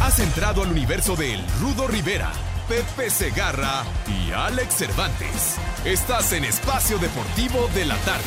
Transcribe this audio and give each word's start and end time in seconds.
Has 0.00 0.20
entrado 0.20 0.62
al 0.62 0.70
universo 0.70 1.16
de 1.16 1.34
El 1.34 1.44
Rudo 1.60 1.88
Rivera, 1.88 2.30
Pepe 2.68 3.10
Segarra 3.10 3.84
y 4.06 4.30
Alex 4.30 4.74
Cervantes. 4.74 5.56
Estás 5.84 6.32
en 6.32 6.44
Espacio 6.44 6.98
Deportivo 6.98 7.68
de 7.74 7.84
la 7.86 7.96
Tarde. 7.96 8.24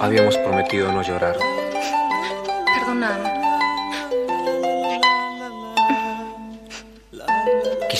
Habíamos 0.00 0.36
prometido 0.38 0.90
no 0.92 1.02
llorar. 1.02 1.36
Perdóname. 2.64 3.27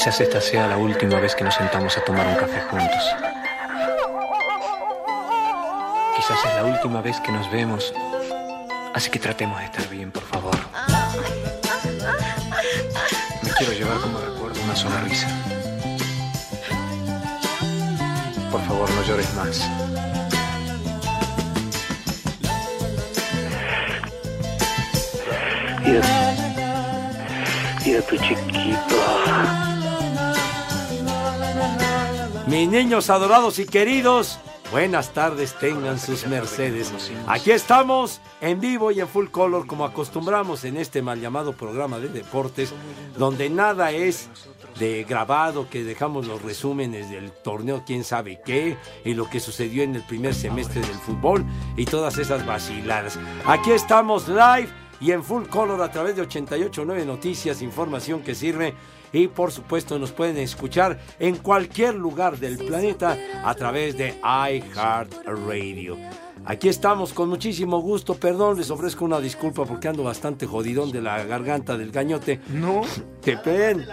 Quizás 0.09 0.23
esta 0.23 0.41
sea 0.41 0.67
la 0.67 0.79
última 0.79 1.21
vez 1.21 1.35
que 1.35 1.45
nos 1.45 1.55
sentamos 1.55 1.95
a 1.99 2.01
tomar 2.01 2.27
un 2.27 2.37
café 2.37 2.63
juntos. 2.63 3.15
Quizás 6.17 6.39
es 6.47 6.55
la 6.55 6.65
última 6.65 7.03
vez 7.03 7.21
que 7.21 7.31
nos 7.31 7.51
vemos. 7.51 7.93
Así 8.95 9.11
que 9.11 9.19
tratemos 9.19 9.59
de 9.59 9.67
estar 9.67 9.87
bien, 9.89 10.11
por 10.11 10.23
favor. 10.23 10.57
Me 13.43 13.51
quiero 13.51 13.73
llevar 13.75 13.99
como 13.99 14.19
recuerdo 14.19 14.59
una 14.63 14.75
sonrisa. 14.75 15.29
Por 18.51 18.63
favor, 18.63 18.89
no 18.91 19.03
llores 19.03 19.35
más. 19.35 19.69
Mira, 25.85 26.03
mira 27.85 28.01
tu 28.01 28.17
chiquito. 28.17 29.78
Mis 32.49 32.67
niños 32.67 33.11
adorados 33.11 33.59
y 33.59 33.67
queridos, 33.67 34.39
buenas 34.71 35.13
tardes 35.13 35.55
tengan 35.59 35.99
sus 35.99 36.27
mercedes. 36.27 36.91
Aquí 37.27 37.51
estamos 37.51 38.23
en 38.41 38.59
vivo 38.59 38.91
y 38.91 39.01
en 39.01 39.07
full 39.07 39.27
color 39.27 39.67
como 39.67 39.85
acostumbramos 39.85 40.65
en 40.65 40.79
este 40.79 41.03
mal 41.03 41.21
llamado 41.21 41.53
programa 41.53 41.99
de 41.99 42.09
deportes, 42.09 42.73
donde 43.19 43.51
nada 43.51 43.91
es 43.91 44.31
de 44.79 45.05
grabado, 45.05 45.69
que 45.69 45.85
dejamos 45.85 46.27
los 46.27 46.41
resúmenes 46.41 47.11
del 47.11 47.33
torneo 47.33 47.83
quién 47.87 48.03
sabe 48.03 48.41
qué 48.43 48.79
y 49.05 49.13
lo 49.13 49.29
que 49.29 49.41
sucedió 49.41 49.83
en 49.83 49.97
el 49.97 50.07
primer 50.07 50.35
semestre 50.35 50.81
del 50.81 50.97
fútbol 51.01 51.45
y 51.77 51.85
todas 51.85 52.17
esas 52.17 52.47
vaciladas. 52.47 53.19
Aquí 53.45 53.73
estamos 53.73 54.27
live 54.27 54.71
y 55.01 55.13
en 55.13 55.23
full 55.23 55.45
color 55.49 55.83
a 55.83 55.91
través 55.91 56.17
de 56.17 56.23
889 56.23 57.05
Noticias, 57.05 57.61
información 57.61 58.23
que 58.23 58.35
sirve 58.35 58.75
y 59.13 59.29
por 59.29 59.53
supuesto 59.53 59.99
nos 59.99 60.13
pueden 60.13 60.39
escuchar 60.39 60.99
en 61.19 61.37
cualquier 61.37 61.95
lugar 61.95 62.39
del 62.39 62.59
planeta 62.59 63.17
a 63.45 63.55
través 63.55 63.97
de 63.97 64.15
iHeartRadio. 64.23 65.97
Aquí 66.45 66.69
estamos 66.69 67.13
con 67.13 67.29
muchísimo 67.29 67.81
gusto. 67.81 68.15
Perdón, 68.15 68.57
les 68.57 68.71
ofrezco 68.71 69.05
una 69.05 69.21
disculpa 69.21 69.65
porque 69.65 69.89
ando 69.89 70.05
bastante 70.05 70.47
jodidón 70.47 70.91
de 70.93 71.03
la 71.03 71.23
garganta 71.25 71.77
del 71.77 71.91
gañote. 71.91 72.41
No. 72.49 72.83
Que 73.21 73.37
pen. 73.37 73.87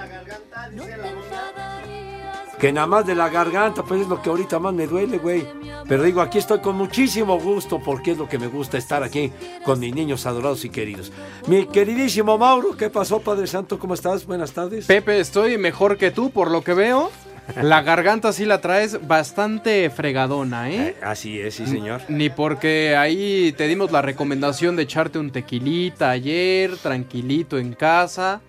Que 2.60 2.72
nada 2.72 2.88
más 2.88 3.06
de 3.06 3.16
la 3.16 3.30
garganta, 3.30 3.84
pues 3.84 4.02
es 4.02 4.08
lo 4.08 4.22
que 4.22 4.30
ahorita 4.30 4.60
más 4.60 4.74
me 4.74 4.88
duele, 4.88 5.18
güey. 5.18 5.46
Pero 5.88 6.04
digo, 6.04 6.22
aquí 6.22 6.38
estoy 6.38 6.60
con 6.60 6.76
muchísimo 6.76 7.40
gusto 7.40 7.82
porque 7.84 8.12
es 8.12 8.18
lo 8.18 8.30
que 8.30 8.40
me 8.40 8.48
gusta 8.48 8.78
estar 8.78 9.04
aquí 9.04 9.32
con 9.64 9.80
mis 9.80 9.94
niños 9.94 10.26
adorados 10.26 10.64
y 10.66 10.70
queridos. 10.70 11.12
Mi 11.48 11.66
queridísimo 11.66 12.38
Mauro, 12.38 12.78
¿qué 12.78 12.90
pasó, 12.90 13.20
Padre 13.20 13.48
Santo? 13.48 13.78
¿Cómo 13.78 13.94
estás? 13.94 14.26
Buenas 14.26 14.54
tardes. 14.54 14.86
Pepe, 14.86 15.20
estoy 15.20 15.58
mejor 15.58 15.98
que 15.98 16.12
tú, 16.12 16.32
por 16.32 16.50
lo 16.50 16.64
que 16.64 16.74
veo. 16.74 17.12
La 17.62 17.84
garganta 17.84 18.34
sí 18.34 18.46
la 18.46 18.60
traes 18.60 19.08
bastante 19.08 19.90
fregadona, 19.92 20.72
¿eh? 20.72 20.88
Eh, 20.88 20.96
así 21.04 21.40
es, 21.40 21.56
sí, 21.56 21.68
señor. 21.68 22.02
Ni 22.10 22.30
porque 22.30 22.96
ahí 22.98 23.54
te 23.56 23.68
dimos 23.68 23.92
la 23.92 24.02
recomendación 24.02 24.76
de 24.76 24.84
echarte 24.84 25.20
un 25.20 25.30
tequilita 25.30 26.10
ayer, 26.10 26.76
tranquilito 26.78 27.60
en 27.60 27.74
casa. 27.74 28.42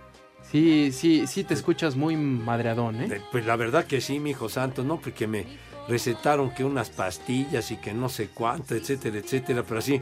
Sí, 0.50 0.92
sí, 0.92 1.26
sí 1.26 1.44
te 1.44 1.54
escuchas 1.54 1.96
muy 1.96 2.16
madreadón, 2.16 3.00
¿eh? 3.02 3.20
Pues 3.32 3.46
la 3.46 3.56
verdad 3.56 3.84
que 3.84 4.00
sí, 4.00 4.20
mi 4.20 4.30
hijo 4.30 4.48
santo, 4.48 4.84
¿no? 4.84 5.00
Porque 5.00 5.26
me 5.26 5.44
recetaron 5.88 6.50
que 6.50 6.64
unas 6.64 6.90
pastillas 6.90 7.70
y 7.70 7.76
que 7.76 7.92
no 7.92 8.08
sé 8.08 8.28
cuánto, 8.32 8.74
etcétera, 8.74 9.18
etcétera, 9.18 9.62
pero 9.66 9.78
así 9.78 10.00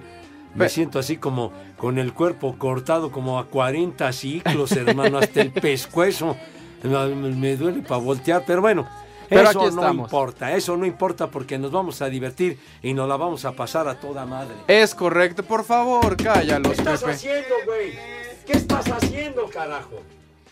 me 0.54 0.68
siento 0.68 0.98
así 0.98 1.16
como 1.16 1.52
con 1.76 1.98
el 1.98 2.12
cuerpo 2.12 2.56
cortado 2.58 3.10
como 3.10 3.38
a 3.38 3.46
40 3.46 4.12
ciclos, 4.12 4.72
hermano, 4.72 5.18
hasta 5.18 5.40
el 5.40 5.50
pescuezo. 5.50 6.36
No, 6.82 7.06
Me 7.08 7.56
duele 7.56 7.80
para 7.82 8.00
voltear, 8.00 8.44
pero 8.46 8.60
bueno, 8.60 8.86
Pero 9.28 9.48
eso 9.50 9.62
aquí 9.62 9.74
no 9.74 9.90
importa, 9.92 10.54
eso 10.54 10.76
no 10.76 10.84
importa 10.84 11.30
porque 11.30 11.58
nos 11.58 11.70
vamos 11.72 12.02
a 12.02 12.08
divertir 12.10 12.58
y 12.82 12.92
nos 12.92 13.08
la 13.08 13.16
vamos 13.16 13.46
a 13.46 13.52
pasar 13.52 13.88
a 13.88 13.98
toda 13.98 14.26
madre. 14.26 14.54
Es 14.68 14.94
correcto, 14.94 15.42
por 15.42 15.64
favor, 15.64 16.16
¿Qué 16.16 16.24
cállalos, 16.24 16.78
estás 16.78 17.00
Pepe. 17.00 17.12
haciendo, 17.12 17.54
güey? 17.64 17.98
¿Qué 18.46 18.52
estás 18.52 18.86
haciendo, 18.90 19.48
carajo? 19.48 20.02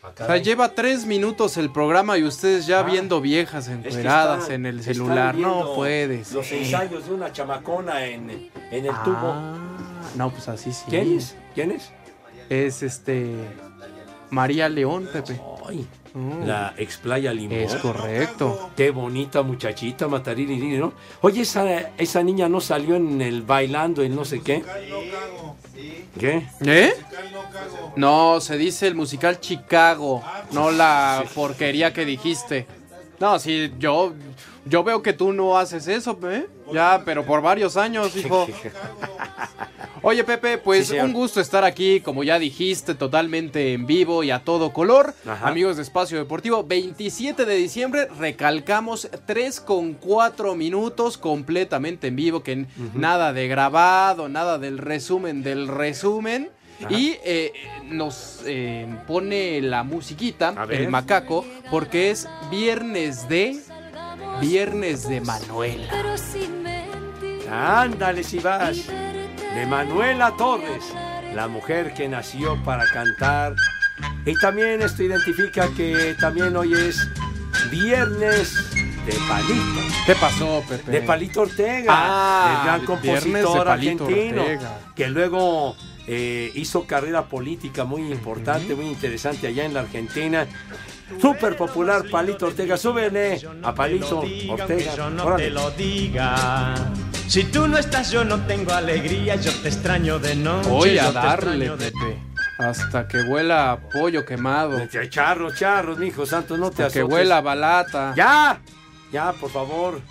Ah, 0.04 0.10
O 0.20 0.26
sea, 0.26 0.36
lleva 0.38 0.68
tres 0.74 1.06
minutos 1.06 1.56
el 1.56 1.70
programa 1.70 2.18
y 2.18 2.24
ustedes 2.24 2.66
ya 2.66 2.80
Ah. 2.80 2.82
viendo 2.82 3.20
viejas 3.20 3.68
Es 3.68 3.78
que 3.82 3.88
encueradas 3.88 4.42
están- 4.42 4.54
en 4.56 4.66
el 4.66 4.82
celular. 4.82 5.34
No 5.36 5.74
puedes. 5.76 6.32
Los 6.32 6.50
ensayos 6.50 7.06
de 7.06 7.14
una 7.14 7.32
chamacona 7.32 8.04
en, 8.06 8.28
en 8.70 8.86
el 8.86 8.94
tubo. 9.04 9.32
Ah, 9.32 9.54
no, 10.16 10.30
pues 10.30 10.48
así 10.48 10.72
sí. 10.72 10.84
¿Quién 10.88 11.16
es? 11.18 11.36
¿Quién 11.54 11.70
es? 11.70 11.90
Es 12.50 12.82
este. 12.82 13.32
María 14.30 14.68
León, 14.68 15.08
Pepe. 15.12 15.40
Ay, 15.68 15.86
Mm. 16.14 16.46
la 16.46 16.74
ex 16.76 16.98
playa 16.98 17.32
Limón. 17.32 17.58
Es 17.58 17.74
correcto. 17.76 18.70
Qué 18.76 18.90
bonita 18.90 19.42
muchachita, 19.42 20.08
Matariri, 20.08 20.56
¿no? 20.78 20.92
Oye, 21.22 21.42
esa, 21.42 21.64
esa 21.96 22.22
niña 22.22 22.48
no 22.48 22.60
salió 22.60 22.96
en 22.96 23.20
el 23.22 23.42
bailando, 23.42 24.02
en 24.02 24.14
no 24.14 24.24
sé 24.24 24.40
qué. 24.40 24.62
¿Qué? 26.18 26.46
¿Eh? 26.66 26.92
No, 27.96 28.40
se 28.40 28.58
dice 28.58 28.86
el 28.86 28.94
musical 28.94 29.40
Chicago, 29.40 30.22
no 30.52 30.70
la 30.70 31.24
porquería 31.34 31.92
que 31.92 32.04
dijiste. 32.04 32.66
No, 33.18 33.38
sí, 33.38 33.72
yo, 33.78 34.12
yo 34.66 34.84
veo 34.84 35.00
que 35.02 35.12
tú 35.12 35.32
no 35.32 35.56
haces 35.56 35.88
eso, 35.88 36.18
¿eh? 36.24 36.48
Ya, 36.72 37.02
pero 37.04 37.24
por 37.24 37.40
varios 37.40 37.76
años, 37.76 38.14
hijo. 38.16 38.46
Oye, 40.04 40.24
Pepe, 40.24 40.58
pues 40.58 40.88
Sí, 40.88 40.98
un 40.98 41.12
gusto 41.12 41.40
estar 41.40 41.64
aquí, 41.64 42.00
como 42.00 42.24
ya 42.24 42.40
dijiste, 42.40 42.96
totalmente 42.96 43.72
en 43.72 43.86
vivo 43.86 44.24
y 44.24 44.32
a 44.32 44.40
todo 44.40 44.72
color. 44.72 45.14
Ajá. 45.24 45.46
Amigos 45.48 45.76
de 45.76 45.82
Espacio 45.82 46.18
Deportivo, 46.18 46.64
27 46.64 47.44
de 47.44 47.54
diciembre, 47.54 48.08
recalcamos 48.18 49.08
3 49.26 49.60
con 49.60 49.94
4 49.94 50.56
minutos 50.56 51.18
completamente 51.18 52.08
en 52.08 52.16
vivo, 52.16 52.42
que 52.42 52.66
nada 52.94 53.32
de 53.32 53.46
grabado, 53.46 54.28
nada 54.28 54.58
del 54.58 54.78
resumen 54.78 55.42
del 55.44 55.68
resumen. 55.68 56.50
Y 56.90 57.14
eh, 57.24 57.52
nos 57.84 58.40
eh, 58.44 58.88
pone 59.06 59.60
la 59.62 59.84
musiquita, 59.84 60.66
el 60.68 60.88
macaco, 60.88 61.46
porque 61.70 62.10
es 62.10 62.28
viernes 62.50 63.28
de... 63.28 63.60
Viernes 64.40 65.08
de 65.08 65.20
Manuela. 65.20 65.88
Ándale 67.48 68.24
si 68.24 68.40
vas. 68.40 68.88
De 69.54 69.66
Manuela 69.66 70.34
Torres, 70.36 70.84
la 71.34 71.48
mujer 71.48 71.92
que 71.94 72.08
nació 72.08 72.62
para 72.64 72.84
cantar. 72.86 73.54
Y 74.24 74.34
también 74.38 74.82
esto 74.82 75.02
identifica 75.02 75.68
que 75.76 76.14
también 76.18 76.56
hoy 76.56 76.72
es 76.72 76.96
viernes 77.70 78.54
de 79.06 79.12
Palito. 79.28 79.80
¿Qué 80.06 80.14
pasó, 80.14 80.62
Pepe? 80.68 80.90
De 80.90 81.02
Palito 81.02 81.42
Ortega, 81.42 81.86
Ah, 81.94 82.56
el 82.58 82.66
gran 82.66 82.86
compositor 82.86 83.68
argentino, 83.68 84.42
Ortega. 84.42 84.78
que 84.96 85.08
luego 85.08 85.76
eh, 86.06 86.50
hizo 86.54 86.86
carrera 86.86 87.26
política 87.26 87.84
muy 87.84 88.10
importante, 88.10 88.74
muy 88.74 88.86
interesante 88.86 89.46
allá 89.48 89.64
en 89.64 89.74
la 89.74 89.80
Argentina. 89.80 90.46
Súper 91.20 91.56
popular, 91.56 92.04
Palito 92.10 92.46
Ortega. 92.46 92.76
Súbele 92.76 93.40
a 93.62 93.74
Palito 93.74 94.20
Ortega. 94.48 94.96
yo 94.96 95.10
no 95.10 95.24
Órale. 95.26 95.50
Si 97.32 97.44
tú 97.44 97.66
no 97.66 97.78
estás, 97.78 98.10
yo 98.10 98.26
no 98.26 98.44
tengo 98.44 98.74
alegría. 98.74 99.36
Yo 99.36 99.52
te 99.62 99.68
extraño 99.68 100.18
de 100.18 100.36
noche. 100.36 100.68
Voy 100.68 100.98
a 100.98 101.04
yo 101.04 101.08
te 101.08 101.14
darle, 101.14 101.64
extraño 101.64 101.76
de- 101.78 101.90
Pepe. 101.90 102.18
Hasta 102.58 103.08
que 103.08 103.22
huela 103.22 103.72
a 103.72 103.80
pollo 103.80 104.22
quemado. 104.26 104.76
De 104.76 105.08
Charros, 105.08 105.56
charros, 105.56 105.96
mijo 105.96 106.26
santo, 106.26 106.58
no 106.58 106.70
te 106.70 106.82
Hasta 106.82 106.92
que 106.98 107.02
huela 107.02 107.38
a 107.38 107.40
balata. 107.40 108.12
¡Ya! 108.14 108.60
Ya, 109.10 109.32
por 109.32 109.48
favor. 109.48 110.02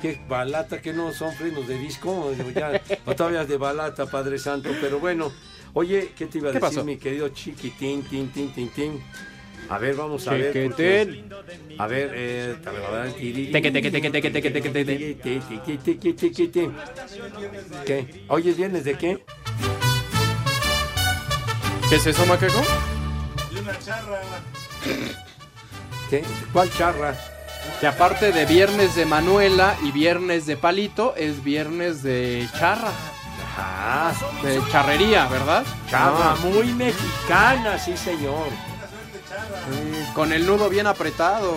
Qué 0.00 0.22
balata, 0.26 0.80
que 0.80 0.94
no 0.94 1.12
son 1.12 1.34
frenos 1.34 1.68
de 1.68 1.76
disco. 1.76 2.32
Ya, 2.54 2.80
o 3.04 3.14
todavía 3.14 3.44
de 3.44 3.58
balata, 3.58 4.06
Padre 4.06 4.38
Santo. 4.38 4.70
Pero 4.80 5.00
bueno, 5.00 5.30
oye, 5.74 6.14
¿qué 6.16 6.28
te 6.28 6.38
iba 6.38 6.48
a 6.48 6.52
¿Qué 6.52 6.60
decir, 6.60 6.76
pasó? 6.76 6.82
mi 6.86 6.96
querido 6.96 7.28
chiquitín, 7.28 8.04
tin, 8.04 8.30
tin, 8.32 8.54
tin, 8.54 8.70
tin? 8.70 9.02
A 9.68 9.78
ver, 9.78 9.94
vamos 9.94 10.26
a 10.26 10.32
ver. 10.32 10.52
Porque- 10.68 11.24
A 11.78 11.86
ver, 11.86 12.10
eh. 12.14 12.56
¿Qué? 17.86 18.24
Oye, 18.28 18.52
¿vienes 18.52 18.84
de 18.84 18.98
qué? 18.98 19.24
¿Qué 21.88 21.96
es 21.96 22.06
eso, 22.06 22.26
Macaco? 22.26 22.62
¿Qué? 26.08 26.24
¿Cuál 26.52 26.72
charra? 26.72 27.14
Que 27.80 27.86
aparte 27.86 28.32
de 28.32 28.46
viernes 28.46 28.94
de 28.96 29.06
Manuela 29.06 29.76
y 29.82 29.90
viernes 29.92 30.46
de 30.46 30.56
Palito, 30.56 31.14
es 31.16 31.42
viernes 31.42 32.02
de 32.02 32.48
charra. 32.58 32.90
Ah, 33.56 34.12
De 34.42 34.60
charrería, 34.70 35.26
¿verdad? 35.26 35.64
charra 35.88 36.32
Ah, 36.32 36.36
muy 36.42 36.72
mexicana, 36.72 37.78
sí, 37.78 37.96
señor. 37.96 38.48
Sí, 39.70 40.12
con 40.14 40.32
el 40.32 40.46
nudo 40.46 40.68
bien 40.68 40.86
apretado. 40.86 41.54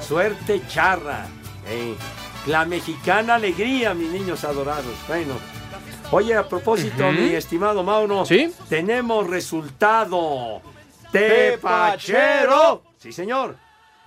Suerte 0.00 0.62
charra. 0.68 1.26
La 2.46 2.64
mexicana 2.66 3.36
alegría, 3.36 3.94
mis 3.94 4.10
niños 4.10 4.44
adorados. 4.44 4.94
Bueno. 5.08 5.34
Oye, 6.10 6.36
a 6.36 6.46
propósito, 6.46 7.10
mi 7.12 7.30
estimado 7.30 7.82
Mauro. 7.82 8.24
¿Sí? 8.26 8.52
Tenemos 8.68 9.28
resultado. 9.28 10.60
Tepachero. 11.10 12.82
Sí, 12.98 13.12
señor. 13.12 13.56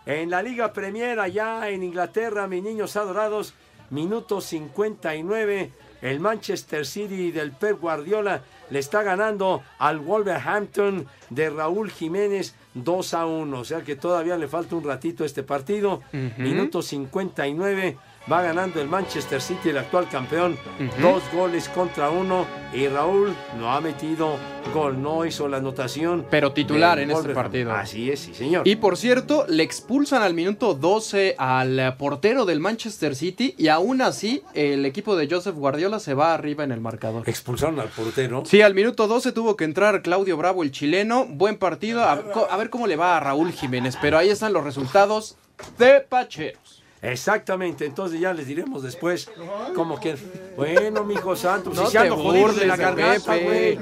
En 0.06 0.30
la 0.30 0.42
Liga 0.42 0.72
Premier, 0.72 1.20
allá 1.20 1.70
en 1.70 1.84
Inglaterra, 1.84 2.48
mis 2.48 2.64
niños 2.64 2.96
adorados, 2.96 3.54
minuto 3.90 4.40
59. 4.40 5.72
El 6.02 6.20
Manchester 6.20 6.86
City 6.86 7.32
del 7.32 7.52
Pep 7.52 7.82
Guardiola 7.82 8.42
le 8.70 8.80
está 8.80 9.04
ganando 9.04 9.64
al 9.80 10.00
Wolverhampton 10.00 11.08
de 11.30 11.50
Raúl 11.50 11.90
Jiménez 11.92 12.56
2 12.84 13.14
a 13.14 13.26
1. 13.26 13.60
O 13.60 13.64
sea 13.64 13.82
que 13.82 13.96
todavía 13.96 14.38
le 14.38 14.48
falta 14.48 14.76
un 14.76 14.84
ratito 14.84 15.24
a 15.24 15.26
este 15.26 15.44
partido. 15.44 16.02
Ujú. 16.14 16.42
Minuto 16.42 16.82
59. 16.82 17.98
Va 18.32 18.42
ganando 18.42 18.82
el 18.82 18.90
Manchester 18.90 19.42
City, 19.42 19.70
el 19.70 19.78
actual 19.78 20.10
campeón, 20.10 20.58
dos 21.02 21.24
goles 21.34 21.70
contra 21.70 22.10
uno. 22.10 22.46
Y 22.74 22.88
Raúl 22.88 23.34
no 23.58 23.72
ha 23.72 23.80
metido 23.80 24.36
gol, 24.74 25.02
no 25.02 25.26
hizo 25.26 25.48
la 25.48 25.58
anotación. 25.58 26.26
Pero 26.30 26.52
titular 26.52 27.00
en 27.00 27.12
este 27.12 27.30
partido. 27.30 27.72
Así 27.72 28.12
es, 28.12 28.20
sí, 28.20 28.34
señor. 28.34 28.68
Y 28.68 28.76
por 28.76 28.98
cierto, 28.98 29.46
le 29.48 29.64
expulsan 29.64 30.22
al 30.22 30.34
minuto 30.34 30.74
12 30.74 31.36
al 31.38 31.96
portero 31.98 32.44
del 32.44 32.60
Manchester 32.60 33.16
City 33.16 33.56
y 33.58 33.70
aún 33.70 34.02
así 34.02 34.44
el 34.54 34.86
equipo 34.86 35.16
de 35.16 35.30
Joseph 35.30 35.56
Guardiola 35.56 36.00
se 36.00 36.14
va 36.14 36.34
arriba 36.34 36.66
en 36.66 36.74
el 36.74 36.82
marcador. 36.82 37.24
Expulsaron 37.30 37.80
al 37.80 37.88
portero. 37.88 38.44
Sí, 38.46 38.62
al 38.62 38.74
minuto 38.74 39.08
12 39.08 39.32
tuvo 39.32 39.56
que 39.56 39.64
entrar 39.64 40.02
Claudio 40.02 40.36
Bravo, 40.36 40.64
el 40.64 40.72
chileno. 40.72 41.26
Buen 41.26 41.58
partido. 41.58 42.04
A, 42.04 42.22
a 42.50 42.58
ver 42.58 42.70
cómo 42.70 42.88
le 42.88 42.98
va 42.98 43.16
a 43.16 43.20
Raúl 43.22 43.54
Jiménez. 43.54 43.98
Pero 44.02 44.18
ahí 44.18 44.30
están 44.30 44.52
los 44.52 44.66
resultados 44.66 45.38
de 45.80 46.02
Pacheros. 46.02 46.84
Exactamente, 47.02 47.86
entonces 47.86 48.20
ya 48.20 48.34
les 48.34 48.48
diremos 48.48 48.82
después 48.84 49.30
cómo 49.76 50.00
que. 50.00 50.18
Bueno, 50.56 51.04
mijo 51.04 51.36
santo, 51.36 51.72
No 51.74 51.86
si 51.86 51.92
se 51.92 52.10
jodido 52.10 52.54
de 52.54 52.66
la 52.66 52.76
burles 52.76 52.78
garganta, 52.78 53.38
güey. 53.38 53.78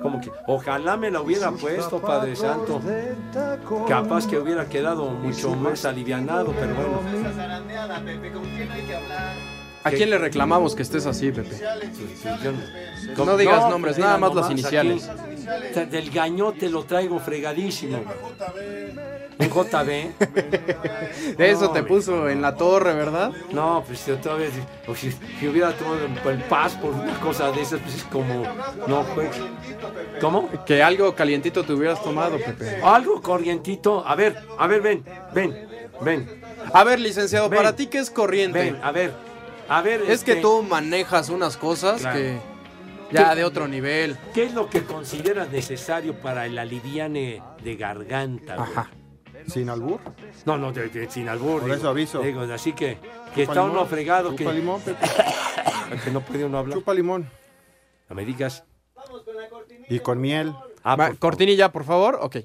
Como 0.00 0.20
que, 0.20 0.30
ojalá 0.46 0.96
me 0.96 1.10
la 1.10 1.20
hubiera 1.20 1.50
puesto, 1.50 2.00
Padre 2.00 2.36
Santo. 2.36 2.80
Capaz 3.88 4.28
que 4.28 4.38
hubiera 4.38 4.68
quedado 4.68 5.06
mucho 5.06 5.54
más 5.56 5.84
alivianado, 5.84 6.54
pero 6.58 6.74
bueno. 6.74 7.00
¿A 9.86 9.90
quién 9.90 10.10
le 10.10 10.18
reclamamos 10.18 10.74
que 10.74 10.82
estés 10.82 11.06
así, 11.06 11.30
Pepe? 11.30 11.56
No 13.16 13.36
digas 13.36 13.60
pues 13.60 13.70
nombres, 13.70 13.98
nada 13.98 14.18
más 14.18 14.34
las 14.34 14.50
iniciales. 14.50 15.08
aquí, 15.08 15.84
del 15.90 16.10
gañote 16.10 16.68
lo 16.68 16.84
traigo 16.84 17.18
fregadísimo. 17.20 18.02
Un 19.38 19.48
JB. 19.48 20.12
Eso 21.38 21.66
No, 21.66 21.70
te 21.72 21.82
puso 21.82 22.28
en 22.28 22.40
la 22.40 22.54
torre, 22.56 22.94
¿verdad? 22.94 23.30
No, 23.52 23.84
pues 23.86 24.06
yo 24.06 24.16
todavía, 24.16 24.48
si, 24.50 24.90
o 24.90 24.94
si, 24.94 25.12
si 25.12 25.46
hubiera 25.46 25.72
tomado 25.72 25.98
el 26.30 26.42
paz 26.44 26.74
por 26.74 26.92
una 26.92 27.20
cosa 27.20 27.52
de 27.52 27.60
esas, 27.60 27.80
pues 27.80 27.96
es 27.96 28.04
como, 28.04 28.44
no, 28.88 29.04
pues, 29.14 29.28
¿cómo? 30.20 30.48
Que 30.64 30.82
algo 30.82 31.14
calientito 31.14 31.64
te 31.64 31.74
hubieras 31.74 32.02
tomado, 32.02 32.38
Pepe. 32.38 32.80
Algo 32.82 33.20
corrientito, 33.20 34.02
a 34.06 34.14
ver, 34.14 34.36
a 34.58 34.66
ver, 34.66 34.80
ven, 34.80 35.04
ven, 35.34 35.68
ven, 36.00 36.42
A 36.72 36.82
ver, 36.82 36.98
licenciado, 36.98 37.48
Ven. 37.50 37.58
¿para 37.58 37.76
ti 37.76 37.86
qué 37.88 37.98
es 37.98 38.10
corriente? 38.10 38.58
ven, 38.58 38.78
a 38.82 38.90
ver, 38.90 39.12
a 39.68 39.82
ver. 39.82 40.02
Es 40.02 40.24
que 40.24 40.32
este, 40.32 40.42
tú 40.42 40.62
manejas 40.62 41.28
unas 41.28 41.56
cosas 41.56 42.00
Claro. 42.00 42.18
que 42.18 42.38
ya 43.12 43.34
de 43.34 43.44
otro 43.44 43.68
nivel. 43.68 44.16
¿Qué 44.34 44.44
es 44.44 44.54
lo 44.54 44.68
que 44.68 44.82
consideras 44.84 45.50
necesario 45.50 46.14
para 46.20 46.46
el 46.46 46.58
aliviane 46.58 47.42
de 47.62 47.76
garganta? 47.76 48.56
güey? 48.56 48.68
Ajá. 48.70 48.90
Sin 49.48 49.68
albur. 49.70 50.00
No, 50.44 50.58
no, 50.58 50.72
de- 50.72 50.88
de- 50.88 51.10
sin 51.10 51.28
albur. 51.28 51.60
Por 51.60 51.64
digo, 51.64 51.74
eso 51.76 51.88
aviso. 51.88 52.20
digo, 52.20 52.40
así 52.42 52.72
que, 52.72 52.98
que 53.34 53.42
Chupa 53.42 53.52
está 53.52 53.54
limón, 53.54 53.70
uno 53.70 53.86
fregado, 53.86 54.30
Chupa 54.36 54.50
que, 54.50 54.56
limón, 54.58 54.80
Pepe. 54.80 55.06
que 56.04 56.10
no 56.10 56.20
puede 56.20 56.44
uno 56.44 56.58
hablar. 56.58 56.78
Chupa 56.78 56.92
limón. 56.94 57.30
No 58.08 58.16
me 58.16 58.24
digas. 58.24 58.64
Y 59.88 60.00
con 60.00 60.20
miel. 60.20 60.52
Ah, 60.82 60.96
por- 60.96 61.16
cortinilla, 61.18 61.70
por 61.70 61.84
favor. 61.84 62.18
Ok. 62.20 62.38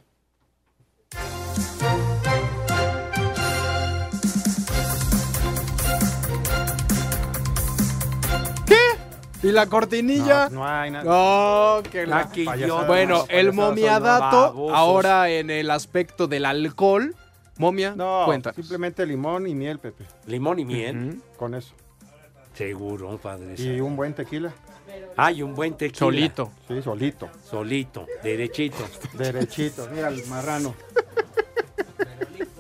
¿Y 9.44 9.52
la 9.52 9.66
cortinilla? 9.68 10.50
No, 10.50 10.56
no 10.60 10.68
hay 10.68 10.92
nada. 10.92 11.04
No, 11.04 11.84
que 11.90 12.06
la... 12.06 12.20
Ah, 12.20 12.30
Payasada. 12.46 12.86
Bueno, 12.88 13.26
el 13.30 13.54
momiadato, 13.54 14.38
babosos. 14.54 14.78
ahora 14.78 15.30
en 15.30 15.50
el 15.50 15.72
aspecto 15.72 16.28
del 16.28 16.46
alcohol. 16.46 17.16
Momia, 17.58 17.94
No, 17.96 18.24
cuéntanos. 18.26 18.56
simplemente 18.56 19.06
limón 19.06 19.46
y 19.48 19.54
miel, 19.56 19.78
Pepe. 19.80 20.06
Limón 20.28 20.60
y 20.60 20.66
miel. 20.66 21.22
Con 21.38 21.54
eso. 21.56 21.74
Seguro, 22.54 23.18
padre. 23.18 23.56
Y 23.58 23.80
un 23.82 23.96
buen 23.96 24.14
tequila. 24.14 24.52
Hay 25.18 25.42
un 25.42 25.54
buen 25.56 25.76
tequila. 25.76 26.00
Solito. 26.00 26.52
Sí, 26.68 26.82
solito. 26.82 27.30
Solito, 27.50 28.06
derechito. 28.24 28.84
Derechito. 29.14 29.88
Mira 29.94 30.08
el 30.10 30.26
marrano. 30.28 30.74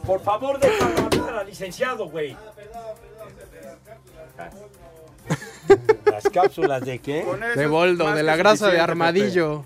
Por 0.06 0.20
favor, 0.22 0.60
déjalo 0.60 1.06
hablar 1.06 1.36
al 1.40 1.48
licenciado, 1.48 2.10
güey. 2.10 2.36
Las 6.24 6.32
cápsulas 6.34 6.86
de 6.86 7.00
qué? 7.00 7.26
De 7.56 7.68
boldo, 7.68 8.12
de 8.14 8.24
la 8.24 8.36
grasa 8.36 8.70
de 8.70 8.80
armadillo. 8.80 9.64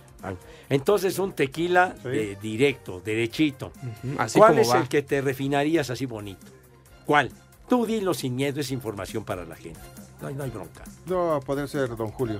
Entonces 0.69 1.19
un 1.19 1.33
tequila 1.33 1.95
Sí. 2.01 2.09
de 2.09 2.35
directo, 2.41 2.99
derechito. 3.03 3.71
Así 4.17 4.39
¿Cuál 4.39 4.51
como 4.51 4.61
es 4.61 4.69
va. 4.71 4.79
el 4.79 4.87
que 4.89 5.01
te 5.03 5.21
refinarías 5.21 5.89
así 5.91 6.05
bonito? 6.07 6.45
¿Cuál? 7.05 7.31
Tú 7.69 7.85
dilo 7.85 8.13
sin 8.13 8.35
miedo, 8.35 8.59
es 8.61 8.71
información 8.71 9.23
para 9.23 9.45
la 9.45 9.55
gente. 9.55 9.79
No 10.21 10.27
hay, 10.27 10.33
no 10.33 10.43
hay 10.43 10.49
bronca. 10.49 10.83
No, 11.05 11.39
poder 11.45 11.67
ser 11.67 11.95
Don 11.95 12.09
Julio. 12.09 12.39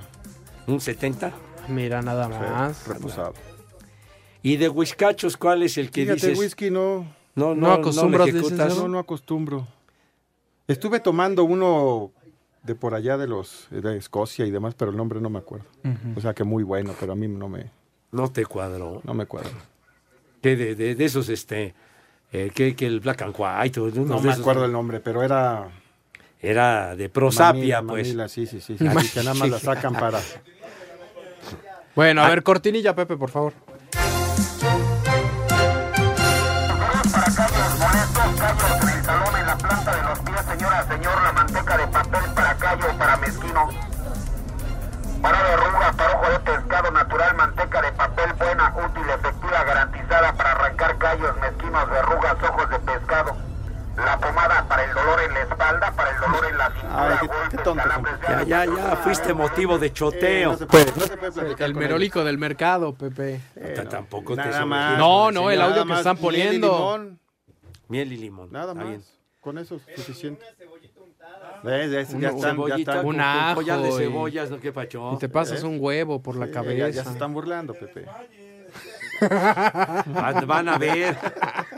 ¿Un 0.66 0.80
70? 0.80 1.32
Mira 1.68 2.02
nada 2.02 2.28
más. 2.28 2.86
Reposado. 2.88 3.34
¿Y 4.42 4.56
de 4.56 4.68
whiskachos 4.68 5.36
cuál 5.36 5.62
es 5.62 5.78
el 5.78 5.90
que 5.90 6.02
Fíjate, 6.02 6.14
dices? 6.28 6.38
whisky 6.38 6.70
no, 6.70 7.06
No, 7.36 7.54
¿No 7.54 7.72
acostumbras, 7.72 8.20
lo 8.20 8.26
ejecutas? 8.26 8.52
licenciado? 8.52 8.82
no, 8.82 8.88
no 8.88 8.98
acostumbro. 8.98 9.68
Estuve 10.66 10.98
tomando 11.00 11.44
uno 11.44 12.10
de 12.66 12.74
por 12.74 12.94
allá 12.94 13.16
de 13.16 13.26
los 13.28 13.66
de 13.70 13.96
Escocia 13.96 14.44
y 14.44 14.50
demás, 14.50 14.74
pero 14.74 14.90
el 14.90 14.96
nombre 14.96 15.20
no 15.20 15.30
me 15.30 15.38
acuerdo. 15.38 15.66
O 16.16 16.20
sea 16.20 16.34
que 16.34 16.44
muy 16.44 16.62
bueno, 16.64 16.94
pero 16.98 17.12
a 17.12 17.16
mí 17.16 17.28
no 17.28 17.48
me, 17.48 17.70
No 18.12 18.30
te 18.30 18.44
cuadró. 18.44 19.00
no 19.04 19.14
me 19.14 19.26
cuadra. 19.26 19.50
Que 20.42 20.56
de, 20.56 20.74
de- 20.74 20.94
de 20.94 21.04
esos, 21.04 21.28
este, 21.28 21.74
eh, 22.32 22.50
que, 22.54 22.74
que 22.76 22.86
el 22.86 23.00
Black 23.00 23.22
and 23.22 23.34
White, 23.36 23.80
unos 23.80 23.94
No 23.96 24.20
me 24.20 24.30
esos, 24.30 24.40
acuerdo 24.40 24.64
el 24.64 24.72
nombre, 24.72 25.00
pero 25.00 25.22
era 25.22 25.68
Era 26.40 26.94
de 26.96 27.08
prosapia, 27.08 27.80
Manila, 27.80 27.82
pues. 27.82 28.06
Manila, 28.08 28.28
sí, 28.28 28.46
sí, 28.46 28.60
sí. 28.60 28.76
sí, 28.78 28.86
Así 28.86 29.08
que 29.10 29.20
nada 29.20 29.34
más 29.34 29.48
la 29.48 29.58
sacan 29.58 29.94
para. 29.94 30.20
Bueno, 31.94 32.20
Ah. 32.20 32.26
a 32.26 32.28
ver, 32.30 32.42
cortinilla, 32.42 32.94
Pepe, 32.94 33.16
por 33.16 33.30
favor. 33.30 33.54
Para 45.26 45.42
de 45.42 45.52
arrugas, 45.54 45.96
para 45.96 46.12
ojo 46.20 46.30
de 46.30 46.38
pescado 46.38 46.90
natural, 46.92 47.36
manteca 47.36 47.82
de 47.82 47.92
papel 47.92 48.32
buena, 48.34 48.72
útil, 48.86 49.02
efectiva, 49.10 49.64
garantizada 49.64 50.32
para 50.34 50.52
arrancar 50.52 50.98
callos, 50.98 51.36
mezquinos, 51.40 51.90
verrugas, 51.90 52.36
ojos 52.48 52.70
de 52.70 52.78
pescado. 52.78 53.36
La 53.96 54.18
pomada 54.18 54.62
para 54.68 54.84
el 54.84 54.94
dolor 54.94 55.20
en 55.26 55.34
la 55.34 55.40
espalda, 55.40 55.90
para 55.96 56.10
el 56.10 56.20
dolor 56.20 56.46
en 56.48 56.58
la 56.58 56.70
cintura, 56.70 57.08
Ay, 57.08 57.18
qué- 57.20 57.26
golpes, 57.26 58.20
qué 58.24 58.34
de 58.36 58.46
Ya, 58.46 58.64
ya, 58.64 58.72
ya, 58.76 58.96
fuiste 58.96 59.34
motivo 59.34 59.78
de 59.78 59.86
Eh, 59.88 59.92
choteo. 59.92 60.52
no 60.52 60.58
se 60.58 60.66
puede, 60.66 60.92
no 60.94 61.00
se 61.00 61.16
puede 61.16 61.32
platicar 61.32 61.66
El 61.66 61.72
con 61.72 61.82
merolico 61.82 62.22
del 62.22 62.38
mercado, 62.38 62.94
Pepe. 62.94 63.40
T- 63.54 63.82
Tampoco 63.86 64.34
te 64.34 64.42
Nada 64.42 64.52
sobregires. 64.52 64.66
más. 64.68 64.98
No, 64.98 65.32
no, 65.32 65.50
el 65.50 65.60
audio 65.60 65.86
que 65.86 65.92
están 65.94 66.14
miel 66.16 66.20
y 66.20 66.22
poniendo. 66.24 66.68
limón, 66.68 67.20
Miel 67.88 68.12
y 68.12 68.16
limón. 68.18 68.52
Nada 68.52 68.74
más. 68.74 68.86
Con 69.40 69.58
eso 69.58 69.76
es 69.76 69.82
suficiente. 70.04 70.44
¿Ves? 71.62 71.90
Ya, 71.90 72.00
están, 72.00 72.20
ya 72.68 72.74
están. 72.76 73.06
Un 73.06 73.20
ajo 73.20 73.62
de 73.62 73.92
cebollas, 73.92 74.50
¿no? 74.50 74.60
¿Qué 74.60 74.72
pacho? 74.72 75.12
Y 75.14 75.18
te 75.18 75.28
pasas 75.28 75.62
un 75.62 75.78
huevo 75.80 76.22
por 76.22 76.36
la 76.36 76.46
Sí, 76.46 76.52
cabeza. 76.52 76.88
Ya, 76.88 76.90
ya 76.90 77.04
se 77.04 77.10
están 77.10 77.32
burlando, 77.34 77.74
Pepe. 77.74 78.06
Ah, 79.20 80.42
Van 80.46 80.68
a 80.68 80.78
ver. 80.78 81.16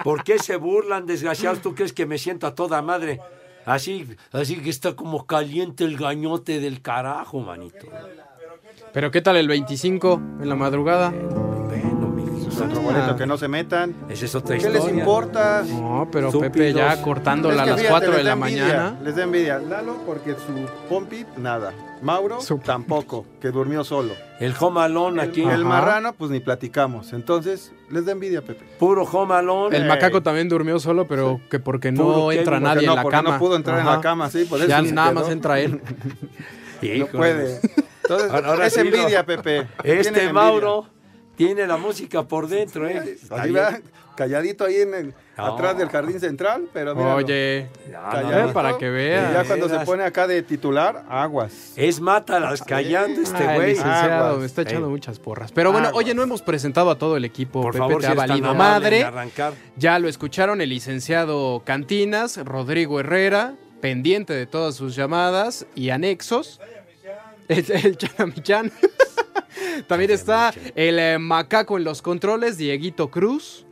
¿Por 0.02 0.24
qué 0.24 0.38
se 0.38 0.56
burlan, 0.56 1.06
desgraciados? 1.06 1.60
¿Tú 1.60 1.74
crees 1.74 1.92
que 1.92 2.06
me 2.06 2.18
siento 2.18 2.46
a 2.46 2.54
toda 2.54 2.82
madre? 2.82 3.20
Así, 3.64 4.06
así 4.32 4.56
que 4.62 4.70
está 4.70 4.94
como 4.96 5.26
caliente 5.26 5.84
el 5.84 5.96
gañote 5.96 6.58
del 6.60 6.80
carajo, 6.80 7.40
manito. 7.40 7.86
Pero 8.92 9.10
¿qué 9.10 9.20
tal 9.20 9.36
el 9.36 9.46
25 9.46 10.20
en 10.40 10.48
la 10.48 10.54
madrugada? 10.54 11.12
Boleto 12.66 13.16
que 13.16 13.26
no 13.26 13.36
se 13.38 13.48
metan. 13.48 13.94
Esa 14.08 14.24
es 14.24 14.34
otra 14.34 14.56
¿Qué 14.56 14.66
historia. 14.66 14.80
les 14.84 14.98
importa? 14.98 15.62
No, 15.68 16.08
pero. 16.10 16.30
Pepe 16.38 16.72
ya 16.72 17.00
cortándola 17.02 17.62
a 17.62 17.64
Es 17.64 17.64
que 17.64 17.70
las 17.70 17.80
fíjate, 17.80 18.06
4 18.06 18.16
de 18.16 18.24
la 18.24 18.32
envidia, 18.32 18.62
mañana. 18.64 18.98
Les 19.02 19.16
da 19.16 19.22
envidia. 19.24 19.58
Lalo, 19.58 19.96
porque 20.06 20.32
su 20.34 20.66
pompi, 20.88 21.24
nada. 21.36 21.72
Mauro, 22.00 22.38
tampoco, 22.64 23.26
que 23.40 23.48
durmió 23.50 23.82
solo. 23.84 24.14
El 24.40 24.54
home 24.58 24.80
alone 24.80 25.22
aquí. 25.22 25.42
El 25.42 25.64
marrano, 25.64 26.12
pues 26.12 26.30
ni 26.30 26.40
platicamos. 26.40 27.12
Entonces, 27.12 27.72
les 27.90 28.04
da 28.06 28.12
envidia, 28.12 28.42
Pepe. 28.42 28.64
Puro 28.78 29.02
home 29.04 29.34
alone. 29.34 29.76
El 29.76 29.84
macaco 29.86 30.22
también 30.22 30.48
durmió 30.48 30.78
solo, 30.78 31.06
pero 31.08 31.40
que 31.50 31.58
porque 31.58 31.90
no 31.92 32.04
Puro 32.04 32.32
entra 32.32 32.60
nadie 32.60 32.86
no, 32.86 32.92
en 32.92 32.96
la 32.96 33.02
porque 33.02 33.16
cama. 33.16 33.30
no 33.32 33.38
pudo 33.38 33.56
entrar 33.56 33.80
en 33.80 33.86
la 33.86 34.00
cama, 34.00 34.30
sí. 34.30 34.44
Por 34.44 34.58
eso 34.60 34.68
Ya 34.68 34.80
nada 34.82 35.10
quedó. 35.10 35.20
más 35.20 35.30
entra 35.30 35.60
él. 35.60 35.80
No 36.80 37.06
puede. 37.08 37.60
Entonces, 38.04 38.30
Ahora- 38.30 38.48
ahora 38.50 38.66
es 38.68 38.72
sí 38.74 38.80
envidia, 38.80 39.26
Pepe. 39.26 39.66
Este 39.82 40.26
envidia. 40.26 40.32
Tiene 41.38 41.66
la 41.66 41.78
música 41.78 42.24
por 42.24 42.48
dentro, 42.48 42.86
¿eh? 42.86 43.16
Ahí 43.30 43.50
va, 43.52 43.78
calladito 44.16 44.64
ahí 44.64 44.76
en 44.82 44.92
el- 44.94 45.14
No. 45.38 45.46
atrás 45.54 45.78
del 45.78 45.88
jardín 45.88 46.18
central, 46.18 46.68
pero 46.72 46.96
míralo. 46.96 47.14
Oye, 47.14 47.68
calladito. 48.10 48.52
para 48.52 48.76
que 48.76 48.86
Y 48.86 48.90
veas. 48.90 49.32
ya 49.32 49.44
cuando 49.44 49.68
se 49.68 49.78
pone 49.86 50.02
acá 50.02 50.26
de 50.26 50.42
titular, 50.42 51.04
aguas. 51.08 51.74
Es 51.76 52.00
mátalas 52.00 52.60
callando 52.62 53.20
este 53.22 53.44
güey. 53.44 53.68
licenciado 53.68 54.24
Aguas. 54.26 54.38
me 54.40 54.46
está 54.46 54.62
echando 54.62 54.90
muchas 54.90 55.20
porras. 55.20 55.52
Pero 55.52 55.70
bueno, 55.70 55.88
Aguas. 55.88 56.04
oye, 56.04 56.12
no 56.14 56.22
hemos 56.24 56.42
presentado 56.42 56.90
a 56.90 56.98
todo 56.98 57.16
el 57.16 57.24
equipo. 57.24 57.62
Por 57.62 57.70
Pepe 57.72 57.78
favor, 57.84 58.00
te 58.00 58.06
si 58.08 58.12
ha 58.12 58.16
valido 58.16 58.52
madre. 58.56 59.06
Ya 59.76 59.98
lo 60.00 60.08
escucharon 60.08 60.60
el 60.60 60.70
licenciado 60.70 61.62
Cantinas, 61.64 62.36
Rodrigo 62.44 62.98
Herrera, 62.98 63.54
pendiente 63.80 64.32
de 64.32 64.46
todas 64.46 64.74
sus 64.74 64.96
llamadas 64.96 65.66
y 65.76 65.90
anexos. 65.90 66.60
El, 67.48 67.64
el 67.70 67.96
Chanamichan. 67.96 68.70
También 69.86 70.10
está 70.10 70.52
el 70.74 70.98
eh, 70.98 71.18
macaco 71.18 71.76
en 71.78 71.84
los 71.84 72.02
controles, 72.02 72.56
Dieguito 72.58 73.10
Cruz, 73.10 73.66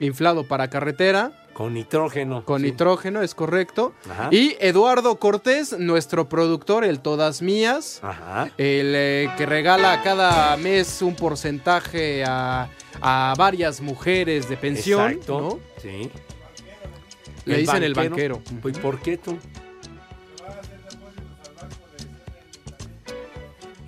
inflado 0.00 0.46
para 0.46 0.68
carretera, 0.70 1.32
Con 1.52 1.74
nitrógeno. 1.74 2.44
con 2.44 2.60
sí. 2.60 2.66
nitrógeno, 2.68 3.22
es 3.22 3.34
correcto. 3.34 3.92
Ajá. 4.10 4.28
Y 4.30 4.56
Eduardo 4.60 5.16
Cortés, 5.18 5.78
nuestro 5.78 6.28
productor, 6.28 6.84
el 6.84 7.00
Todas 7.00 7.42
Mías. 7.42 8.00
Ajá. 8.02 8.50
El 8.56 8.92
eh, 8.96 9.30
que 9.36 9.46
regala 9.46 10.02
cada 10.02 10.56
mes 10.56 11.02
un 11.02 11.14
porcentaje 11.16 12.24
a, 12.26 12.68
a 13.00 13.34
varias 13.36 13.80
mujeres 13.80 14.48
de 14.48 14.56
pensión, 14.56 15.10
Exacto. 15.10 15.40
¿no? 15.40 15.58
Sí. 15.82 16.10
Le 17.46 17.56
dicen 17.58 17.82
el 17.82 17.94
banquero. 17.94 18.40
Pues, 18.62 18.78
¿por 18.78 19.00
qué 19.00 19.16
tú? 19.16 19.38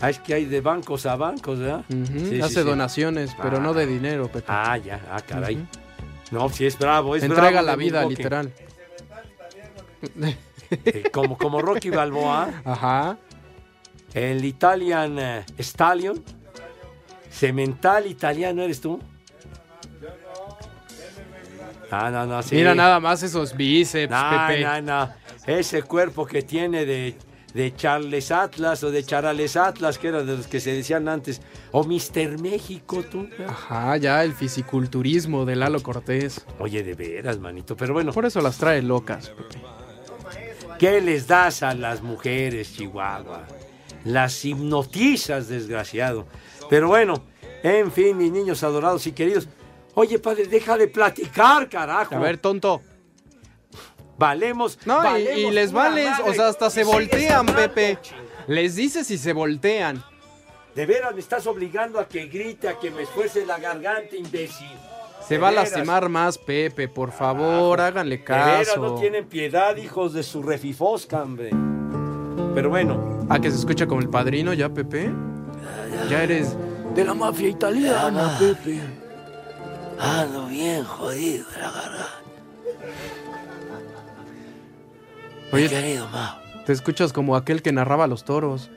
Ah, 0.03 0.11
es 0.11 0.19
que 0.19 0.35
hay 0.35 0.45
de 0.47 0.61
bancos 0.61 1.07
a 1.07 1.15
bancos, 1.17 1.61
¿verdad? 1.61 1.85
Sí, 1.89 2.05
sí, 2.29 2.41
Hace 2.41 2.63
sí. 2.63 2.69
donaciones, 2.69 3.35
pero 3.41 3.61
no 3.61 3.73
de 3.73 3.85
Ah. 3.85 3.87
dinero, 3.87 4.27
Pepe. 4.29 4.45
Ah, 4.49 4.77
ya, 4.77 5.01
ah, 5.11 5.21
caray. 5.21 5.65
No, 6.33 6.49
si 6.49 6.67
es 6.67 6.77
bravo, 6.79 7.15
es 7.15 7.23
Entrega 7.23 7.51
bravo 7.63 7.67
la 7.67 7.77
vida, 7.77 8.05
literal. 8.05 8.53
Eh, 10.85 11.05
como, 11.13 11.39
como 11.39 11.61
Rocky 11.63 11.91
Balboa, 11.91 12.63
Ajá. 12.65 13.17
el 14.15 14.45
Italian 14.45 15.19
eh, 15.19 15.45
Stallion, 15.59 16.23
cemental 17.31 18.07
italiano, 18.07 18.63
¿eres 18.63 18.81
tú? 18.81 18.99
Ah, 21.91 22.11
no, 22.11 22.27
no, 22.27 22.43
sí. 22.43 22.57
Mira 22.57 22.75
nada 22.75 22.99
más 23.01 23.23
esos 23.23 23.55
bíceps, 23.55 24.11
No, 24.11 24.47
Pepe. 24.49 24.65
no, 24.65 24.81
no. 24.81 25.13
Ese 25.47 25.83
cuerpo 25.83 26.25
que 26.27 26.43
tiene 26.43 26.87
de, 26.87 27.15
de 27.55 27.75
Charles 27.75 28.31
Atlas 28.31 28.83
o 28.83 28.91
de 28.91 29.05
Charales 29.05 29.57
Atlas, 29.57 29.99
que 29.99 30.09
eran 30.09 30.27
de 30.27 30.37
los 30.37 30.47
que 30.47 30.61
se 30.61 30.73
decían 30.73 31.09
antes. 31.09 31.41
O 31.71 31.85
Mister 31.85 32.39
México, 32.41 33.03
tú. 33.03 33.29
Ajá, 33.47 33.97
ya 33.97 34.25
el 34.25 34.33
fisiculturismo 34.35 35.45
de 35.45 35.57
Lalo 35.57 35.83
Cortés. 35.83 36.45
Oye, 36.59 36.83
de 36.83 36.95
veras, 36.95 37.39
manito. 37.39 37.77
Pero 37.77 37.93
bueno, 37.95 38.13
Por 38.13 38.25
eso 38.27 38.41
las 38.41 38.59
trae 38.59 38.83
locas, 38.83 39.31
Pepe. 39.31 39.61
¿qué 40.79 41.01
les 41.01 41.27
das 41.27 41.63
a 41.63 41.75
las 41.75 42.03
mujeres, 42.03 42.75
Chihuahua? 42.75 43.47
Las 44.05 44.45
hipnotizas, 44.45 45.49
desgraciado. 45.49 46.27
Pero 46.69 46.89
bueno, 46.89 47.23
en 47.63 47.93
fin, 47.93 48.17
mis 48.17 48.33
niños 48.33 48.63
adorados 48.65 49.07
y 49.07 49.13
queridos. 49.13 49.49
Oye, 49.95 50.19
padre, 50.19 50.47
deja 50.47 50.77
de 50.79 50.89
platicar, 50.89 51.69
carajo. 51.69 52.17
A 52.17 52.19
ver, 52.19 52.39
tonto. 52.39 52.81
Valemos. 54.23 54.79
No, 54.87 55.01
y- 55.01 55.05
valemos 55.05 55.39
y, 55.39 55.51
les 55.51 55.73
vales, 55.73 56.11
madre. 56.11 56.31
o 56.31 56.35
sea, 56.35 56.49
hasta 56.49 56.71
se 56.71 56.81
Y 56.83 56.85
voltean, 56.85 57.47
Pepe. 57.47 57.99
Les 58.47 58.75
dices 58.77 59.07
si 59.07 59.19
se 59.19 59.33
voltean. 59.33 60.03
De 60.75 60.87
veras 60.87 61.13
me 61.15 61.21
estás 61.21 61.47
obligando 61.47 61.99
a 62.01 62.09
que 62.09 62.27
grite, 62.27 62.69
a 62.69 62.79
que 62.79 62.91
me 62.91 63.03
esfuerce 63.03 63.45
la 63.45 63.59
garganta, 63.59 64.17
imbécil. 64.17 64.71
Se 65.29 65.39
va 65.39 65.49
a 65.49 65.53
lastimar 65.53 66.09
más, 66.09 66.39
Pepe. 66.39 66.89
Por 66.89 67.13
favor, 67.13 67.81
háganle 67.81 68.17
De 68.19 68.25
veras 68.27 68.69
caso. 68.69 68.81
no 68.81 68.95
tienen 68.97 69.27
piedad, 69.27 69.77
hijos 69.77 70.13
de 70.15 70.23
su 70.23 70.43
refifosca, 70.43 71.23
hombre. 71.23 71.51
Pero 72.55 72.71
bueno, 72.71 73.11
Ah, 73.29 73.39
que 73.39 73.51
se 73.51 73.57
escucha 73.59 73.87
como 73.87 74.01
el 74.01 74.09
padrino 74.11 74.53
ya, 74.53 74.69
Pepe. 74.69 75.11
Ya 76.11 76.23
eres 76.25 76.57
de 76.95 77.05
la 77.05 77.15
mafia 77.15 77.49
italiana, 77.49 78.37
Pepe. 78.39 78.81
Ando 79.99 80.47
bien 80.47 80.85
jodido 80.85 81.47
la 81.61 81.71
garganta. 81.71 82.22
Oye, 85.53 85.69
querido 85.69 86.09
Mau. 86.09 86.37
te 86.67 86.73
escuchas 86.73 87.13
como 87.13 87.37
aquel 87.37 87.63
que 87.63 87.73
narraba 87.73 88.07
los 88.07 88.25
toros. 88.25 88.71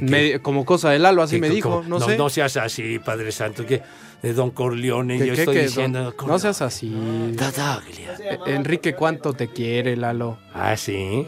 Me- 0.00 0.40
como 0.40 0.64
cosa 0.64 0.90
de 0.90 0.98
Lalo, 0.98 1.22
así 1.22 1.38
me 1.38 1.50
dijo. 1.50 1.70
como- 1.82 1.88
No, 1.88 2.00
sé. 2.00 2.16
No 2.16 2.30
seas 2.30 2.56
así, 2.56 2.98
Padre 2.98 3.32
Santo, 3.32 3.66
que 3.66 3.82
de 4.22 4.32
Don 4.32 4.50
Corleone 4.50 5.18
¿Qué- 5.18 5.26
yo 5.26 5.34
qué- 5.34 5.40
estoy 5.40 5.54
qué, 5.56 5.62
diciendo. 5.64 6.12
don- 6.18 6.26
no 6.28 6.38
seas 6.38 6.62
así. 6.62 7.34
Tataglia. 7.36 8.14
Eh, 8.18 8.38
Enrique, 8.46 8.94
¿cuánto 8.94 9.34
te 9.34 9.48
quiere, 9.48 9.96
Lalo? 9.96 10.38
Ah, 10.54 10.76
sí. 10.76 11.26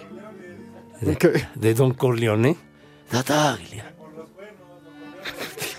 De, 1.01 1.47
de 1.55 1.75
Don 1.75 1.93
Corleone. 1.95 2.57
Tataglia. 3.11 3.90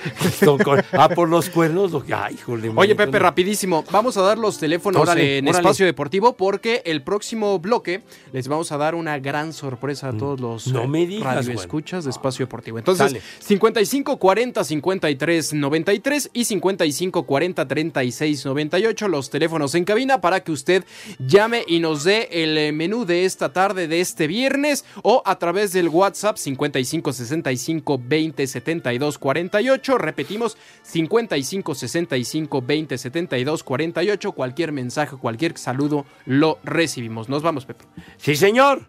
Ah, 0.94 1.10
por 1.10 1.30
los 1.30 1.50
cuernos. 1.50 1.92
lo 1.92 2.04
que- 2.04 2.14
Ay, 2.14 2.36
híjole, 2.36 2.68
Oye, 2.70 2.74
manito, 2.74 2.98
Pepe, 2.98 3.12
no. 3.14 3.20
rapidísimo. 3.20 3.84
Vamos 3.92 4.18
a 4.18 4.22
dar 4.22 4.38
los 4.38 4.58
teléfonos 4.58 5.02
Órale, 5.02 5.38
en 5.40 5.48
órale. 5.48 5.60
Espacio 5.60 5.86
Deportivo 5.86 6.34
porque 6.34 6.82
el 6.86 7.02
próximo 7.02 7.58
bloque 7.60 8.02
les 8.34 8.48
vamos 8.48 8.72
a 8.72 8.78
dar 8.78 8.96
una 8.96 9.20
gran 9.20 9.54
sorpresa 9.54 10.10
a 10.10 10.18
todos 10.18 10.40
los 10.40 10.68
Mm. 10.68 10.74
No 10.74 10.84
eh, 10.84 10.88
me 10.88 11.06
digas, 11.08 11.36
radioescuchas 11.36 12.04
de 12.04 12.10
Espacio 12.12 12.46
Deportivo. 12.46 12.78
Entonces, 12.78 13.12
Sale. 13.12 13.22
55 13.40 14.18
40 14.18 14.64
53 14.64 15.54
93 15.54 16.30
y 16.34 16.46
55 16.46 17.24
40 17.24 17.68
36 17.68 18.46
98 18.46 19.08
los 19.08 19.30
teléfonos 19.30 19.76
en 19.76 19.86
cabina 19.86 20.22
para 20.22 20.42
que 20.42 20.52
usted 20.52 20.84
llame 21.20 21.64
y 21.68 21.80
nos 21.80 22.04
dé 22.04 22.28
el 22.32 22.58
eh, 22.58 22.72
menú 22.72 23.06
de 23.06 23.26
esta 23.26 23.52
tarde 23.54 23.88
de 23.88 24.02
este 24.02 24.28
viernes 24.28 24.86
o 25.04 25.22
a 25.26 25.38
través 25.40 25.74
del 25.74 25.90
WhatsApp 25.90 26.38
55 26.38 27.14
65 27.14 28.02
20 28.04 28.48
72 28.48 29.18
48. 29.18 29.91
Repetimos 29.98 30.58
55 30.84 31.76
65 31.76 32.62
20 32.62 32.98
72 32.98 33.64
48. 33.64 34.32
Cualquier 34.32 34.72
mensaje, 34.72 35.18
cualquier 35.18 35.58
saludo 35.58 36.06
lo 36.26 36.60
recibimos. 36.64 37.28
Nos 37.30 37.44
vamos, 37.44 37.66
Pepe. 37.66 37.86
Sí, 38.18 38.36
señor. 38.36 38.88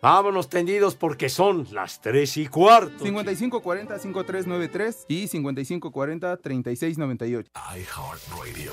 Vámonos 0.00 0.48
tendidos 0.48 0.94
porque 0.94 1.28
son 1.28 1.66
las 1.72 2.00
tres 2.00 2.36
y 2.36 2.46
cuarto. 2.46 3.04
5540-5393 3.04 5.06
y 5.08 5.26
5540-3698. 5.26 7.46
Espacio 7.74 8.72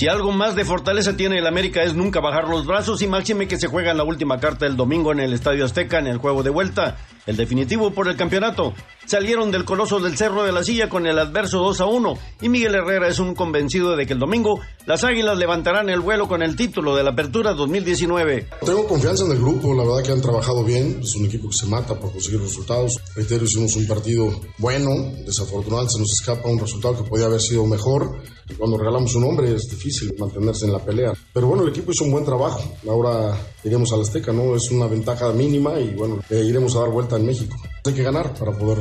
Si 0.00 0.08
algo 0.08 0.32
más 0.32 0.56
de 0.56 0.64
fortaleza 0.64 1.14
tiene 1.14 1.38
el 1.38 1.46
América 1.46 1.82
es 1.82 1.94
nunca 1.94 2.20
bajar 2.20 2.48
los 2.48 2.66
brazos 2.66 3.02
y 3.02 3.06
máxime 3.06 3.48
que 3.48 3.58
se 3.58 3.66
juega 3.66 3.90
en 3.90 3.98
la 3.98 4.04
última 4.04 4.40
carta 4.40 4.64
el 4.66 4.74
domingo 4.74 5.12
en 5.12 5.20
el 5.20 5.34
Estadio 5.34 5.64
Azteca 5.64 5.98
en 5.98 6.06
el 6.06 6.16
juego 6.16 6.42
de 6.42 6.48
vuelta, 6.48 6.96
el 7.26 7.36
definitivo 7.36 7.90
por 7.90 8.08
el 8.08 8.16
campeonato. 8.16 8.72
Salieron 9.10 9.50
del 9.50 9.64
coloso 9.64 9.98
del 9.98 10.16
Cerro 10.16 10.44
de 10.44 10.52
la 10.52 10.62
Silla 10.62 10.88
con 10.88 11.04
el 11.04 11.18
adverso 11.18 11.58
2 11.58 11.80
a 11.80 11.86
1 11.86 12.14
y 12.42 12.48
Miguel 12.48 12.76
Herrera 12.76 13.08
es 13.08 13.18
un 13.18 13.34
convencido 13.34 13.96
de 13.96 14.06
que 14.06 14.12
el 14.12 14.20
domingo 14.20 14.60
las 14.86 15.02
Águilas 15.02 15.36
levantarán 15.36 15.90
el 15.90 15.98
vuelo 15.98 16.28
con 16.28 16.44
el 16.44 16.54
título 16.54 16.94
de 16.94 17.02
la 17.02 17.10
Apertura 17.10 17.52
2019. 17.54 18.46
Tengo 18.64 18.86
confianza 18.86 19.24
en 19.24 19.32
el 19.32 19.38
grupo, 19.38 19.74
la 19.74 19.82
verdad 19.82 20.04
que 20.04 20.12
han 20.12 20.20
trabajado 20.20 20.62
bien, 20.62 21.00
es 21.02 21.16
un 21.16 21.24
equipo 21.24 21.48
que 21.48 21.56
se 21.56 21.66
mata 21.66 21.98
por 21.98 22.12
conseguir 22.12 22.40
resultados. 22.40 23.00
Reitero, 23.16 23.44
hicimos 23.44 23.74
un 23.74 23.88
partido 23.88 24.30
bueno, 24.58 24.92
desafortunadamente 25.26 25.94
se 25.94 25.98
nos 25.98 26.12
escapa 26.12 26.48
un 26.48 26.60
resultado 26.60 27.02
que 27.02 27.10
podía 27.10 27.26
haber 27.26 27.40
sido 27.40 27.66
mejor. 27.66 28.22
Cuando 28.58 28.78
regalamos 28.78 29.12
un 29.16 29.24
hombre 29.24 29.52
es 29.52 29.68
difícil 29.68 30.14
mantenerse 30.18 30.66
en 30.66 30.72
la 30.72 30.78
pelea. 30.78 31.14
Pero 31.32 31.48
bueno, 31.48 31.64
el 31.64 31.70
equipo 31.70 31.90
hizo 31.90 32.04
un 32.04 32.12
buen 32.12 32.24
trabajo. 32.24 32.62
Ahora 32.88 33.36
iremos 33.64 33.92
al 33.92 34.02
Azteca, 34.02 34.32
¿no? 34.32 34.54
Es 34.56 34.70
una 34.70 34.86
ventaja 34.86 35.32
mínima 35.32 35.78
y 35.78 35.94
bueno, 35.94 36.20
iremos 36.30 36.76
a 36.76 36.80
dar 36.80 36.90
vuelta 36.90 37.16
en 37.16 37.26
México. 37.26 37.56
Hay 37.84 37.94
que 37.94 38.02
ganar 38.02 38.34
para 38.34 38.52
poder 38.52 38.78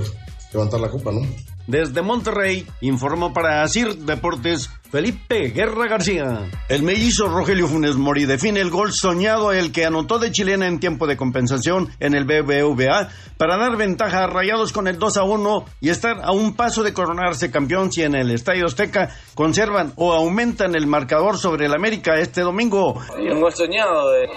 levantar 0.53 0.79
la 0.79 0.89
copa, 0.89 1.11
¿no? 1.11 1.21
Desde 1.67 2.01
Monterrey, 2.01 2.65
informó 2.81 3.31
para 3.31 3.61
Asir 3.61 3.95
Deportes 3.97 4.69
Felipe 4.91 5.49
Guerra 5.49 5.87
García. 5.87 6.49
El 6.67 6.81
mellizo 6.81 7.27
Rogelio 7.27 7.67
Funes 7.67 7.95
Mori 7.95 8.25
define 8.25 8.59
el 8.59 8.71
gol 8.71 8.91
soñado, 8.91 9.51
el 9.51 9.71
que 9.71 9.85
anotó 9.85 10.17
de 10.17 10.31
chilena 10.31 10.65
en 10.67 10.79
tiempo 10.79 11.05
de 11.05 11.15
compensación 11.15 11.89
en 11.99 12.15
el 12.15 12.25
BBVA 12.25 13.09
para 13.37 13.57
dar 13.57 13.77
ventaja 13.77 14.23
a 14.23 14.27
Rayados 14.27 14.73
con 14.73 14.87
el 14.87 14.97
2 14.97 15.17
a 15.17 15.23
1 15.23 15.65
y 15.81 15.89
estar 15.89 16.17
a 16.23 16.31
un 16.31 16.55
paso 16.55 16.81
de 16.81 16.93
coronarse 16.93 17.51
campeón 17.51 17.91
si 17.91 18.01
en 18.01 18.15
el 18.15 18.31
Estadio 18.31 18.65
Azteca 18.65 19.15
conservan 19.35 19.93
o 19.95 20.11
aumentan 20.13 20.73
el 20.75 20.87
marcador 20.87 21.37
sobre 21.37 21.67
el 21.67 21.73
América 21.75 22.15
este 22.19 22.41
domingo. 22.41 22.99
Y 23.19 23.29
un 23.29 23.41
gol 23.41 23.53
soñado. 23.53 24.15
eh. 24.15 24.27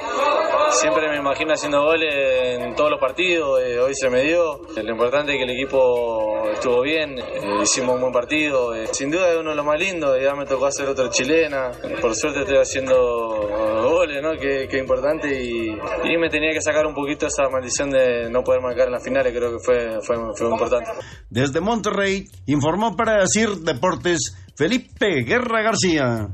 Siempre 0.71 1.07
me 1.11 1.19
imagino 1.19 1.53
haciendo 1.53 1.83
goles 1.83 2.15
en 2.61 2.75
todos 2.75 2.91
los 2.91 3.01
partidos. 3.01 3.61
eh, 3.63 3.79
hoy 3.79 3.95
se 3.95 4.09
me 4.09 4.23
dio. 4.23 4.61
Lo 4.77 4.91
importante 4.91 5.33
es 5.33 5.39
que 5.39 5.45
el 5.45 5.51
equipo 5.51 6.45
estuvo 6.53 6.83
bien. 6.83 7.19
eh, 7.19 7.23
hicimos 7.63 7.95
un 7.97 8.01
buen 8.03 8.13
partido. 8.13 8.75
eh. 8.75 8.87
sin 8.93 9.11
duda 9.11 9.31
es 9.33 9.39
uno 9.39 9.51
de 9.51 9.57
los 9.57 9.67
más 9.67 9.79
lindos. 9.79 10.17
Ya 10.23 10.35
me 10.43 10.49
tocó 10.49 10.67
hacer 10.67 10.89
otra 10.89 11.09
chilena. 11.09 11.71
Por 12.01 12.15
suerte 12.15 12.41
estoy 12.41 12.59
haciendo 12.59 12.95
goles, 12.95 14.21
¿no? 14.23 14.33
Que, 14.33 14.67
que 14.69 14.79
importante. 14.79 15.29
Y, 15.41 15.69
y 15.69 16.19
me 16.19 16.29
tenía 16.29 16.53
que 16.53 16.61
sacar 16.61 16.85
un 16.87 16.95
poquito 16.95 17.27
esa 17.27 17.49
maldición 17.49 17.91
de 17.91 18.29
no 18.31 18.43
poder 18.43 18.61
marcar 18.61 18.87
en 18.87 18.93
las 18.93 19.05
finales. 19.05 19.33
Creo 19.33 19.53
que 19.53 19.65
fue, 19.65 20.01
fue, 20.03 20.17
fue 20.35 20.49
importante. 20.49 20.91
Desde 21.31 21.61
Monterrey, 21.61 22.27
informó 22.47 22.97
para 22.97 23.23
Asir 23.23 23.51
Deportes 23.51 24.37
Felipe 24.57 25.23
Guerra 25.25 25.63
García. 25.63 26.29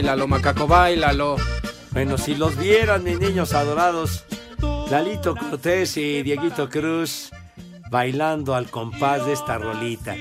Báilalo, 0.00 0.26
macaco, 0.26 0.66
báilalo. 0.66 1.36
Bueno, 1.90 2.16
si 2.16 2.34
los 2.34 2.56
vieran, 2.56 3.04
mis 3.04 3.20
niños 3.20 3.52
adorados, 3.52 4.24
Lalito 4.90 5.36
Cortés 5.36 5.94
y 5.98 6.22
Dieguito 6.22 6.70
Cruz 6.70 7.28
bailando 7.90 8.54
al 8.54 8.70
compás 8.70 9.26
de 9.26 9.34
esta 9.34 9.58
rolita. 9.58 10.16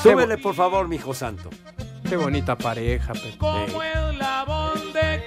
Súbele, 0.00 0.38
por 0.38 0.54
favor, 0.54 0.86
mi 0.86 0.94
hijo 0.94 1.12
santo. 1.12 1.50
Qué 2.08 2.14
bonita 2.16 2.56
pareja, 2.56 3.12
Pepe. 3.14 3.36
Eh, 3.42 5.24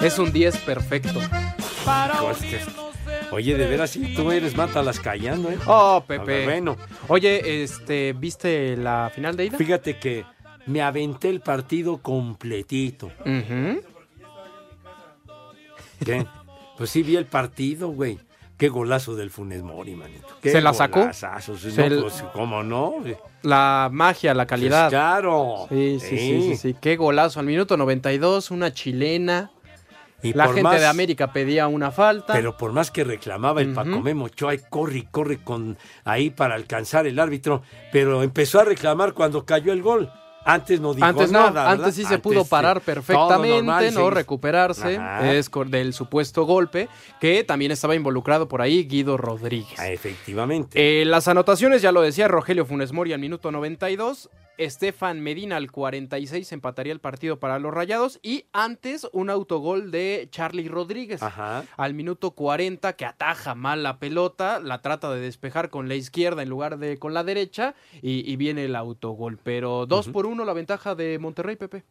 Es 0.00 0.18
un 0.18 0.32
10 0.32 0.56
perfecto. 0.56 1.20
que- 1.20 2.58
Oye, 3.32 3.54
de 3.58 3.66
veras, 3.66 3.90
si 3.90 4.14
tú 4.14 4.30
eres 4.32 4.56
mátalas 4.56 4.98
callando, 4.98 5.50
¿eh? 5.50 5.58
Oh, 5.66 6.02
Pepe. 6.06 6.24
ver, 6.24 6.44
bueno, 6.44 6.78
Oye, 7.08 7.62
este, 7.64 8.14
¿viste 8.14 8.78
la 8.78 9.10
final 9.14 9.36
de 9.36 9.44
ida? 9.46 9.58
fíjate 9.58 9.98
que 9.98 10.24
me 10.66 10.82
aventé 10.82 11.28
el 11.28 11.40
partido 11.40 11.98
completito. 11.98 13.10
¿Qué? 16.04 16.26
Pues 16.76 16.90
sí 16.90 17.02
vi 17.02 17.16
el 17.16 17.26
partido, 17.26 17.88
güey. 17.88 18.18
Qué 18.58 18.68
golazo 18.68 19.16
del 19.16 19.30
Funes 19.30 19.62
Mori, 19.62 19.94
manito. 19.96 20.26
¿Se 20.42 20.60
la 20.60 20.72
sacó? 20.72 21.00
golazazo, 21.00 21.56
sí, 21.56 21.70
Se 21.72 21.80
no, 21.80 21.86
l- 21.94 22.02
pues, 22.02 22.22
¿Cómo 22.32 22.62
no? 22.62 22.94
La 23.42 23.88
magia, 23.90 24.34
la 24.34 24.46
calidad. 24.46 24.84
Pues 24.84 24.90
claro. 24.90 25.66
Sí, 25.68 25.98
sí, 26.00 26.08
sí, 26.18 26.42
Sí. 26.42 26.56
sí. 26.56 26.76
Qué 26.80 26.96
golazo. 26.96 27.40
Al 27.40 27.46
minuto 27.46 27.76
92, 27.76 28.50
una 28.52 28.72
chilena. 28.72 29.50
Y 30.24 30.32
la 30.34 30.44
gente 30.46 30.62
más- 30.62 30.78
de 30.80 30.86
América 30.86 31.32
pedía 31.32 31.66
una 31.66 31.90
falta. 31.90 32.32
Pero 32.34 32.56
por 32.56 32.70
más 32.72 32.92
que 32.92 33.02
reclamaba 33.02 33.60
el 33.60 33.72
Paco 33.74 34.00
Memo 34.00 34.26
Ochoa, 34.26 34.54
y 34.54 34.58
corre 34.58 34.98
y 34.98 35.02
corre 35.02 35.38
con 35.38 35.76
ahí 36.04 36.30
para 36.30 36.54
alcanzar 36.54 37.08
el 37.08 37.18
árbitro, 37.18 37.62
pero 37.90 38.22
empezó 38.22 38.60
a 38.60 38.64
reclamar 38.64 39.12
cuando 39.14 39.44
cayó 39.44 39.72
el 39.72 39.82
gol. 39.82 40.08
Antes 40.44 40.80
no 40.80 40.94
dijo 40.94 41.06
Antes 41.06 41.30
no, 41.30 41.38
nada. 41.38 41.50
¿verdad? 41.50 41.72
antes 41.72 41.94
sí 41.94 42.04
se 42.04 42.18
pudo 42.18 42.44
parar 42.44 42.80
perfectamente, 42.80 43.56
normal, 43.56 43.94
no 43.94 44.08
sí. 44.08 44.14
recuperarse 44.14 45.00
es 45.22 45.50
del 45.66 45.92
supuesto 45.92 46.44
golpe, 46.44 46.88
que 47.20 47.44
también 47.44 47.72
estaba 47.72 47.94
involucrado 47.94 48.48
por 48.48 48.62
ahí 48.62 48.84
Guido 48.84 49.16
Rodríguez. 49.16 49.78
Ah, 49.78 49.88
Efectivamente. 49.90 51.02
Eh, 51.02 51.04
las 51.04 51.28
anotaciones, 51.28 51.82
ya 51.82 51.92
lo 51.92 52.02
decía 52.02 52.28
Rogelio 52.28 52.66
Funes 52.66 52.92
Mori 52.92 53.12
al 53.12 53.20
minuto 53.20 53.52
92, 53.52 54.30
Estefan 54.58 55.20
Medina 55.20 55.56
al 55.56 55.70
46 55.72 56.52
empataría 56.52 56.92
el 56.92 57.00
partido 57.00 57.40
para 57.40 57.58
los 57.58 57.72
Rayados 57.72 58.20
y 58.22 58.44
antes 58.52 59.08
un 59.12 59.30
autogol 59.30 59.90
de 59.90 60.28
Charlie 60.30 60.68
Rodríguez 60.68 61.22
Ajá. 61.22 61.64
al 61.76 61.94
minuto 61.94 62.32
40 62.32 62.92
que 62.92 63.06
ataja 63.06 63.54
mal 63.54 63.82
la 63.82 63.98
pelota, 63.98 64.60
la 64.60 64.82
trata 64.82 65.10
de 65.10 65.20
despejar 65.20 65.70
con 65.70 65.88
la 65.88 65.94
izquierda 65.94 66.42
en 66.42 66.50
lugar 66.50 66.78
de 66.78 66.98
con 66.98 67.14
la 67.14 67.24
derecha 67.24 67.74
y, 68.02 68.30
y 68.30 68.36
viene 68.36 68.66
el 68.66 68.76
autogol. 68.76 69.38
Pero 69.42 69.86
dos 69.86 70.08
por 70.08 70.26
uno 70.32 70.44
la 70.44 70.52
ventaja 70.52 70.94
de 70.94 71.18
Monterrey, 71.18 71.56
Pepe. 71.56 71.84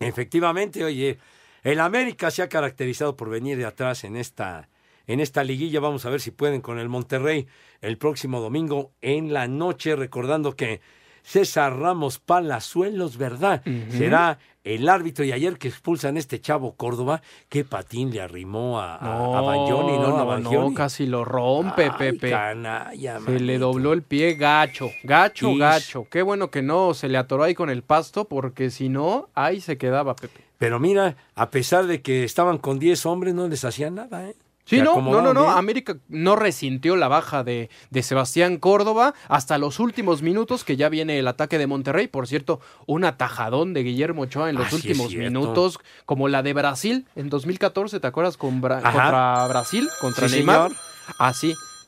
Efectivamente, 0.00 0.82
oye, 0.84 1.18
el 1.62 1.78
América 1.80 2.30
se 2.30 2.42
ha 2.42 2.48
caracterizado 2.48 3.16
por 3.16 3.30
venir 3.30 3.56
de 3.56 3.66
atrás 3.66 4.04
en 4.04 4.16
esta, 4.16 4.68
en 5.06 5.20
esta 5.20 5.44
liguilla. 5.44 5.80
Vamos 5.80 6.04
a 6.04 6.10
ver 6.10 6.20
si 6.20 6.30
pueden 6.30 6.60
con 6.60 6.78
el 6.78 6.88
Monterrey 6.88 7.46
el 7.80 7.98
próximo 7.98 8.40
domingo 8.40 8.92
en 9.00 9.32
la 9.32 9.46
noche, 9.46 9.94
recordando 9.94 10.56
que 10.56 10.80
César 11.22 11.78
Ramos 11.78 12.18
Palazuelos, 12.18 13.16
¿verdad? 13.16 13.62
Será 13.90 14.38
el 14.64 14.88
árbitro 14.88 15.24
y 15.24 15.32
ayer 15.32 15.58
que 15.58 15.68
expulsan 15.68 16.16
a 16.16 16.18
este 16.20 16.40
chavo 16.40 16.74
Córdoba, 16.76 17.20
qué 17.48 17.64
patín 17.64 18.10
le 18.12 18.20
arrimó 18.20 18.80
a, 18.80 18.94
a, 18.94 19.38
a 19.38 19.40
Banjoni, 19.40 19.98
¿no? 19.98 20.30
a 20.30 20.38
no, 20.38 20.50
no, 20.68 20.74
casi 20.74 21.06
lo 21.06 21.24
rompe, 21.24 21.84
Ay, 21.84 21.90
Pepe. 21.98 22.30
canalla, 22.30 23.18
Se 23.20 23.40
le 23.40 23.58
dobló 23.58 23.92
el 23.92 24.02
pie 24.02 24.34
gacho, 24.34 24.88
gacho, 25.02 25.50
Ish. 25.50 25.58
gacho. 25.58 26.06
Qué 26.10 26.22
bueno 26.22 26.50
que 26.50 26.62
no 26.62 26.94
se 26.94 27.08
le 27.08 27.18
atoró 27.18 27.42
ahí 27.42 27.54
con 27.54 27.70
el 27.70 27.82
pasto, 27.82 28.26
porque 28.26 28.70
si 28.70 28.88
no, 28.88 29.28
ahí 29.34 29.60
se 29.60 29.78
quedaba, 29.78 30.14
Pepe. 30.14 30.40
Pero 30.58 30.78
mira, 30.78 31.16
a 31.34 31.50
pesar 31.50 31.86
de 31.86 32.00
que 32.02 32.22
estaban 32.22 32.58
con 32.58 32.78
10 32.78 33.04
hombres, 33.06 33.34
no 33.34 33.48
les 33.48 33.64
hacían 33.64 33.96
nada, 33.96 34.28
¿eh? 34.28 34.36
Sí, 34.64 34.80
no, 34.80 35.00
no, 35.00 35.20
no, 35.20 35.34
no. 35.34 35.50
América 35.50 35.96
no 36.08 36.36
resintió 36.36 36.94
la 36.96 37.08
baja 37.08 37.42
de, 37.42 37.68
de 37.90 38.02
Sebastián 38.02 38.58
Córdoba 38.58 39.12
hasta 39.28 39.58
los 39.58 39.80
últimos 39.80 40.22
minutos 40.22 40.62
que 40.64 40.76
ya 40.76 40.88
viene 40.88 41.18
el 41.18 41.26
ataque 41.26 41.58
de 41.58 41.66
Monterrey. 41.66 42.06
Por 42.06 42.28
cierto, 42.28 42.60
un 42.86 43.04
atajadón 43.04 43.74
de 43.74 43.82
Guillermo 43.82 44.22
Ochoa 44.22 44.50
en 44.50 44.56
los 44.56 44.72
últimos 44.72 45.12
minutos, 45.14 45.78
como 46.06 46.28
la 46.28 46.42
de 46.44 46.52
Brasil 46.54 47.06
en 47.16 47.28
2014, 47.28 47.98
¿te 48.00 48.06
acuerdas? 48.06 48.36
Con 48.36 48.62
Bra- 48.62 48.78
Ajá. 48.82 48.92
contra 48.92 49.46
Brasil, 49.48 49.88
contra 50.00 50.28
Sí, 50.28 50.36
Neymar. 50.36 50.70
señor. 50.70 50.82
Ah. 51.18 51.32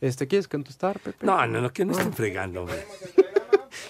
Este, 0.00 0.26
¿Quieres 0.26 0.48
contestar, 0.48 0.98
Pepe? 0.98 1.24
No, 1.24 1.46
no, 1.46 1.60
no, 1.62 1.72
que 1.72 1.84
no 1.84 1.92
estén 1.92 2.12
fregando, 2.12 2.62
hombre. 2.62 2.84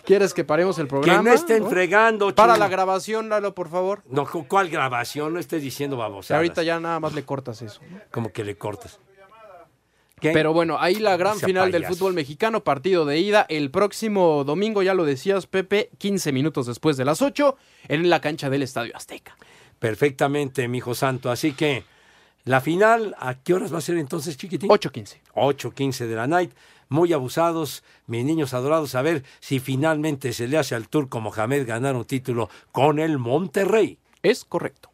¿Quieres 0.05 0.35
que 0.35 0.45
paremos 0.45 0.79
el 0.79 0.87
programa? 0.87 1.19
Que 1.23 1.29
no 1.29 1.35
estén 1.35 1.67
fregando, 1.69 2.35
Para 2.35 2.55
chino. 2.55 2.64
la 2.64 2.69
grabación, 2.71 3.29
Lalo, 3.29 3.55
por 3.55 3.69
favor. 3.71 4.03
No, 4.09 4.27
¿cu- 4.27 4.47
¿cuál 4.47 4.69
grabación? 4.69 5.33
No 5.33 5.40
estés 5.40 5.62
diciendo 5.62 5.97
babosadas. 5.97 6.38
ahorita 6.38 6.62
ya 6.62 6.79
nada 6.81 7.01
más 7.01 7.14
le 7.14 7.25
cortas 7.25 7.62
eso. 7.62 7.81
Como 8.11 8.31
que 8.33 8.45
le 8.45 8.57
cortas. 8.57 8.99
¿Qué? 10.21 10.31
Pero 10.33 10.53
bueno, 10.53 10.77
ahí 10.79 10.97
la 10.97 11.17
gran 11.17 11.38
final 11.38 11.71
del 11.73 11.85
fútbol 11.87 12.14
mexicano, 12.14 12.62
partido 12.64 13.05
de 13.05 13.19
ida 13.19 13.45
el 13.49 13.71
próximo 13.71 14.45
domingo, 14.45 14.83
ya 14.83 14.95
lo 14.95 15.05
decías 15.05 15.47
Pepe, 15.47 15.90
15 15.99 16.33
minutos 16.33 16.67
después 16.67 16.97
de 16.97 17.05
las 17.05 17.21
8 17.21 17.57
en 17.88 18.09
la 18.09 18.21
cancha 18.21 18.49
del 18.49 18.62
Estadio 18.62 18.97
Azteca. 18.97 19.37
Perfectamente, 19.79 20.67
mi 20.69 20.79
hijo 20.79 20.95
santo. 20.95 21.31
Así 21.31 21.53
que 21.53 21.85
la 22.45 22.61
final, 22.62 23.14
¿a 23.19 23.35
qué 23.35 23.53
horas 23.55 23.73
va 23.75 23.79
a 23.79 23.83
ser 23.83 23.99
entonces, 23.99 24.37
chiquitín? 24.38 24.71
8.15. 24.71 25.17
8.15 25.35 26.07
de 26.07 26.14
la 26.14 26.27
night. 26.27 26.53
Muy 26.88 27.12
abusados, 27.12 27.83
mis 28.07 28.25
niños 28.25 28.55
adorados, 28.55 28.94
a 28.94 29.03
ver 29.03 29.25
si 29.40 29.61
finalmente 29.61 30.33
se 30.33 30.49
le 30.49 30.59
hace 30.59 30.75
al 30.75 30.88
turco 30.88 31.20
Mohamed 31.20 31.66
ganar 31.66 31.97
un 31.97 32.05
título 32.05 32.49
con 32.73 32.99
el 32.99 33.18
Monterrey. 33.18 33.99
Es 34.23 34.44
correcto. 34.44 34.94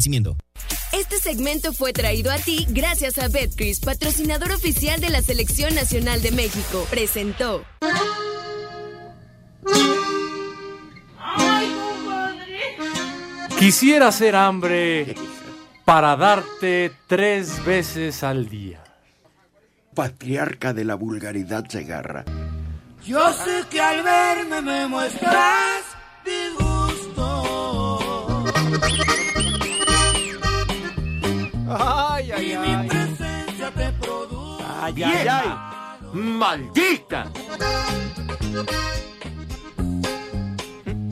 Este 0.93 1.17
segmento 1.17 1.73
fue 1.73 1.93
traído 1.93 2.31
a 2.31 2.37
ti 2.37 2.65
gracias 2.69 3.17
a 3.17 3.27
Betcris, 3.27 3.79
patrocinador 3.79 4.51
oficial 4.51 4.99
de 4.99 5.09
la 5.09 5.21
Selección 5.21 5.75
Nacional 5.75 6.21
de 6.21 6.31
México. 6.31 6.85
Presentó. 6.89 7.63
Quisiera 13.59 14.07
hacer 14.07 14.35
hambre 14.35 15.15
para 15.85 16.15
darte 16.15 16.91
tres 17.07 17.63
veces 17.63 18.23
al 18.23 18.49
día. 18.49 18.83
Patriarca 19.93 20.73
de 20.73 20.83
la 20.83 20.95
vulgaridad 20.95 21.67
Segarra. 21.69 22.25
Yo 23.05 23.31
sé 23.33 23.65
que 23.69 23.79
al 23.79 24.03
verme 24.03 24.61
me 24.61 24.87
muestras 24.87 25.83
disgusto. 26.25 26.70
Ay, 31.79 32.31
ay, 32.31 32.51
Y 32.53 32.57
mi 32.57 32.87
presencia 32.87 33.71
te 33.71 33.91
produce. 33.93 34.63
Ay, 34.81 35.03
ay, 35.03 35.27
ay. 35.27 35.55
¡Maldita! 36.13 37.31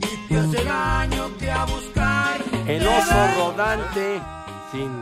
Y 0.02 0.28
te 0.28 0.38
hace 0.38 0.64
daño 0.64 1.36
que 1.38 1.50
a 1.50 1.64
buscar. 1.64 2.40
El 2.66 2.86
oso 2.86 3.26
rodante, 3.36 4.20
sin, 4.72 5.00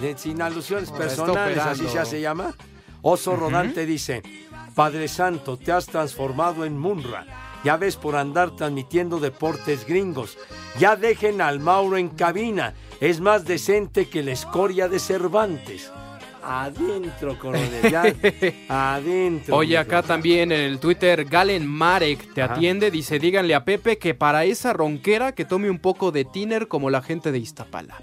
de- 0.00 0.16
sin 0.18 0.40
alusiones 0.40 0.88
Ahora 0.90 1.04
personales, 1.04 1.58
así 1.58 1.70
operando. 1.84 1.92
se 1.92 1.98
hace 1.98 2.20
llama. 2.20 2.54
Oso 3.02 3.34
rodante 3.36 3.84
dice, 3.84 4.22
Padre 4.74 5.08
Santo, 5.08 5.56
te 5.58 5.72
has 5.72 5.86
transformado 5.86 6.64
en 6.64 6.78
Munra. 6.78 7.26
Ya 7.64 7.76
ves 7.76 7.96
por 7.96 8.16
andar 8.16 8.56
transmitiendo 8.56 9.20
deportes 9.20 9.86
gringos. 9.86 10.36
Ya 10.78 10.96
dejen 10.96 11.40
al 11.40 11.60
Mauro 11.60 11.96
en 11.96 12.08
cabina. 12.08 12.74
Es 13.00 13.20
más 13.20 13.44
decente 13.44 14.08
que 14.08 14.22
la 14.22 14.32
escoria 14.32 14.88
de 14.88 14.98
Cervantes. 14.98 15.90
Adentro, 16.44 17.38
coronel. 17.38 17.90
ya. 17.90 18.02
Adentro. 18.94 19.56
Oye, 19.56 19.78
acá 19.78 20.02
también 20.02 20.50
en 20.50 20.60
el 20.60 20.80
Twitter, 20.80 21.24
Galen 21.24 21.66
Marek 21.66 22.34
te 22.34 22.42
Ajá. 22.42 22.54
atiende, 22.54 22.90
dice, 22.90 23.20
díganle 23.20 23.54
a 23.54 23.64
Pepe 23.64 23.98
que 23.98 24.14
para 24.14 24.44
esa 24.44 24.72
ronquera 24.72 25.32
que 25.32 25.44
tome 25.44 25.70
un 25.70 25.78
poco 25.78 26.10
de 26.10 26.24
tiner 26.24 26.66
como 26.66 26.90
la 26.90 27.00
gente 27.00 27.30
de 27.30 27.38
Iztapalapa. 27.38 28.02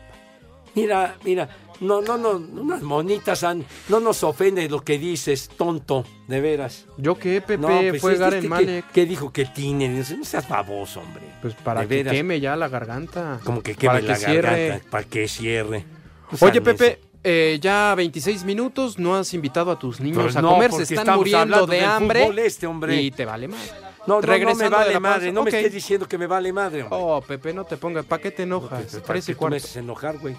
Mira, 0.80 1.16
mira, 1.24 1.50
no, 1.82 2.02
no, 2.02 2.18
no, 2.18 2.32
unas 2.32 2.82
monitas, 2.82 3.44
han- 3.44 3.66
no 3.90 4.00
nos 4.00 4.24
ofende 4.24 4.68
lo 4.70 4.82
que 4.82 4.98
dices, 4.98 5.50
tonto, 5.50 6.06
de 6.28 6.42
veras. 6.42 6.86
¿Yo 6.98 7.16
qué, 7.16 7.42
Pepe? 7.42 7.58
No, 7.58 7.68
pues 7.90 8.02
Fue 8.02 8.12
este, 8.14 8.24
Garen 8.24 8.38
este, 8.40 8.50
Malek. 8.50 8.86
¿qué, 8.92 9.06
dijo 9.06 9.32
que 9.32 9.46
tiene? 9.46 9.90
No 9.90 10.26
seas 10.26 10.48
baboso, 10.48 11.02
hombre. 11.02 11.24
Pues 11.42 11.54
para 11.56 11.82
De 11.82 11.88
que 11.88 11.96
veras. 11.96 12.14
queme 12.14 12.40
ya 12.40 12.56
la 12.56 12.68
garganta. 12.68 13.40
Como 13.44 13.62
que 13.62 13.76
queme 13.76 13.94
para 13.96 14.02
la 14.08 14.14
que 14.14 14.20
cierre. 14.20 14.42
garganta, 14.68 14.90
para 14.90 15.04
que 15.06 15.28
cierre. 15.28 15.86
No 16.32 16.48
Oye, 16.48 16.62
Pepe, 16.62 17.00
eh, 17.24 17.58
ya 17.62 17.94
26 17.96 18.44
minutos, 18.44 19.00
no 19.00 19.16
has 19.16 19.34
invitado 19.34 19.72
a 19.72 19.80
tus 19.80 20.00
niños 20.00 20.24
Pues 20.24 20.36
a 20.36 20.42
no, 20.42 20.52
comer, 20.52 20.72
se 20.72 20.84
están 20.84 21.16
muriendo 21.18 21.66
de 21.66 21.82
hambre. 21.82 22.30
este, 22.46 22.68
hombre. 22.68 23.02
Y 23.02 23.12
te 23.12 23.26
vale 23.26 23.48
madre. 23.48 23.70
No, 24.08 24.22
no, 24.22 24.38
no 24.38 24.56
me 24.56 24.70
vale 24.70 25.00
madre, 25.00 25.32
no 25.32 25.44
me 25.44 25.50
estés 25.52 25.72
diciendo 25.74 26.08
que 26.08 26.18
me 26.18 26.26
vale 26.26 26.52
madre, 26.52 26.84
hombre. 26.84 26.98
Oh, 27.00 27.22
Pepe, 27.22 27.54
no 27.54 27.64
te 27.66 27.78
pongas, 27.78 28.06
¿para 28.06 28.22
qué 28.22 28.32
te 28.32 28.44
enojas? 28.44 28.86
¿Para 28.94 29.04
Parece 29.06 29.34
qué 29.34 29.40
tú 29.40 29.48
me 29.50 29.58
haces 29.58 29.76
enojar, 29.76 30.18
güey? 30.18 30.36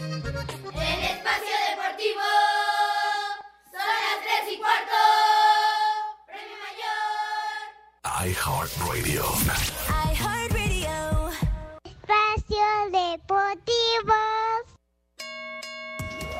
En 0.00 0.04
Espacio 0.04 1.56
Deportivo 1.70 2.22
son 3.64 3.88
las 4.04 4.18
3 4.22 4.52
y 4.52 4.58
cuarto. 4.58 4.98
Premio 6.28 6.56
Mayor. 6.62 8.30
iHeartRadio. 8.30 9.24
Espacio 11.84 12.66
Deportivo. 12.92 14.14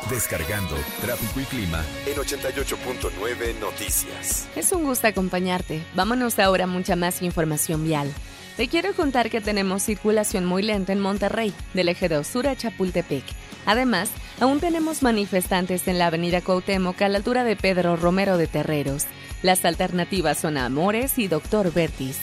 Descargando 0.08 0.76
tráfico 1.00 1.40
y 1.40 1.44
clima 1.44 1.84
en 2.06 2.16
88.9 2.16 3.58
Noticias. 3.58 4.48
Es 4.54 4.70
un 4.70 4.84
gusto 4.84 5.08
acompañarte. 5.08 5.82
Vámonos 5.96 6.38
ahora 6.38 6.62
a 6.64 6.68
mucha 6.68 6.94
más 6.94 7.22
información 7.22 7.82
vial. 7.84 8.14
Te 8.58 8.66
quiero 8.66 8.92
contar 8.92 9.30
que 9.30 9.40
tenemos 9.40 9.84
circulación 9.84 10.44
muy 10.44 10.64
lenta 10.64 10.92
en 10.92 10.98
Monterrey, 10.98 11.54
del 11.74 11.90
eje 11.90 12.08
2 12.08 12.26
sur 12.26 12.48
a 12.48 12.56
Chapultepec. 12.56 13.22
Además, 13.66 14.10
aún 14.40 14.58
tenemos 14.58 15.04
manifestantes 15.04 15.86
en 15.86 15.96
la 15.96 16.08
avenida 16.08 16.40
Cuauhtémoc 16.40 17.00
a 17.00 17.08
la 17.08 17.18
altura 17.18 17.44
de 17.44 17.54
Pedro 17.54 17.94
Romero 17.94 18.36
de 18.36 18.48
Terreros. 18.48 19.06
Las 19.44 19.64
alternativas 19.64 20.38
son 20.38 20.56
Amores 20.56 21.20
y 21.20 21.28
Doctor 21.28 21.72
Vertis. 21.72 22.18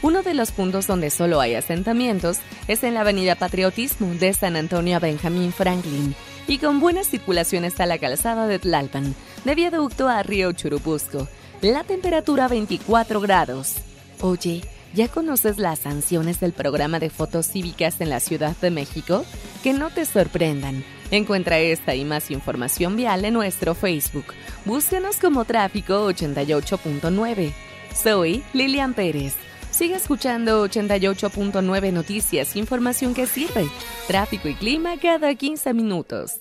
Uno 0.00 0.22
de 0.22 0.34
los 0.34 0.52
puntos 0.52 0.86
donde 0.86 1.10
solo 1.10 1.40
hay 1.40 1.56
asentamientos 1.56 2.38
es 2.68 2.84
en 2.84 2.94
la 2.94 3.00
avenida 3.00 3.34
Patriotismo 3.34 4.14
de 4.14 4.32
San 4.32 4.54
Antonio 4.54 4.98
a 4.98 5.00
Benjamín 5.00 5.52
Franklin 5.52 6.14
y 6.46 6.58
con 6.58 6.78
buena 6.78 7.02
circulación 7.02 7.64
está 7.64 7.86
la 7.86 7.98
calzada 7.98 8.46
de 8.46 8.60
Tlalpan, 8.60 9.16
de 9.44 9.54
Viaducto 9.56 10.08
a 10.08 10.22
Río 10.22 10.52
Churubusco. 10.52 11.26
La 11.62 11.82
temperatura 11.82 12.46
24 12.46 13.20
grados. 13.20 13.78
Oye, 14.20 14.62
¿ya 14.94 15.08
conoces 15.08 15.58
las 15.58 15.80
sanciones 15.80 16.40
del 16.40 16.52
programa 16.52 16.98
de 16.98 17.10
fotos 17.10 17.46
cívicas 17.46 18.00
en 18.00 18.10
la 18.10 18.20
Ciudad 18.20 18.56
de 18.56 18.70
México? 18.70 19.24
Que 19.62 19.72
no 19.72 19.90
te 19.90 20.04
sorprendan. 20.04 20.84
Encuentra 21.10 21.58
esta 21.58 21.94
y 21.94 22.04
más 22.04 22.30
información 22.30 22.96
vial 22.96 23.24
en 23.24 23.34
nuestro 23.34 23.74
Facebook. 23.74 24.26
Búscanos 24.64 25.16
como 25.16 25.44
Tráfico 25.44 26.08
88.9. 26.10 27.52
Soy 27.94 28.42
Lilian 28.52 28.94
Pérez. 28.94 29.34
Sigue 29.70 29.94
escuchando 29.94 30.66
88.9 30.66 31.92
Noticias, 31.92 32.56
información 32.56 33.14
que 33.14 33.26
sirve. 33.26 33.68
Tráfico 34.06 34.48
y 34.48 34.54
clima 34.54 34.98
cada 35.00 35.34
15 35.34 35.74
minutos. 35.74 36.40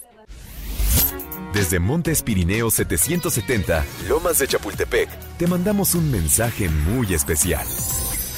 Desde 1.53 1.79
Montes 1.79 2.21
Pirineos 2.21 2.75
770, 2.75 3.83
Lomas 4.07 4.37
de 4.39 4.47
Chapultepec, 4.47 5.09
te 5.37 5.47
mandamos 5.47 5.95
un 5.95 6.11
mensaje 6.11 6.69
muy 6.69 7.13
especial. 7.13 7.65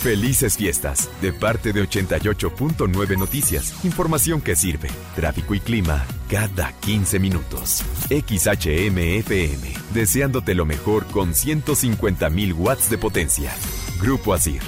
Felices 0.02 0.58
fiestas, 0.58 1.12
de 1.22 1.32
parte 1.32 1.74
de 1.74 1.84
88.9 1.88 3.20
Noticias. 3.20 3.86
Información 3.86 4.42
que 4.42 4.56
sirve. 4.56 4.90
Tráfico 5.16 5.54
y 5.54 5.60
clima, 5.60 6.08
cada 6.28 6.74
15 6.80 7.20
minutos. 7.20 7.84
XHMFM, 8.10 9.62
deseándote 9.94 10.56
lo 10.56 10.66
mejor 10.66 11.06
con 11.06 11.34
150.000 11.34 12.58
watts 12.58 12.90
de 12.90 12.98
potencia. 12.98 13.54
Grupo 14.02 14.34
Asir, 14.34 14.64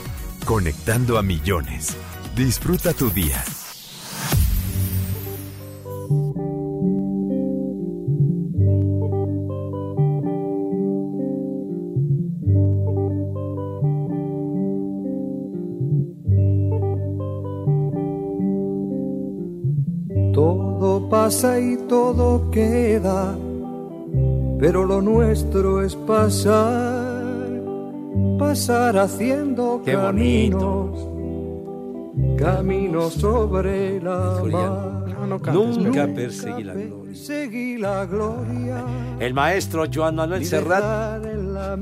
conectando 0.45 1.17
a 1.17 1.23
millones. 1.23 1.97
Disfruta 2.35 2.93
tu 2.93 3.09
día. 3.09 3.43
Pasar, 26.05 27.23
pasar 28.37 28.97
haciendo 28.97 29.81
Qué 29.85 29.93
caminos, 29.93 31.07
caminos 32.37 33.13
sobre 33.13 34.01
la 34.01 34.41
mar. 34.51 35.03
Nunca 35.53 36.07
perseguí 36.07 36.63
la 36.63 36.73
gloria. 36.73 37.03
La 37.79 38.05
gloria. 38.05 38.85
El 39.19 39.33
maestro 39.33 39.85
Joan 39.93 40.15
Manuel 40.15 40.45
Serrat 40.45 41.23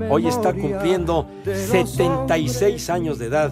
hoy 0.09 0.27
está 0.27 0.53
cumpliendo 0.53 1.27
76 1.43 2.89
años 2.89 3.17
de 3.17 3.27
edad. 3.27 3.51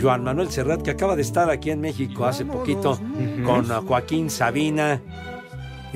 Joan 0.00 0.24
Manuel 0.24 0.50
Serrat, 0.50 0.82
que 0.82 0.90
acaba 0.90 1.16
de 1.16 1.22
estar 1.22 1.48
aquí 1.48 1.70
en 1.70 1.80
México 1.80 2.26
hace 2.26 2.44
poquito 2.44 2.98
con 3.44 3.66
Joaquín 3.86 4.28
Sabina. 4.30 5.00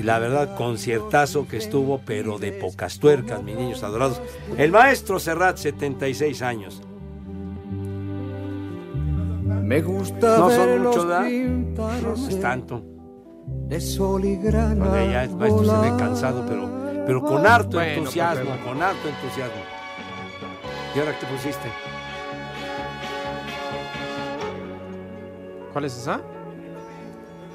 Y 0.01 0.03
la 0.03 0.17
verdad, 0.17 0.55
conciertazo 0.55 1.47
que 1.47 1.57
estuvo, 1.57 1.99
pero 2.03 2.39
de 2.39 2.51
pocas 2.53 2.97
tuercas, 2.97 3.43
mis 3.43 3.55
niños 3.55 3.83
adorados. 3.83 4.19
El 4.57 4.71
maestro 4.71 5.19
Serrat, 5.19 5.57
76 5.57 6.41
años. 6.41 6.81
Me 9.61 9.79
gusta 9.83 10.39
No 10.39 10.49
son 10.49 10.81
mucho, 10.81 11.07
pintares 11.23 12.01
No 12.19 12.27
es 12.29 12.39
tanto. 12.41 12.81
de 13.67 13.79
sol 13.79 14.25
y 14.25 14.37
grana. 14.37 14.85
Bueno, 14.89 15.11
ya 15.11 15.23
el 15.25 15.35
maestro 15.35 15.65
se 15.65 15.91
ve 15.91 15.95
cansado, 15.99 16.45
pero, 16.47 17.03
pero 17.05 17.21
con 17.21 17.45
harto 17.45 17.77
Bueno, 17.77 17.99
entusiasmo, 17.99 18.49
con 18.65 18.81
harto 18.81 19.07
entusiasmo. 19.07 19.61
¿Y 20.95 20.99
ahora 20.99 21.11
qué 21.19 21.27
pusiste? 21.27 21.67
¿Cuál 25.71 25.85
es 25.85 25.95
esa? 25.95 26.19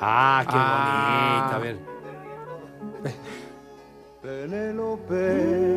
Ah, 0.01 0.45
qué 0.49 0.55
Ah. 0.57 1.41
bonita. 1.41 1.57
A 1.57 1.59
ver. 1.59 1.96
Penélope. 4.23 5.77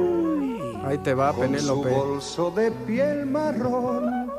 Ahí 0.85 0.97
te 0.99 1.13
va, 1.13 1.33
su 1.33 1.39
Penélope. 1.39 1.89
bolso 1.89 2.51
de 2.51 2.71
piel 2.71 3.25
marrón 3.25 4.31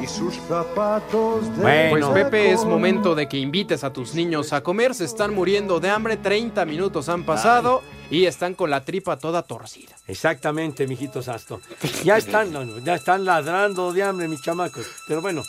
y 0.00 0.06
sus 0.06 0.34
zapatos 0.48 1.56
de 1.56 1.88
Pues 1.90 2.06
Pepe, 2.06 2.52
es 2.52 2.64
momento 2.64 3.14
de 3.14 3.28
que 3.28 3.36
invites 3.36 3.84
a 3.84 3.92
tus 3.92 4.14
niños 4.14 4.52
a 4.52 4.62
comer. 4.62 4.94
Se 4.94 5.04
están 5.04 5.34
muriendo 5.34 5.78
de 5.78 5.90
hambre. 5.90 6.16
30 6.16 6.64
minutos 6.64 7.08
han 7.08 7.24
pasado 7.24 7.82
y 8.10 8.26
están 8.26 8.54
con 8.54 8.70
la 8.70 8.84
tripa 8.84 9.18
toda 9.18 9.42
torcida. 9.42 9.94
Exactamente, 10.08 10.86
mijito 10.86 11.22
Sasto. 11.22 11.60
Ya 12.04 12.16
están, 12.16 12.84
ya 12.84 12.94
están 12.94 13.24
ladrando 13.24 13.92
de 13.92 14.02
hambre, 14.02 14.26
mis 14.26 14.42
chamacos. 14.42 14.86
Pero 15.06 15.22
bueno, 15.22 15.42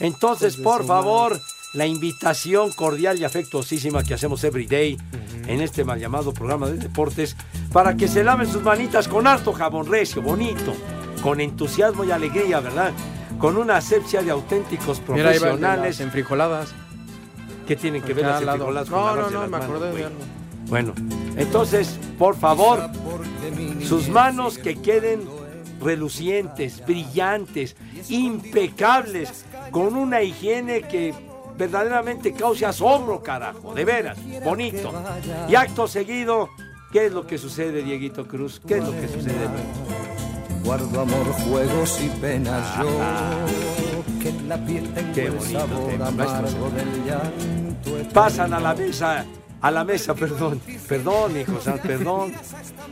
entonces, 0.00 0.56
por 0.56 0.84
favor, 0.84 1.38
la 1.72 1.86
invitación 1.86 2.72
cordial 2.72 3.18
y 3.18 3.24
afectuosísima 3.24 4.02
que 4.02 4.14
hacemos 4.14 4.42
every 4.44 4.66
day 4.66 4.96
en 5.46 5.60
este 5.60 5.84
mal 5.84 5.98
llamado 6.00 6.32
programa 6.32 6.68
de 6.68 6.76
deportes 6.78 7.36
para 7.72 7.96
que 7.96 8.08
se 8.08 8.24
laven 8.24 8.48
sus 8.50 8.62
manitas 8.62 9.06
con 9.08 9.26
harto 9.26 9.52
jabón 9.52 9.86
recio, 9.86 10.20
bonito, 10.22 10.74
con 11.22 11.40
entusiasmo 11.40 12.04
y 12.04 12.10
alegría, 12.10 12.60
¿verdad? 12.60 12.92
Con 13.38 13.56
una 13.56 13.76
asepsia 13.76 14.22
de 14.22 14.30
auténticos 14.30 15.00
Mira, 15.08 15.30
ahí 15.30 15.38
profesionales. 15.38 15.98
las 15.98 16.00
enfrijoladas. 16.00 16.72
¿Qué 17.66 17.76
tienen 17.76 18.02
que 18.02 18.14
ver 18.14 18.26
las 18.26 18.42
enfrijoladas 18.42 18.88
con 18.90 18.98
No, 18.98 19.06
no, 19.06 19.14
lavarse 19.16 19.34
no, 19.34 19.40
las 19.42 19.50
me 19.50 19.58
manos, 19.58 19.70
acordé 19.76 19.92
de 19.96 20.04
algo. 20.04 20.18
Bueno, 20.66 20.94
entonces, 21.36 21.98
por 22.18 22.36
favor, 22.36 22.90
sus 23.86 24.08
manos 24.08 24.58
que 24.58 24.80
queden 24.80 25.22
relucientes, 25.80 26.84
brillantes, 26.84 27.76
impecables, 28.08 29.44
con 29.70 29.94
una 29.96 30.22
higiene 30.22 30.82
que 30.82 31.14
verdaderamente 31.60 32.32
cause 32.32 32.64
asombro, 32.64 33.22
carajo, 33.22 33.74
de 33.74 33.84
veras, 33.84 34.18
bonito. 34.42 34.90
Y 35.46 35.54
acto 35.54 35.86
seguido, 35.86 36.48
¿qué 36.90 37.06
es 37.06 37.12
lo 37.12 37.26
que 37.26 37.36
sucede, 37.36 37.82
Dieguito 37.82 38.26
Cruz? 38.26 38.62
¿Qué 38.66 38.78
es 38.78 38.84
lo 38.84 38.92
que 38.92 39.06
sucede? 39.06 39.46
Guardo 40.64 41.00
amor, 41.00 41.26
juegos 41.44 42.00
y 42.02 42.08
penas 42.20 42.78
yo 42.78 42.88
que 44.20 44.28
en 44.30 44.48
la 44.48 44.56
piel 44.64 44.88
tengo 44.94 45.12
Qué 45.12 45.30
bonito 45.30 45.86
tema, 45.88 46.10
maestro. 46.10 46.48
Pasan 48.12 48.54
a 48.54 48.60
la 48.60 48.74
mesa, 48.74 49.24
a 49.60 49.70
la 49.70 49.84
mesa, 49.84 50.14
perdón, 50.24 50.60
perdón, 50.88 51.40
hijo, 51.40 51.58
perdón. 51.82 52.32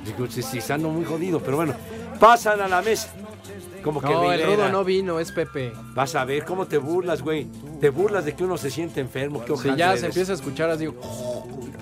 Digo, 0.05 0.27
si, 0.31 0.43
si 0.43 0.73
ando 0.73 0.91
muy 0.91 1.05
jodido, 1.07 1.41
pero 1.41 1.57
bueno, 1.57 1.75
pasan 2.21 2.61
a 2.61 2.69
la 2.69 2.83
mesa. 2.83 3.09
Como 3.89 4.01
que 4.03 4.09
No, 4.13 4.31
el 4.33 4.45
rudo 4.45 4.69
no 4.69 4.85
vino, 4.85 5.19
es 5.19 5.33
Pepe. 5.33 5.73
Vas 5.95 6.15
a 6.15 6.25
ver 6.27 6.45
cómo 6.45 6.67
te 6.67 6.77
burlas, 6.77 7.23
güey. 7.23 7.47
Te 7.81 7.89
burlas 7.89 8.25
de 8.27 8.35
que 8.35 8.45
uno 8.45 8.59
se 8.59 8.71
siente 8.71 9.01
enfermo. 9.01 9.43
Qué 9.47 9.57
Si 9.57 9.75
ya 9.77 9.89
eres. 9.91 10.01
se 10.01 10.07
empieza 10.09 10.33
a 10.33 10.35
escuchar, 10.35 10.69
así 10.69 10.81
digo, 10.81 11.01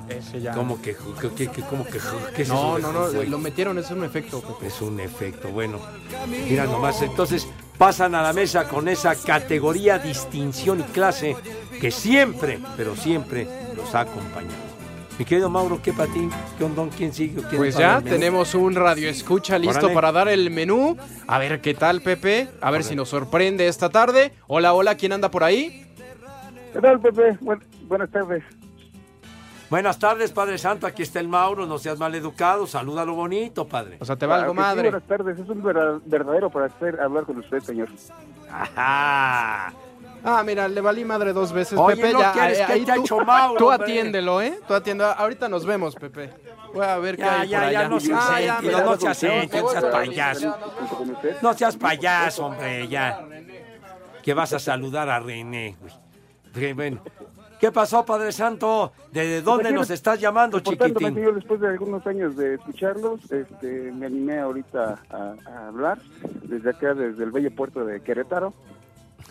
ese 0.09 0.41
ya. 0.41 0.53
¿Cómo 0.53 0.81
que, 0.81 0.95
que, 1.21 1.31
que, 1.31 1.49
que- 1.49 1.63
cómo 1.63 1.85
que, 1.85 1.99
qué 2.37 2.43
es 2.43 2.49
No, 2.49 2.79
no, 2.79 2.93
no, 2.93 3.11
güey? 3.11 3.29
lo 3.29 3.39
metieron, 3.39 3.77
es 3.79 3.91
un 3.91 4.05
efecto, 4.05 4.41
Pepe. 4.41 4.69
Es 4.69 4.81
un 4.81 5.01
efecto, 5.01 5.49
bueno. 5.49 5.81
Mira 6.29 6.65
nomás, 6.67 7.03
entonces 7.03 7.49
pasan 7.77 8.15
a 8.15 8.23
la 8.23 8.33
mesa 8.33 8.69
con 8.69 8.87
esa 8.89 9.15
categoría, 9.17 9.99
distinción 9.99 10.79
y 10.81 10.85
clase 10.85 11.37
que 11.81 11.91
siempre, 11.91 12.61
pero 12.77 12.95
siempre 12.95 13.49
los 13.75 13.93
ha 13.97 14.03
acompañado. 14.03 14.76
Mi 15.19 15.25
querido 15.25 15.49
Mauro, 15.49 15.81
¿qué 15.83 15.93
para 15.95 16.13
ti? 16.13 16.29
¿Qué 16.59 16.65
ondón? 16.65 16.91
¿Quién 16.91 17.13
sigue? 17.13 17.41
¿Quién 17.43 17.57
Pues 17.57 17.77
ya 17.77 18.03
tenemos 18.03 18.55
un 18.55 18.75
radio 18.75 19.09
escucha 19.09 19.59
listo 19.59 19.79
Órale. 19.79 19.95
para 19.95 20.13
dar 20.13 20.29
el 20.29 20.51
menú. 20.51 20.97
A 21.27 21.39
ver 21.39 21.63
qué 21.63 21.73
tal, 21.73 22.03
Pepe. 22.03 22.49
A 22.61 22.71
ver 22.71 22.85
si 22.85 22.95
nos 22.95 23.09
sorprende 23.09 23.67
esta 23.67 23.89
tarde. 23.89 24.33
Hola, 24.47 24.75
hola, 24.75 24.95
¿quién 24.97 25.13
anda 25.13 25.31
por 25.31 25.43
ahí? 25.43 25.87
¿Qué 26.73 26.81
tal, 26.83 27.01
Pepe? 27.01 27.39
Buen- 27.41 27.63
buenas 27.89 28.11
tardes. 28.11 28.45
Buenas 29.71 29.99
tardes, 29.99 30.31
Padre 30.33 30.59
Santo. 30.59 30.87
Aquí 30.87 31.03
está 31.03 31.19
el 31.19 31.29
Mauro. 31.29 31.65
No 31.67 31.79
seas 31.79 31.99
maleducado. 31.99 32.67
Salúdalo 32.67 33.15
bonito, 33.15 33.67
Padre. 33.67 33.97
O 34.01 34.05
sea, 34.05 34.17
te 34.17 34.27
Claro 34.27 34.53
que 34.55 34.61
sí, 34.63 34.81
buenas 34.83 35.03
tardes. 35.05 35.39
Es 35.39 35.49
un 35.49 35.63
verdadero 35.63 36.51
placer 36.51 37.01
hablar 37.01 37.25
con 37.25 37.39
usted, 37.39 37.61
señor. 37.61 37.89
Ajá. 38.53 39.73
Ah, 40.25 40.43
mira, 40.45 40.67
le 40.69 40.81
valí 40.81 41.05
madre 41.05 41.33
dos 41.33 41.53
veces, 41.53 41.79
Oye, 41.79 41.97
Pepe. 41.97 42.13
¿no 42.13 42.21
ya, 42.21 42.33
quieres? 42.33 42.61
ahí- 42.61 42.67
¿Qué 42.67 42.73
ahí 42.73 42.85
te 42.85 42.93
ha 42.93 42.95
tú, 42.97 43.01
hecho 43.03 43.19
Mauro, 43.21 43.59
Tú 43.59 43.71
atiéndelo, 43.71 44.43
¿eh? 44.43 44.59
Tú 44.67 44.75
atiéndelo. 44.75 45.11
Ahorita 45.11 45.49
nos 45.49 45.65
vemos, 45.65 45.95
Pepe. 45.95 46.31
Voy 46.75 46.85
a 46.85 46.99
ver 46.99 47.17
qué 47.17 47.23
Ya, 47.23 47.41
hay 47.41 47.49
ya, 47.49 47.61
por 47.61 47.71
ya, 47.73 47.79
allá. 47.81 47.89
no 47.89 48.01
seas 48.01 48.25
Ah, 48.29 48.41
ya, 48.41 48.59
mira, 48.61 48.81
no 48.83 48.97
seas 48.97 49.23
no 49.23 49.69
seas 49.69 49.85
payaso. 49.85 50.57
No 51.43 51.55
seas 51.55 51.77
payaso, 51.77 52.47
hombre, 52.47 52.89
ya. 52.89 53.21
Que 54.23 54.35
vas 54.35 54.53
a 54.53 54.59
saludar 54.59 55.09
a 55.09 55.21
René, 55.21 55.77
güey. 55.81 55.93
Qué 56.53 56.75
bueno. 56.75 57.01
¿Qué 57.61 57.73
pasó, 57.73 58.05
Padre 58.05 58.33
Santo? 58.33 58.93
¿De 59.13 59.41
dónde 59.41 59.73
nos 59.73 59.89
estás 59.89 60.21
llamando, 60.21 60.61
chiquitín? 60.61 61.15
señor, 61.15 61.35
después 61.37 61.59
de 61.61 61.69
algunos 61.69 62.07
años 62.07 62.37
de 62.37 62.55
escucharlos, 62.57 63.21
este, 63.33 63.91
me 63.93 64.07
animé 64.07 64.39
ahorita 64.41 65.03
a, 65.09 65.35
a 65.51 65.69
hablar 65.69 65.99
desde 66.43 66.69
acá, 66.71 66.93
desde 66.93 67.25
el 67.25 67.31
bello 67.31 67.55
puerto 67.55 67.85
de 67.87 68.03
Querétaro. 68.03 68.53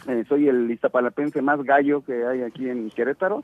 Eh, 0.08 0.24
soy 0.28 0.48
el 0.48 0.70
iztapalapense 0.70 1.42
más 1.42 1.64
gallo 1.64 2.04
que 2.04 2.26
hay 2.26 2.42
aquí 2.44 2.70
en 2.70 2.90
Querétaro. 2.90 3.44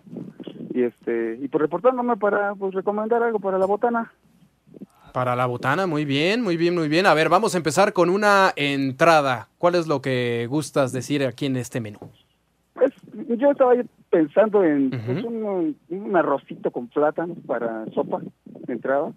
Y 0.73 0.83
este 0.83 1.37
y 1.41 1.47
por 1.47 1.61
reportándome 1.61 2.17
para 2.17 2.55
pues 2.55 2.73
recomendar 2.73 3.21
algo 3.23 3.39
para 3.39 3.57
la 3.57 3.65
botana. 3.65 4.11
Para 5.13 5.35
la 5.35 5.45
botana, 5.45 5.87
muy 5.87 6.05
bien, 6.05 6.41
muy 6.41 6.55
bien, 6.55 6.73
muy 6.75 6.87
bien. 6.87 7.05
A 7.05 7.13
ver, 7.13 7.27
vamos 7.27 7.53
a 7.53 7.57
empezar 7.57 7.91
con 7.91 8.09
una 8.09 8.53
entrada. 8.55 9.49
¿Cuál 9.57 9.75
es 9.75 9.87
lo 9.87 10.01
que 10.01 10.47
gustas 10.49 10.93
decir 10.93 11.25
aquí 11.25 11.47
en 11.47 11.57
este 11.57 11.81
menú? 11.81 11.99
Pues 12.73 12.93
yo 13.37 13.51
estaba 13.51 13.73
pensando 14.09 14.63
en 14.63 14.89
pues, 14.89 15.23
un, 15.25 15.75
un 15.89 16.15
arrocito 16.15 16.71
con 16.71 16.87
plátano 16.87 17.35
para 17.45 17.85
sopa 17.93 18.21
de 18.45 18.73
entrada. 18.73 19.11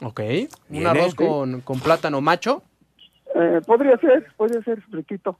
Ok. 0.00 0.20
Bien, 0.20 0.50
Un 0.70 0.86
arroz 0.86 1.14
con, 1.14 1.60
con 1.62 1.80
plátano 1.80 2.20
macho. 2.20 2.62
Eh, 3.34 3.60
podría 3.66 3.96
ser, 3.98 4.26
podría 4.36 4.62
ser 4.62 4.82
riquito. 4.90 5.36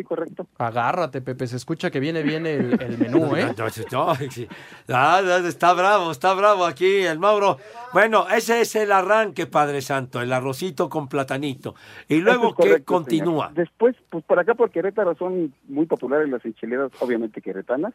Sí, 0.00 0.04
correcto. 0.04 0.46
Agárrate, 0.56 1.20
Pepe. 1.20 1.46
Se 1.46 1.56
escucha 1.56 1.90
que 1.90 2.00
viene 2.00 2.22
bien 2.22 2.46
el, 2.46 2.80
el 2.80 2.96
menú, 2.96 3.36
¿eh? 3.36 3.54
No, 3.92 4.06
no, 4.06 4.14
sí. 4.30 4.48
Ah, 4.88 5.20
no, 5.22 5.36
está 5.46 5.74
bravo, 5.74 6.10
está 6.10 6.32
bravo 6.32 6.64
aquí 6.64 7.02
el 7.02 7.18
Mauro. 7.18 7.58
Bueno, 7.92 8.26
ese 8.30 8.62
es 8.62 8.74
el 8.76 8.92
arranque, 8.92 9.46
Padre 9.46 9.82
Santo, 9.82 10.22
el 10.22 10.32
arrocito 10.32 10.88
con 10.88 11.06
platanito. 11.06 11.74
Y 12.08 12.20
luego, 12.20 12.54
es 12.58 12.64
¿qué 12.64 12.82
continúa? 12.82 13.48
señor. 13.48 13.58
Después, 13.58 13.96
pues 14.08 14.24
por 14.24 14.38
acá 14.38 14.54
por 14.54 14.70
Querétaro 14.70 15.14
son 15.16 15.52
muy 15.68 15.84
populares 15.84 16.30
las 16.30 16.42
enchiladas, 16.46 16.90
obviamente 17.00 17.42
queretanas. 17.42 17.92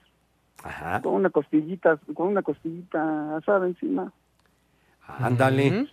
Ajá. 0.63 1.01
Con 1.01 1.15
una 1.15 1.31
costillita, 1.31 1.97
con 2.13 2.27
una 2.27 2.43
costillita 2.43 3.37
asada 3.37 3.65
encima. 3.65 4.13
Ándale. 5.07 5.87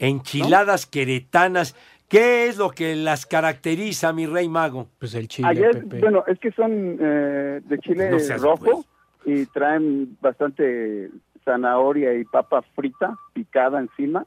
Enchiladas 0.00 0.86
queretanas. 0.86 1.74
¿Qué 2.08 2.48
es 2.48 2.56
lo 2.56 2.70
que 2.70 2.96
las 2.96 3.26
caracteriza, 3.26 4.12
mi 4.12 4.26
rey 4.26 4.48
mago? 4.48 4.88
Pues 4.98 5.14
el 5.14 5.28
Ayer, 5.44 5.84
bueno, 5.84 6.24
es 6.26 6.38
que 6.38 6.50
son 6.52 6.96
eh, 7.00 7.60
de 7.62 7.78
chile 7.80 8.10
No 8.10 8.18
seas 8.18 8.40
rojo 8.40 8.84
y 9.24 9.44
traen 9.46 10.16
bastante 10.20 11.10
zanahoria 11.44 12.14
y 12.14 12.24
papa 12.24 12.62
frita 12.74 13.16
picada 13.34 13.78
encima 13.78 14.24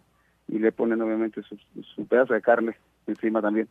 y 0.47 0.59
le 0.59 0.71
ponen 0.71 1.01
obviamente 1.01 1.41
su, 1.41 1.57
su 1.95 2.05
pedazo 2.05 2.35
de 2.35 2.41
carne 2.41 2.75
encima 3.07 3.41
también. 3.41 3.67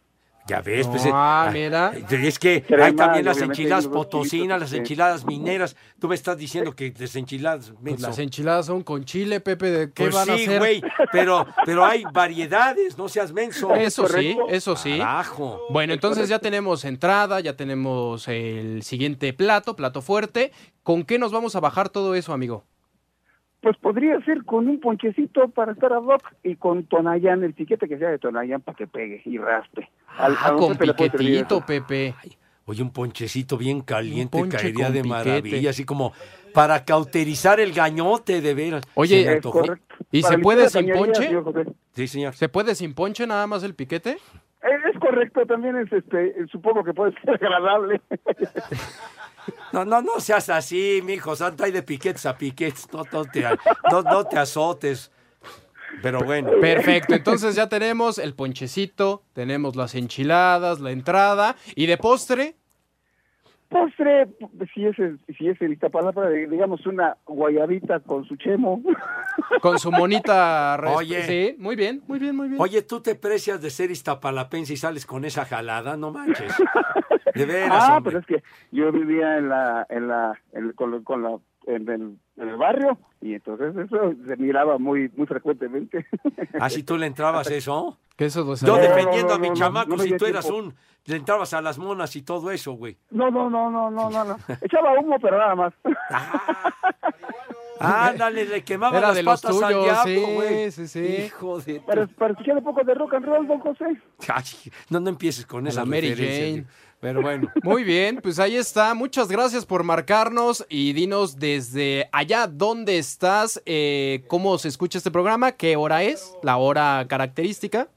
Ya 0.47 0.61
ves, 0.63 0.89
pues. 0.89 1.03
Ah, 1.13 1.47
eh, 1.49 1.53
mira. 1.53 1.93
eh, 1.95 2.27
Es 2.27 2.39
que 2.39 2.63
Crema 2.63 2.87
hay 2.87 2.93
también 2.97 3.25
las 3.25 3.41
enchiladas 3.41 3.87
potosinas, 3.87 4.59
las 4.59 4.71
sí. 4.71 4.79
enchiladas 4.79 5.25
mineras. 5.25 5.77
Tú 6.01 6.09
me 6.09 6.15
estás 6.17 6.37
diciendo 6.39 6.75
que 6.75 6.93
las 6.99 7.15
enchiladas. 7.15 7.73
Pues 7.81 8.01
las 8.01 8.19
enchiladas 8.19 8.67
son 8.67 8.83
con 8.83 9.05
chile, 9.05 9.39
Pepe, 9.41 9.71
¿de 9.71 9.93
qué 9.93 10.05
Pues 10.05 10.15
van 10.15 10.31
a 10.31 10.37
sí, 10.37 10.45
hacer? 10.45 10.59
güey, 10.59 10.83
pero, 11.13 11.47
pero 11.65 11.85
hay 11.85 12.03
variedades, 12.13 12.99
no 12.99 13.09
seas 13.09 13.33
menso. 13.33 13.75
Eso 13.77 14.09
sí, 14.09 14.37
eso 14.49 14.75
sí. 14.75 14.99
Carajo. 14.99 15.61
Bueno, 15.71 15.93
entonces 15.93 16.29
ya 16.29 16.41
tenemos 16.41 16.85
entrada, 16.85 17.39
ya 17.41 17.55
tenemos 17.57 18.27
el 18.27 18.83
siguiente 18.83 19.33
plato, 19.33 19.77
plato 19.77 20.03
fuerte. 20.03 20.51
¿Con 20.83 21.05
qué 21.05 21.19
nos 21.19 21.31
vamos 21.31 21.55
a 21.55 21.61
bajar 21.61 21.91
todo 21.91 22.15
eso, 22.17 22.33
amigo? 22.33 22.65
Pues 23.61 23.77
podría 23.77 24.19
ser 24.25 24.45
con 24.45 24.69
un 24.69 24.81
ponchecito 24.81 25.49
para 25.49 25.73
estar 25.73 25.93
ad 25.93 26.03
hoc 26.03 26.23
y 26.43 26.57
con 26.57 26.85
Tonayán, 26.85 27.45
el 27.45 27.53
piquete 27.53 27.89
que 27.89 27.99
sea 27.99 28.09
de 28.11 28.19
Tonayán 28.19 28.63
para 28.63 28.77
que 28.77 28.87
pegue 28.87 29.21
y 29.25 29.37
raspe. 29.39 29.91
Al- 30.17 30.37
Ah, 30.41 30.49
a 30.49 30.57
con 30.57 30.77
piquetito. 30.79 31.61
Pepe. 31.67 32.15
Oye, 32.65 32.83
un 32.83 32.91
ponchecito 32.93 33.59
bien 33.59 33.81
caliente 33.83 34.39
caería 34.49 34.87
de 34.91 35.03
piquete. 35.03 35.09
maravilla, 35.09 35.71
así 35.71 35.85
como 35.85 36.13
para 36.55 36.85
cauterizar 36.85 37.61
el 37.61 37.73
gañote, 37.73 38.41
de 38.41 38.55
veras. 38.55 38.83
Oye. 38.95 39.41
¿y 40.13 40.23
Para 40.23 40.35
se 40.37 40.39
puede 40.41 40.69
sin 40.69 40.91
ponche? 40.93 41.23
señor. 41.25 41.75
Sí, 41.93 42.07
señor. 42.09 42.35
¿Se 42.35 42.49
puede 42.49 42.75
sin 42.75 42.95
ponche 42.95 43.27
nada 43.27 43.47
más 43.47 43.63
el 43.65 43.75
piquete? 43.75 44.11
Eh, 44.63 44.69
Es 44.93 44.99
correcto, 45.01 45.45
también 45.47 45.77
es 45.77 45.93
este, 45.93 46.35
supongo 46.51 46.83
que 46.85 46.93
puede 46.95 47.13
ser 47.21 47.31
agradable. 47.35 48.01
No, 49.73 49.85
no, 49.85 50.03
no 50.03 50.21
seas 50.21 50.49
así, 50.49 51.01
mijo 51.05 51.37
santo, 51.37 51.65
hay 51.65 51.73
de 51.73 51.83
piquetes 51.83 52.27
a 52.27 52.37
piquetes, 52.37 52.87
no, 52.93 53.05
no 53.13 53.25
te, 53.25 53.43
no, 53.91 54.03
no 54.03 54.25
te 54.25 54.39
azotes. 54.39 55.11
Pero 56.03 56.21
bueno. 56.21 56.51
Perfecto, 56.61 57.15
entonces 57.15 57.55
ya 57.55 57.69
tenemos 57.69 58.19
el 58.19 58.35
ponchecito, 58.35 59.25
tenemos 59.33 59.77
las 59.77 59.95
enchiladas, 59.95 60.81
la 60.81 60.91
entrada 60.93 61.57
y 61.75 61.87
de 61.87 61.99
postre. 61.99 62.57
Postre, 63.71 64.27
si 64.75 64.85
es 64.85 64.99
el, 64.99 65.21
si 65.39 65.49
es 65.49 65.63
el 65.63 65.73
Iztapalapa, 65.73 66.29
digamos 66.29 66.85
una 66.87 67.17
guayabita 67.25 68.01
con 68.01 68.25
su 68.25 68.35
chemo. 68.37 68.83
Con 69.63 69.79
su 69.79 69.91
monita. 69.93 70.79
Oye. 70.97 71.23
Sí, 71.23 71.57
muy 71.59 71.77
bien, 71.77 72.03
muy 72.09 72.19
bien, 72.19 72.35
muy 72.35 72.49
bien. 72.49 72.61
Oye, 72.61 72.83
tú 72.83 73.01
te 73.01 73.15
precias 73.15 73.61
de 73.61 73.69
ser 73.71 73.91
iztapalapense 73.91 74.73
y 74.73 74.77
sales 74.77 75.05
con 75.07 75.25
esa 75.25 75.45
jalada, 75.45 75.97
no 75.97 76.13
manches. 76.13 76.55
De 77.35 77.45
veras, 77.45 77.71
ah, 77.83 77.97
hombre. 77.99 78.11
pero 78.13 78.21
es 78.21 78.27
que 78.27 78.43
yo 78.73 78.91
vivía 78.91 79.37
en 79.39 79.49
la, 79.51 79.87
en 79.91 80.09
la, 80.09 80.33
en- 80.53 80.73
con, 80.73 80.93
la- 80.93 81.01
con 81.03 81.23
la, 81.23 81.39
en 81.67 81.89
el, 81.89 82.17
en 82.41 82.49
el 82.49 82.57
barrio 82.57 82.99
y 83.21 83.35
entonces 83.35 83.77
eso 83.77 84.13
se 84.27 84.37
miraba 84.37 84.79
muy, 84.79 85.11
muy 85.17 85.27
frecuentemente. 85.27 86.07
¿Ah, 86.59 86.71
si 86.71 86.83
tú 86.83 86.97
le 86.97 87.07
entrabas 87.07 87.51
eso? 87.51 87.99
Que 88.17 88.27
eso 88.27 88.45
lo 88.45 88.55
Yo 88.55 88.67
No, 88.67 88.77
defendiendo 88.77 89.29
no, 89.29 89.35
a 89.35 89.39
mi 89.39 89.53
chamaco, 89.53 89.99
si 89.99 90.17
tú 90.17 90.27
eras 90.27 90.47
tiempo. 90.47 90.69
un... 90.69 90.75
Le 91.07 91.17
entrabas 91.17 91.55
a 91.55 91.63
las 91.63 91.79
monas 91.79 92.15
y 92.17 92.23
todo 92.23 92.51
eso, 92.51 92.73
güey. 92.73 92.97
No, 93.11 93.31
no, 93.31 93.49
no, 93.49 93.71
no, 93.71 93.91
no, 93.91 94.11
no, 94.11 94.25
no. 94.25 94.37
Echaba 94.61 94.93
humo, 94.99 95.19
pero 95.21 95.39
nada 95.39 95.55
más. 95.55 95.73
Ándale, 97.83 98.45
le 98.45 98.63
quemaba 98.63 98.99
Era 98.99 99.07
las 99.09 99.17
de 99.17 99.23
los 99.23 99.41
patas 99.41 99.63
al 99.63 99.73
tuyos, 99.73 99.85
diablo, 99.85 100.05
sí, 100.27 100.35
güey. 100.35 100.71
sí, 100.71 100.87
sí. 100.89 100.99
Hijo 101.27 101.61
de... 101.61 101.81
Para, 101.81 102.07
para 102.07 102.33
escuchar 102.33 102.59
un 102.59 102.65
poco 102.65 102.85
de 102.85 102.95
rock 102.95 103.15
and 103.15 103.25
roll, 103.25 103.47
don 103.47 103.59
José. 103.61 103.85
Ay, 104.29 104.45
no, 104.91 105.01
no 105.01 105.09
empieces 105.09 105.47
con 105.47 105.65
A 105.65 105.71
esa 105.71 105.81
la 105.81 105.87
Mary 105.87 106.11
referencia, 106.11 106.45
Jane. 106.45 106.63
tío. 106.63 106.65
Pero 107.01 107.23
bueno. 107.23 107.49
Muy 107.63 107.83
bien, 107.83 108.21
pues 108.23 108.39
ahí 108.39 108.57
está. 108.57 108.95
Muchas 108.95 109.29
gracias 109.29 109.65
por 109.65 109.85
marcarnos 109.85 110.67
y 110.69 110.93
dinos 110.93 111.39
desde 111.39 112.09
allá 112.13 112.47
dónde 112.47 112.99
estás, 112.99 113.63
eh, 113.65 114.25
cómo 114.29 114.59
se 114.59 114.69
escucha 114.69 114.99
este 114.99 115.11
programa, 115.11 115.53
qué 115.53 115.77
hora 115.77 116.03
es, 116.03 116.37
la 116.43 116.59
hora 116.59 117.07
característica. 117.09 117.89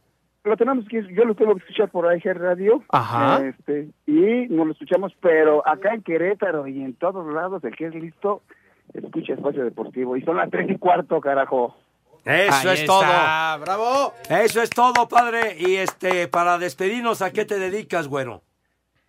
Lo 0.46 0.58
tenemos 0.58 0.86
que, 0.88 1.02
yo 1.14 1.24
lo 1.26 1.36
tengo 1.36 1.54
que 1.56 1.62
escuchar 1.62 1.90
por 1.90 2.08
AIG 2.08 2.34
Radio. 2.34 2.84
Ajá. 2.90 3.46
Este, 3.46 3.90
y 4.08 4.48
no 4.50 4.66
lo 4.66 4.72
escuchamos, 4.72 5.14
pero 5.22 5.68
acá 5.68 5.94
en 5.94 6.02
Querétaro 6.02 6.68
y 6.68 6.82
en 6.82 6.94
todos 6.96 7.34
lados, 7.34 7.64
el 7.64 7.76
que 7.76 7.88
es 7.88 7.96
listo, 7.96 8.42
escucha 8.94 9.34
Espacio 9.34 9.64
Deportivo. 9.64 10.18
Y 10.18 10.22
son 10.22 10.38
las 10.38 10.50
tres 10.50 10.70
y 10.70 10.78
cuarto, 10.78 11.20
carajo. 11.22 11.76
Eso 12.26 12.70
Ahí 12.70 12.74
es 12.74 12.82
está, 12.82 12.86
todo. 12.88 13.66
¡Bravo! 13.66 14.14
Eso 14.30 14.62
es 14.62 14.70
todo, 14.70 15.08
padre. 15.10 15.58
Y 15.60 15.76
este, 15.76 16.28
para 16.30 16.58
despedirnos, 16.58 17.22
¿a 17.22 17.32
qué 17.32 17.46
te 17.46 17.60
dedicas, 17.60 18.08
güero? 18.08 18.42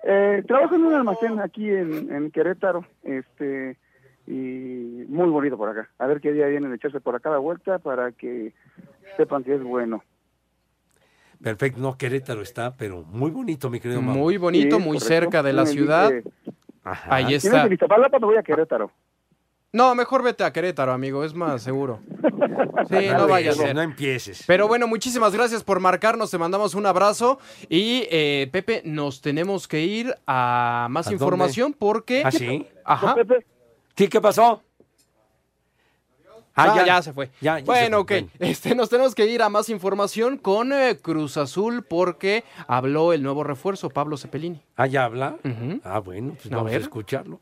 Eh, 0.07 0.43
trabajo 0.47 0.75
en 0.75 0.85
un 0.85 0.95
almacén 0.95 1.41
aquí 1.41 1.69
en, 1.71 2.13
en 2.15 2.31
Querétaro, 2.31 2.85
este, 3.05 3.79
y 4.27 5.05
muy 5.09 5.29
bonito 5.31 5.57
por 5.57 5.71
acá. 5.71 5.89
A 5.99 6.07
ver 6.07 6.21
qué 6.21 6.33
día 6.33 6.47
vienen 6.47 6.73
a 6.73 6.75
echarse 6.75 7.01
por 7.01 7.15
acá 7.15 7.31
la 7.31 7.39
vuelta 7.39 7.79
para 7.79 8.13
que 8.13 8.53
sepan 9.17 9.45
que 9.45 9.55
es 9.55 9.63
bueno. 9.63 10.05
Perfecto, 11.43 11.81
no, 11.81 11.97
Querétaro 11.97 12.43
está, 12.43 12.75
pero 12.77 13.03
muy 13.03 13.31
bonito, 13.31 13.71
mi 13.71 13.81
querido 13.81 14.03
Mau. 14.03 14.15
Muy 14.17 14.37
bonito, 14.37 14.77
Sí, 14.77 14.83
muy 14.83 14.99
correcto. 14.99 15.07
cerca 15.07 15.43
de 15.43 15.53
la 15.53 15.67
ciudad. 15.67 16.13
Ahí 16.85 17.25
Si 17.25 17.31
no 17.31 17.37
es 17.37 17.45
está. 17.47 17.67
en 17.67 17.73
Iztapalapa, 17.73 18.19
me 18.19 18.27
voy 18.27 18.37
a 18.37 18.43
Querétaro. 18.43 18.91
No, 19.75 19.93
mejor 19.97 20.23
vete 20.23 20.45
a 20.45 20.53
Querétaro, 20.53 20.93
amigo, 20.93 21.25
es 21.25 21.35
más 21.35 21.63
seguro. 21.63 21.99
Sí, 22.89 23.07
no 23.17 23.27
vaya 23.27 23.51
a 23.51 23.55
ser. 23.55 23.75
No 23.75 23.81
empieces. 23.81 24.45
Pero 24.47 24.69
bueno, 24.69 24.87
muchísimas 24.87 25.33
gracias 25.33 25.65
por 25.65 25.81
marcarnos, 25.81 26.31
te 26.31 26.37
mandamos 26.37 26.75
un 26.75 26.85
abrazo 26.85 27.39
y 27.69 28.07
eh, 28.11 28.49
Pepe, 28.53 28.83
nos 28.85 29.23
tenemos 29.23 29.67
que 29.67 29.81
ir 29.81 30.15
a 30.27 30.87
más 30.91 31.07
¿A 31.07 31.11
dónde? 31.11 31.25
información 31.25 31.73
porque... 31.73 32.23
¿Ah, 32.25 32.31
sí? 32.31 32.67
Ajá. 32.85 33.17
¿Sí, 33.97 34.09
qué 34.09 34.21
pasó? 34.21 34.63
Ah, 36.55 36.85
ya. 36.87 37.01
se 37.03 37.13
fue. 37.13 37.31
Ya, 37.41 37.59
ya 37.59 37.65
bueno, 37.65 37.97
se 37.97 38.03
ok. 38.03 38.09
fue. 38.09 38.21
Bueno. 38.21 38.31
Este, 38.53 38.75
nos 38.75 38.91
tenemos 38.91 39.15
que 39.15 39.27
ir 39.27 39.43
a 39.43 39.49
más 39.49 39.69
información 39.71 40.37
con 40.37 40.73
eh, 40.73 40.99
Cruz 41.01 41.37
Azul 41.37 41.85
porque 41.89 42.45
habló 42.67 43.13
el 43.13 43.23
nuevo 43.23 43.45
refuerzo, 43.45 43.89
Pablo 43.89 44.17
Cepelini. 44.19 44.63
Ah, 44.77 44.87
ya 44.87 45.05
habla. 45.05 45.37
Ah, 45.85 46.01
bueno, 46.01 46.35
pues 46.35 46.53
A 46.53 46.57
vamos 46.57 46.71
a 46.71 46.73
ver. 46.75 46.83
escucharlo. 46.83 47.41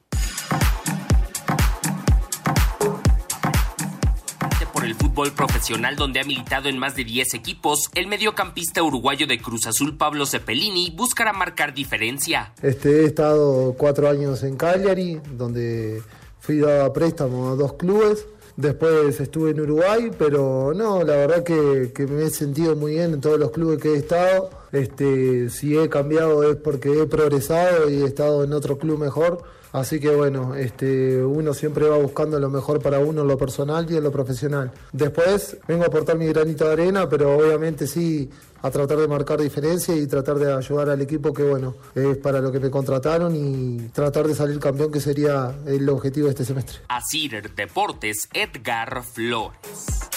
Por 4.92 5.06
el 5.06 5.10
fútbol 5.10 5.32
profesional 5.32 5.96
donde 5.96 6.20
ha 6.20 6.24
militado 6.24 6.68
en 6.68 6.78
más 6.78 6.96
de 6.96 7.04
10 7.04 7.34
equipos, 7.34 7.90
el 7.94 8.06
mediocampista 8.06 8.82
uruguayo 8.82 9.26
de 9.26 9.40
Cruz 9.40 9.66
Azul 9.66 9.96
Pablo 9.96 10.26
Cepelini 10.26 10.92
buscará 10.94 11.32
marcar 11.32 11.74
diferencia. 11.74 12.52
Este, 12.62 13.02
he 13.02 13.04
estado 13.06 13.74
cuatro 13.78 14.08
años 14.08 14.42
en 14.42 14.56
Cagliari, 14.56 15.20
donde 15.36 16.02
fui 16.40 16.58
dado 16.58 16.84
a 16.84 16.92
préstamo 16.92 17.50
a 17.50 17.54
dos 17.54 17.74
clubes. 17.74 18.26
Después 18.56 19.18
estuve 19.20 19.50
en 19.50 19.60
Uruguay, 19.60 20.10
pero 20.18 20.72
no, 20.74 21.02
la 21.02 21.16
verdad 21.16 21.42
que, 21.42 21.92
que 21.94 22.06
me 22.06 22.24
he 22.24 22.30
sentido 22.30 22.76
muy 22.76 22.92
bien 22.92 23.14
en 23.14 23.20
todos 23.20 23.38
los 23.38 23.50
clubes 23.50 23.80
que 23.80 23.94
he 23.94 23.96
estado. 23.96 24.50
Este, 24.72 25.48
si 25.48 25.76
he 25.76 25.88
cambiado 25.88 26.50
es 26.50 26.56
porque 26.56 27.02
he 27.02 27.06
progresado 27.06 27.88
y 27.88 28.02
he 28.02 28.04
estado 28.04 28.44
en 28.44 28.52
otro 28.52 28.78
club 28.78 28.98
mejor. 28.98 29.42
Así 29.72 29.98
que 30.00 30.10
bueno, 30.14 30.54
este, 30.54 31.24
uno 31.24 31.54
siempre 31.54 31.88
va 31.88 31.96
buscando 31.96 32.38
lo 32.38 32.50
mejor 32.50 32.82
para 32.82 32.98
uno 32.98 33.22
en 33.22 33.28
lo 33.28 33.38
personal 33.38 33.86
y 33.90 33.96
en 33.96 34.02
lo 34.04 34.12
profesional. 34.12 34.70
Después 34.92 35.56
vengo 35.66 35.84
a 35.84 35.86
aportar 35.86 36.18
mi 36.18 36.26
granito 36.26 36.66
de 36.66 36.72
arena, 36.72 37.08
pero 37.08 37.36
obviamente 37.36 37.86
sí 37.86 38.30
a 38.62 38.70
tratar 38.70 38.98
de 38.98 39.08
marcar 39.08 39.40
diferencia 39.40 39.94
y 39.94 40.06
tratar 40.06 40.36
de 40.36 40.52
ayudar 40.52 40.90
al 40.90 41.00
equipo 41.00 41.32
que 41.32 41.42
bueno, 41.42 41.74
es 41.94 42.16
para 42.18 42.40
lo 42.40 42.52
que 42.52 42.60
me 42.60 42.70
contrataron 42.70 43.34
y 43.34 43.88
tratar 43.88 44.28
de 44.28 44.34
salir 44.34 44.58
campeón 44.60 44.92
que 44.92 45.00
sería 45.00 45.54
el 45.66 45.88
objetivo 45.88 46.26
de 46.26 46.32
este 46.32 46.44
semestre. 46.44 46.78
Asir 46.88 47.50
Deportes 47.54 48.28
Edgar 48.32 49.02
Flores. 49.02 50.10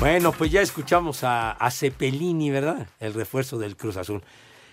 Bueno, 0.00 0.32
pues 0.32 0.50
ya 0.50 0.62
escuchamos 0.62 1.24
a, 1.24 1.52
a 1.52 1.70
Cepelini, 1.70 2.50
¿verdad? 2.50 2.86
El 3.00 3.12
refuerzo 3.12 3.58
del 3.58 3.76
Cruz 3.76 3.96
Azul. 3.98 4.22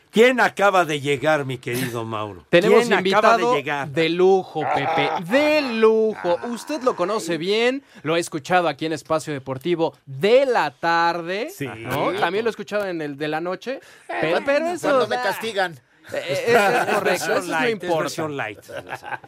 ¿Quién 0.10 0.40
acaba 0.40 0.86
de 0.86 1.02
llegar, 1.02 1.44
mi 1.44 1.58
querido 1.58 2.06
Mauro? 2.06 2.46
Tenemos 2.50 2.88
¿Quién 2.88 2.94
acaba 2.94 3.00
invitado 3.34 3.52
de 3.52 3.58
llegar? 3.58 3.88
de 3.90 4.08
lujo, 4.10 4.62
Pepe, 4.74 5.10
de 5.30 5.62
lujo. 5.74 6.38
Usted 6.48 6.82
lo 6.82 6.96
conoce 6.96 7.38
bien, 7.38 7.84
lo 8.04 8.14
ha 8.14 8.20
escuchado 8.20 8.70
aquí 8.70 8.86
en 8.86 8.94
Espacio 8.94 9.34
Deportivo 9.34 9.98
de 10.06 10.46
la 10.46 10.72
tarde, 10.72 11.50
Sí. 11.54 11.68
¿no? 11.68 12.14
También 12.14 12.46
lo 12.46 12.50
he 12.50 12.52
escuchado 12.52 12.88
en 12.88 13.02
el 13.02 13.18
de 13.18 13.28
la 13.28 13.42
noche, 13.42 13.82
pero, 14.08 14.32
cuando- 14.32 14.46
pero 14.46 14.68
eso... 14.70 14.88
cuando 14.88 15.08
me 15.08 15.16
castigan. 15.18 15.74
Eh, 15.74 16.24
eh, 16.26 16.44
es, 16.48 16.88
es 16.88 16.96
correcto, 16.96 17.26
eso 17.26 17.38
es 17.38 17.46
lo 17.48 17.52
light, 17.52 17.68
es 17.68 17.84
importa. 17.84 18.02
versión 18.04 18.38
light. 18.38 18.60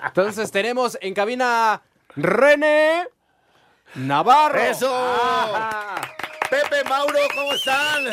Entonces 0.05 0.49
tenemos 0.49 0.97
en 1.01 1.13
cabina 1.13 1.81
René 2.15 3.03
Navarro. 3.95 4.59
¡Eso! 4.61 4.89
Ah. 4.91 6.01
Pepe, 6.49 6.83
Mauro, 6.89 7.19
¿cómo 7.35 7.53
están? 7.53 8.05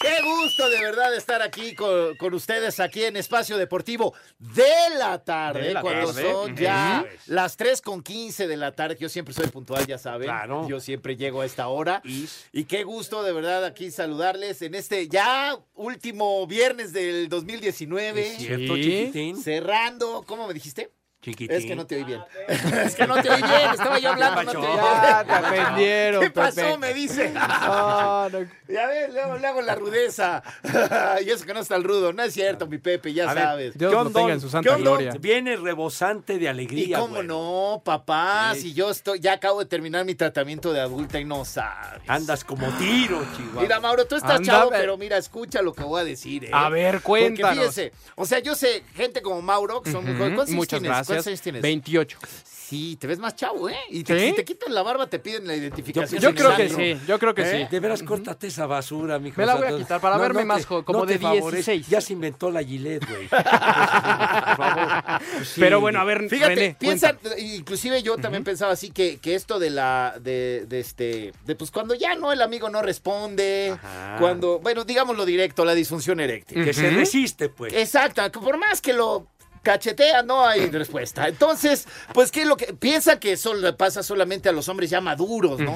Qué 0.00 0.22
gusto 0.22 0.70
de 0.70 0.80
verdad 0.80 1.14
estar 1.14 1.42
aquí 1.42 1.74
con, 1.74 2.16
con 2.16 2.32
ustedes 2.32 2.80
aquí 2.80 3.04
en 3.04 3.16
Espacio 3.16 3.58
Deportivo 3.58 4.14
de 4.38 4.64
la 4.98 5.22
tarde, 5.22 5.60
De 5.60 5.74
la 5.74 5.82
cuando 5.82 6.06
tarde. 6.14 6.32
son 6.32 6.56
ya 6.56 7.04
las 7.26 7.58
3 7.58 7.82
con 7.82 8.02
15 8.02 8.46
de 8.48 8.56
la 8.56 8.72
tarde. 8.72 8.96
Yo 8.98 9.10
siempre 9.10 9.34
soy 9.34 9.48
puntual, 9.48 9.86
ya 9.86 9.98
saben. 9.98 10.26
Claro. 10.28 10.66
Yo 10.66 10.80
siempre 10.80 11.16
llego 11.16 11.42
a 11.42 11.44
esta 11.46 11.68
hora. 11.68 12.00
Y 12.04 12.64
qué 12.64 12.82
gusto 12.84 13.22
de 13.22 13.32
verdad 13.32 13.62
aquí 13.66 13.90
saludarles 13.90 14.62
en 14.62 14.74
este 14.74 15.06
ya 15.06 15.58
último 15.74 16.46
viernes 16.46 16.94
del 16.94 17.28
2019. 17.28 18.26
Es 18.26 18.36
cierto, 18.38 18.76
chiquitín. 18.76 19.36
Cerrando, 19.42 20.24
¿cómo 20.26 20.46
me 20.48 20.54
dijiste? 20.54 20.90
Chiquitín. 21.22 21.54
Es 21.54 21.66
que 21.66 21.76
no 21.76 21.86
te 21.86 21.96
oí 21.96 22.04
bien. 22.04 22.22
es 22.48 22.94
que 22.96 23.06
no 23.06 23.20
te 23.22 23.28
oí 23.28 23.42
bien. 23.42 23.70
Estaba 23.72 23.98
yo 23.98 24.10
hablando. 24.12 24.42
No 24.42 24.50
te 24.52 24.56
oí 24.56 24.76
Ya, 24.76 25.22
bien. 25.22 25.26
te 25.26 25.32
aprendieron, 25.34 26.22
¿Qué 26.22 26.30
pasó? 26.30 26.56
Pepe. 26.56 26.78
Me 26.78 26.94
dice. 26.94 27.30
No. 27.30 28.28
Ya 28.68 28.86
ves, 28.86 29.12
luego 29.12 29.36
le 29.36 29.46
hago 29.46 29.60
la 29.60 29.74
rudeza. 29.74 30.42
y 31.26 31.28
eso 31.28 31.44
que 31.44 31.52
no 31.52 31.60
está 31.60 31.76
el 31.76 31.84
rudo. 31.84 32.12
No 32.14 32.22
es 32.22 32.32
cierto, 32.32 32.66
mi 32.66 32.78
Pepe, 32.78 33.12
ya 33.12 33.30
A 33.30 33.34
ver, 33.34 33.42
sabes. 33.44 33.78
Dios 33.78 33.92
John 33.94 34.04
lo 34.04 34.10
tenga 34.10 34.32
en 34.32 34.40
su 34.40 34.48
santa 34.48 34.70
John 34.70 34.82
Don 34.82 34.94
gloria. 34.96 35.12
Viene 35.20 35.56
rebosante 35.56 36.38
de 36.38 36.44
¿Y 36.44 36.46
alegría. 36.46 36.98
cómo 37.00 37.16
güey. 37.16 37.26
no, 37.26 37.82
papá? 37.84 38.52
Sí. 38.54 38.60
Si 38.60 38.72
yo 38.74 38.90
estoy, 38.90 39.20
ya 39.20 39.34
acabo 39.34 39.58
de 39.60 39.66
terminar 39.66 40.04
mi 40.06 40.14
tratamiento 40.14 40.72
de 40.72 40.80
adulta 40.80 41.20
y 41.20 41.24
no 41.26 41.44
sabes. 41.44 42.00
Andas 42.08 42.44
como 42.44 42.66
tiro, 42.78 43.22
Chihuahua. 43.36 43.62
Mira, 43.62 43.78
Mauro, 43.80 44.06
tú 44.06 44.16
estás 44.16 44.36
Anda, 44.36 44.52
chavo, 44.52 44.70
pero 44.70 44.96
mira, 44.96 45.18
escucha 45.18 45.60
lo 45.60 45.74
que 45.74 45.82
voy 45.82 46.00
a 46.00 46.04
decir. 46.04 46.44
¿eh? 46.46 46.50
A 46.52 46.68
ver, 46.70 47.02
cuéntanos. 47.02 47.56
Porque 47.58 47.70
fíjese, 47.70 47.92
o 48.14 48.24
sea, 48.24 48.38
yo 48.38 48.54
sé, 48.54 48.84
gente 48.94 49.20
como 49.20 49.42
Mauro, 49.42 49.82
que 49.82 49.92
son 49.92 50.04
muy 50.04 50.14
jóvenes. 50.14 50.34
¿Cuántos 50.36 50.48
años 50.48 50.56
Muchas 50.56 50.82
gracias. 50.82 51.09
¿Cuántos 51.10 51.26
años 51.28 51.40
tienes? 51.40 51.62
28. 51.62 52.18
Sí, 52.44 52.96
te 53.00 53.08
ves 53.08 53.18
más 53.18 53.34
chavo, 53.34 53.68
¿eh? 53.68 53.74
Y 53.90 54.04
te, 54.04 54.16
¿Sí? 54.16 54.28
si 54.30 54.32
te 54.36 54.44
quitan 54.44 54.72
la 54.72 54.82
barba, 54.82 55.08
te 55.08 55.18
piden 55.18 55.44
la 55.44 55.56
identificación. 55.56 56.22
Yo 56.22 56.32
creo 56.32 56.56
que 56.56 56.68
sí, 56.68 57.00
yo 57.04 57.18
creo 57.18 57.34
que 57.34 57.42
¿Eh? 57.42 57.62
sí. 57.64 57.68
De 57.68 57.80
veras, 57.80 58.00
córtate 58.04 58.46
esa 58.46 58.66
basura, 58.66 59.18
mijo. 59.18 59.40
Me 59.40 59.44
la 59.46 59.56
voy 59.56 59.66
a 59.66 59.76
quitar 59.76 60.00
para 60.00 60.16
verme 60.18 60.44
más 60.44 60.64
jo- 60.66 60.84
como 60.84 61.04
de 61.04 61.14
te 61.14 61.18
favorece. 61.18 61.72
16. 61.72 61.88
Ya 61.88 62.00
se 62.00 62.12
inventó 62.12 62.48
la 62.48 62.62
Gillette, 62.62 63.04
güey. 63.08 63.26
Por 63.28 64.56
favor. 64.56 64.88
Sí. 65.44 65.60
Pero 65.60 65.80
bueno, 65.80 66.00
a 66.00 66.04
ver, 66.04 66.28
Fíjate, 66.28 66.54
René, 66.54 66.76
piensa, 66.78 67.16
inclusive 67.38 68.02
yo 68.04 68.16
también 68.18 68.44
pensaba 68.44 68.72
así 68.72 68.90
que, 68.90 69.18
que 69.18 69.34
esto 69.34 69.58
de 69.58 69.70
la, 69.70 70.14
de, 70.20 70.66
de 70.68 70.78
este, 70.80 71.32
de 71.44 71.54
pues 71.56 71.72
cuando 71.72 71.94
ya 71.94 72.14
no, 72.14 72.30
el 72.32 72.40
amigo 72.40 72.70
no 72.70 72.82
responde, 72.82 73.70
Ajá. 73.82 74.16
cuando, 74.20 74.60
bueno, 74.60 74.84
digámoslo 74.84 75.24
directo, 75.26 75.64
la 75.64 75.74
disfunción 75.74 76.20
eréctil. 76.20 76.64
Que 76.64 76.72
se 76.72 76.88
resiste, 76.90 77.48
pues. 77.48 77.72
Exacto, 77.72 78.30
por 78.40 78.58
más 78.58 78.80
que 78.80 78.92
lo 78.92 79.26
cachetea, 79.62 80.22
no 80.22 80.46
hay 80.46 80.66
respuesta. 80.70 81.28
Entonces, 81.28 81.86
pues, 82.14 82.30
¿qué 82.30 82.42
es 82.42 82.46
lo 82.46 82.56
que 82.56 82.72
piensa 82.74 83.20
que 83.20 83.32
eso 83.32 83.54
le 83.54 83.72
pasa 83.72 84.02
solamente 84.02 84.48
a 84.48 84.52
los 84.52 84.68
hombres 84.68 84.90
ya 84.90 85.00
maduros, 85.00 85.60
¿no? 85.60 85.72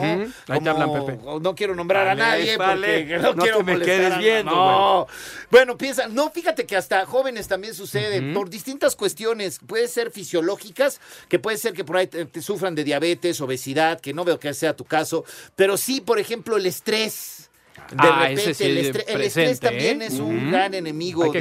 Ahí 0.48 0.60
te 0.60 0.68
hablan, 0.70 0.92
Pepe. 0.92 1.18
No 1.40 1.54
quiero 1.54 1.74
nombrar 1.74 2.08
a 2.08 2.14
nadie 2.14 2.56
vale. 2.56 3.00
porque 3.00 3.18
no, 3.18 3.34
No 3.34 3.42
quiero 3.42 3.58
te 3.58 3.64
me 3.64 3.78
quedes 3.80 4.12
a- 4.12 4.18
viendo, 4.18 4.50
No. 4.52 5.06
Bueno, 5.50 5.76
piensa, 5.76 6.08
no, 6.08 6.30
fíjate 6.30 6.66
que 6.66 6.76
hasta 6.76 7.04
jóvenes 7.06 7.46
también 7.48 7.74
sucede 7.74 8.32
por 8.34 8.48
distintas 8.50 8.96
cuestiones, 8.96 9.58
puede 9.66 9.88
ser 9.88 10.10
fisiológicas, 10.10 11.00
que 11.28 11.38
puede 11.38 11.58
ser 11.58 11.72
que 11.74 11.84
por 11.84 11.96
ahí 11.96 12.06
te, 12.06 12.24
te 12.24 12.42
sufran 12.42 12.74
de 12.74 12.84
diabetes, 12.84 13.40
obesidad, 13.40 14.00
que 14.00 14.12
no 14.14 14.24
veo 14.24 14.38
que 14.40 14.52
sea 14.54 14.74
tu 14.74 14.84
caso, 14.84 15.24
pero 15.56 15.76
sí, 15.76 16.00
por 16.00 16.18
ejemplo, 16.18 16.56
el 16.56 16.66
estrés. 16.66 17.50
De 17.94 18.08
Ah, 18.08 18.18
repente, 18.22 18.42
ese 18.50 18.54
sí 18.54 18.64
el, 18.64 18.78
estrés 19.22 19.60
también 19.60 20.02
¿eh? 20.02 20.06
es 20.06 20.14
un 20.14 20.50
gran 20.50 20.74
enemigo 20.74 21.24
de- 21.32 21.40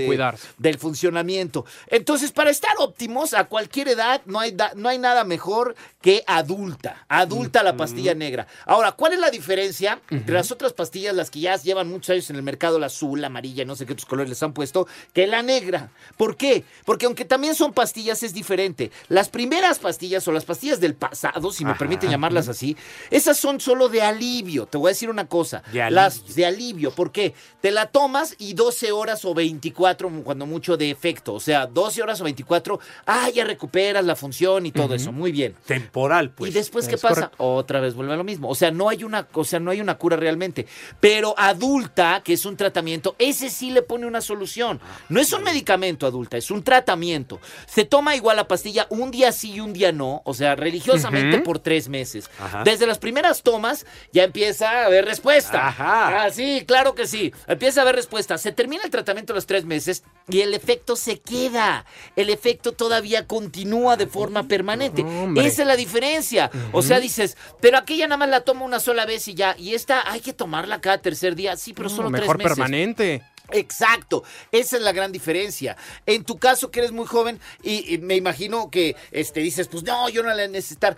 del 0.58 0.78
funcionamiento. 0.78 1.66
Entonces, 1.88 2.32
para 2.32 2.50
estar 2.50 2.72
óptimos 2.80 3.34
a 3.34 3.46
cualquier 3.46 3.88
edad, 3.90 4.22
no 4.26 4.40
hay, 4.40 4.52
da- 4.52 4.72
no 4.76 4.90
hay 4.90 4.98
nada 4.98 5.24
mejor 5.24 5.76
que 6.02 6.24
adulta. 6.28 7.06
Adulta 7.08 7.64
la 7.64 7.76
pastilla 7.76 8.14
negra. 8.14 8.48
Ahora, 8.66 8.92
¿cuál 8.94 9.14
es 9.14 9.20
la 9.20 9.30
diferencia 9.32 10.00
entre 10.10 10.36
las 10.36 10.52
otras 10.52 10.74
pastillas, 10.74 11.16
las 11.16 11.30
que 11.30 11.40
ya 11.40 11.56
llevan 11.58 11.90
muchos 11.90 12.12
años 12.12 12.30
en 12.30 12.36
el 12.36 12.44
mercado, 12.44 12.78
la 12.80 12.88
azul, 12.88 13.20
la 13.22 13.28
amarilla, 13.28 13.66
no 13.66 13.76
sé 13.76 13.86
qué 13.86 13.94
otros 13.94 14.06
colores 14.06 14.30
les 14.30 14.44
han 14.44 14.54
puesto, 14.54 14.88
que 15.14 15.28
la 15.28 15.42
negra? 15.42 15.90
¿Por 16.18 16.38
qué? 16.38 16.64
Porque 16.86 17.06
aunque 17.06 17.26
también 17.26 17.56
son 17.56 17.74
pastillas, 17.74 18.24
es 18.24 18.34
diferente. 18.34 18.92
Las 19.10 19.30
primeras 19.30 19.80
pastillas 19.80 20.28
o 20.28 20.32
las 20.32 20.46
pastillas 20.46 20.80
del 20.80 20.96
pasado, 20.96 21.52
si 21.52 21.66
me 21.66 21.76
permiten 21.76 22.10
llamarlas 22.10 22.48
así, 22.50 22.76
esas 23.10 23.38
son 23.38 23.60
solo 23.60 23.90
de 23.90 24.02
alivio. 24.02 24.66
Te 24.66 24.78
voy 24.78 24.90
a 24.90 24.92
decir 24.94 25.10
una 25.10 25.28
cosa. 25.28 25.64
De 25.72 25.90
Las 25.90 26.36
de 26.36 26.43
alivio. 26.46 26.92
¿Por 26.92 27.12
qué? 27.12 27.34
Te 27.62 27.72
la 27.72 27.88
tomas 27.88 28.36
y 28.38 28.54
12 28.54 28.92
horas 28.92 29.26
o 29.26 29.34
24, 29.34 30.10
cuando 30.24 30.46
mucho 30.46 30.78
de 30.78 30.92
efecto. 30.92 31.34
O 31.34 31.40
sea, 31.40 31.68
12 31.68 32.02
horas 32.02 32.22
o 32.22 32.24
24, 32.24 32.80
ah, 33.06 33.30
ya 33.30 33.44
recuperas 33.44 34.06
la 34.06 34.16
función 34.16 34.66
y 34.66 34.72
todo 34.72 34.96
eso. 34.96 35.12
Muy 35.12 35.32
bien. 35.32 35.56
Temporal, 35.66 36.32
pues. 36.32 36.52
y 36.52 36.54
después, 36.54 36.88
¿qué 36.88 36.98
pasa? 36.98 37.16
correcto. 37.16 37.36
Otra 37.40 37.80
vez 37.80 37.94
vuelve 37.96 38.14
a 38.14 38.18
lo 38.18 38.24
mismo. 38.24 38.50
O 38.50 38.56
sea, 38.56 38.72
no 38.72 38.90
hay 38.90 39.04
una, 39.04 39.28
o 39.34 39.44
sea, 39.44 39.60
no 39.60 39.72
hay 39.72 39.82
una 39.82 39.98
cura 39.98 40.18
realmente. 40.18 40.68
Pero 41.00 41.36
adulta, 41.38 42.22
que 42.24 42.34
es 42.34 42.46
un 42.46 42.58
tratamiento, 42.58 43.16
ese 43.20 43.50
sí 43.50 43.72
le 43.72 43.82
pone 43.82 44.06
una 44.06 44.22
solución. 44.22 44.80
No 45.10 45.20
es 45.20 45.32
un 45.34 45.44
medicamento 45.44 46.08
adulta, 46.08 46.38
es 46.38 46.52
un 46.52 46.64
tratamiento. 46.64 47.40
Se 47.66 47.86
toma 47.86 48.16
igual 48.16 48.38
la 48.38 48.48
pastilla 48.48 48.88
un 48.90 49.12
día 49.12 49.32
sí 49.32 49.54
y 49.54 49.60
un 49.60 49.74
día 49.74 49.92
no. 49.92 50.22
O 50.26 50.34
sea, 50.34 50.56
religiosamente 50.56 51.40
por 51.40 51.60
tres 51.60 51.90
meses. 51.90 52.30
Ajá. 52.40 52.64
Desde 52.64 52.88
las 52.88 53.00
primeras 53.00 53.44
tomas 53.44 53.86
ya 54.12 54.24
empieza 54.24 54.70
a 54.70 54.86
haber 54.86 55.06
respuesta. 55.06 55.68
Ajá. 55.68 56.23
Ah, 56.24 56.30
sí, 56.32 56.64
claro 56.68 56.96
que 56.96 57.08
sí. 57.08 57.34
Empieza 57.48 57.82
a 57.82 57.84
haber 57.84 57.96
respuesta. 57.96 58.38
Se 58.38 58.52
termina 58.52 58.84
el 58.84 58.92
tratamiento 58.92 59.34
a 59.34 59.36
los 59.36 59.46
tres 59.46 59.66
meses 59.66 60.04
y 60.30 60.42
el 60.42 60.54
efecto 60.54 60.96
se 60.96 61.20
queda. 61.20 61.86
El 62.16 62.30
efecto 62.30 62.72
todavía 62.72 63.28
continúa 63.28 63.98
de 63.98 64.08
forma 64.08 64.48
permanente. 64.48 65.02
Hombre. 65.02 65.46
Esa 65.46 65.64
es 65.64 65.68
la 65.68 65.76
diferencia. 65.76 66.50
O 66.72 66.82
sea, 66.82 67.00
dices, 67.00 67.36
pero 67.60 67.78
aquella 67.78 68.08
nada 68.08 68.18
más 68.18 68.30
la 68.30 68.42
tomo 68.42 68.64
una 68.66 68.80
sola 68.80 69.06
vez 69.06 69.28
y 69.28 69.34
ya. 69.34 69.56
Y 69.58 69.74
esta 69.74 70.10
hay 70.10 70.22
que 70.22 70.34
tomarla 70.34 70.80
cada 70.82 71.00
tercer 71.00 71.36
día. 71.36 71.58
Sí, 71.58 71.74
pero 71.74 71.90
solo 71.90 72.10
No, 72.10 72.18
tres 72.18 72.22
mejor 72.22 72.38
meses. 72.38 72.50
permanente. 72.52 73.22
Exacto, 73.52 74.24
esa 74.52 74.78
es 74.78 74.82
la 74.84 74.94
gran 74.94 75.12
diferencia. 75.12 75.76
En 76.06 76.24
tu 76.24 76.38
caso, 76.38 76.72
que 76.72 76.80
eres 76.80 76.92
muy 76.94 77.06
joven, 77.06 77.40
y, 77.62 77.94
y 77.94 77.98
me 78.00 78.16
imagino 78.16 78.72
que 78.72 78.96
este, 79.12 79.42
dices, 79.42 79.68
pues 79.68 79.84
no, 79.84 80.08
yo 80.10 80.24
no 80.24 80.30
la 80.30 80.36
voy 80.36 80.44
a 80.46 80.48
necesitar. 80.48 80.96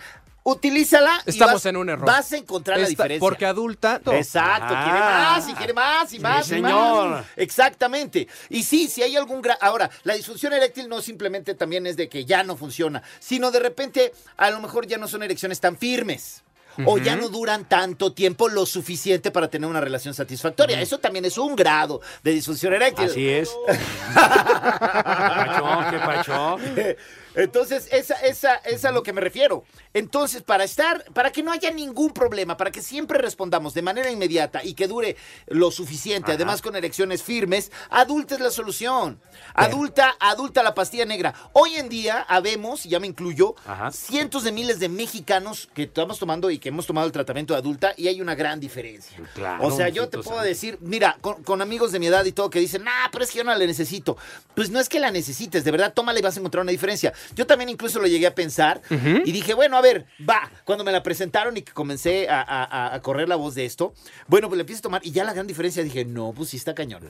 Utilízala. 0.47 1.23
y 1.25 1.39
vas- 1.39 1.65
en 1.65 1.75
un 1.75 1.89
error. 1.89 2.05
Vas 2.05 2.31
a 2.31 2.37
encontrar 2.37 2.79
la 2.79 2.87
diferencia. 2.87 3.19
Porque 3.19 3.47
adulta. 3.47 3.99
no. 4.05 4.11
Exacto, 4.13 4.75
Ah. 4.77 4.83
quiere 4.83 4.99
más 4.99 5.49
y 5.49 5.53
quiere 5.55 5.73
más 5.73 6.13
y 6.13 6.15
Sí, 6.17 6.21
más 6.21 6.45
y 6.45 6.49
señor. 6.49 7.09
más. 7.09 7.25
Exactamente. 7.35 8.27
Y 8.49 8.61
sí, 8.61 8.87
si 8.87 9.01
hay 9.01 9.15
algún 9.15 9.41
gra- 9.41 9.57
ahora, 9.59 9.89
la 10.03 10.13
disfunción 10.13 10.53
eréctil 10.53 10.87
no 10.87 11.01
simplemente 11.01 11.55
también 11.55 11.87
es 11.87 11.97
de 11.97 12.07
que 12.09 12.25
ya 12.25 12.43
no 12.43 12.55
funciona, 12.55 13.01
sino 13.19 13.49
de 13.49 13.59
repente 13.59 14.13
a 14.37 14.51
lo 14.51 14.59
mejor 14.61 14.85
ya 14.85 14.99
no 14.99 15.07
son 15.07 15.23
erecciones 15.23 15.59
tan 15.59 15.77
firmes. 15.77 16.43
O 16.85 16.97
ya 16.97 17.15
no 17.15 17.29
duran 17.29 17.63
tanto 17.69 18.11
tiempo 18.11 18.49
lo 18.49 18.65
suficiente 18.65 19.31
para 19.31 19.47
tener 19.47 19.69
una 19.69 19.79
relación 19.79 20.13
satisfactoria. 20.13 20.81
Eso 20.81 20.97
también 20.99 21.23
es 21.23 21.37
un 21.37 21.55
grado 21.55 22.01
de 22.21 22.33
disfunción 22.33 22.73
eréctil. 22.73 23.05
Así 23.05 23.29
es. 23.29 23.49
Pachó, 24.13 25.89
¿Qué 25.89 25.97
pachó? 25.99 26.57
Entonces, 27.35 27.87
esa, 27.91 28.15
esa, 28.15 28.55
es 28.55 28.85
a 28.85 28.91
lo 28.91 29.03
que 29.03 29.13
me 29.13 29.21
refiero. 29.21 29.63
Entonces, 29.93 30.41
para 30.41 30.63
estar, 30.63 31.03
para 31.13 31.31
que 31.31 31.43
no 31.43 31.51
haya 31.51 31.71
ningún 31.71 32.11
problema, 32.11 32.57
para 32.57 32.71
que 32.71 32.81
siempre 32.81 33.19
respondamos 33.19 33.73
de 33.73 33.81
manera 33.81 34.11
inmediata 34.11 34.63
y 34.63 34.73
que 34.73 34.87
dure 34.87 35.15
lo 35.47 35.71
suficiente, 35.71 36.31
además 36.31 36.61
con 36.61 36.75
erecciones 36.75 37.23
firmes, 37.23 37.71
adulta 37.89 38.35
es 38.35 38.41
la 38.41 38.51
solución. 38.51 39.19
Adulta, 39.53 40.15
adulta 40.19 40.63
la 40.63 40.73
pastilla 40.73 41.05
negra. 41.05 41.33
Hoy 41.53 41.75
en 41.75 41.89
día 41.89 42.25
habemos, 42.27 42.85
y 42.85 42.89
ya 42.89 42.99
me 42.99 43.07
incluyo, 43.07 43.55
Ajá. 43.65 43.91
cientos 43.91 44.43
de 44.43 44.51
miles 44.51 44.79
de 44.79 44.89
mexicanos 44.89 45.69
que 45.73 45.83
estamos 45.83 46.19
tomando 46.19 46.49
y 46.49 46.59
que 46.59 46.69
hemos 46.69 46.87
tomado 46.87 47.07
el 47.07 47.13
tratamiento 47.13 47.53
de 47.53 47.59
adulta 47.59 47.93
y 47.97 48.07
hay 48.07 48.21
una 48.21 48.35
gran 48.35 48.59
diferencia. 48.59 49.17
Claro, 49.33 49.65
o 49.65 49.71
sea, 49.71 49.89
yo 49.89 50.09
te 50.09 50.19
puedo 50.19 50.41
decir, 50.41 50.77
mira, 50.81 51.17
con, 51.21 51.43
con 51.43 51.61
amigos 51.61 51.91
de 51.91 51.99
mi 51.99 52.07
edad 52.07 52.25
y 52.25 52.31
todo 52.31 52.49
que 52.49 52.59
dicen, 52.59 52.83
nah, 52.83 53.09
pero 53.11 53.23
es 53.23 53.31
que 53.31 53.39
yo 53.39 53.43
no 53.43 53.53
la 53.53 53.65
necesito. 53.65 54.17
Pues 54.53 54.69
no 54.69 54.79
es 54.79 54.89
que 54.89 54.99
la 54.99 55.11
necesites, 55.11 55.63
de 55.63 55.71
verdad, 55.71 55.93
tómala 55.93 56.19
y 56.19 56.21
vas 56.21 56.35
a 56.35 56.39
encontrar 56.39 56.61
una 56.63 56.71
diferencia. 56.71 57.13
Yo 57.35 57.47
también 57.47 57.69
incluso 57.69 57.99
lo 57.99 58.07
llegué 58.07 58.27
a 58.27 58.35
pensar 58.35 58.81
y 58.89 59.31
dije, 59.31 59.53
bueno, 59.53 59.77
a 59.77 59.81
ver, 59.81 60.05
va. 60.27 60.51
Cuando 60.63 60.83
me 60.83 60.91
la 60.91 61.01
presentaron 61.03 61.55
y 61.57 61.61
que 61.61 61.71
comencé 61.71 62.29
a, 62.29 62.41
a- 62.41 62.93
a 62.95 63.01
correr 63.01 63.27
la 63.29 63.35
voz 63.35 63.55
de 63.55 63.65
esto, 63.65 63.93
bueno, 64.27 64.47
pues 64.47 64.57
le 64.57 64.61
empiezo 64.61 64.79
a 64.79 64.83
tomar 64.83 65.01
y 65.05 65.11
ya 65.11 65.23
la 65.23 65.33
gran 65.33 65.47
diferencia 65.47 65.83
dije, 65.83 66.05
no, 66.05 66.33
pues 66.35 66.49
sí 66.49 66.57
está 66.57 66.75
cañón. 66.75 67.01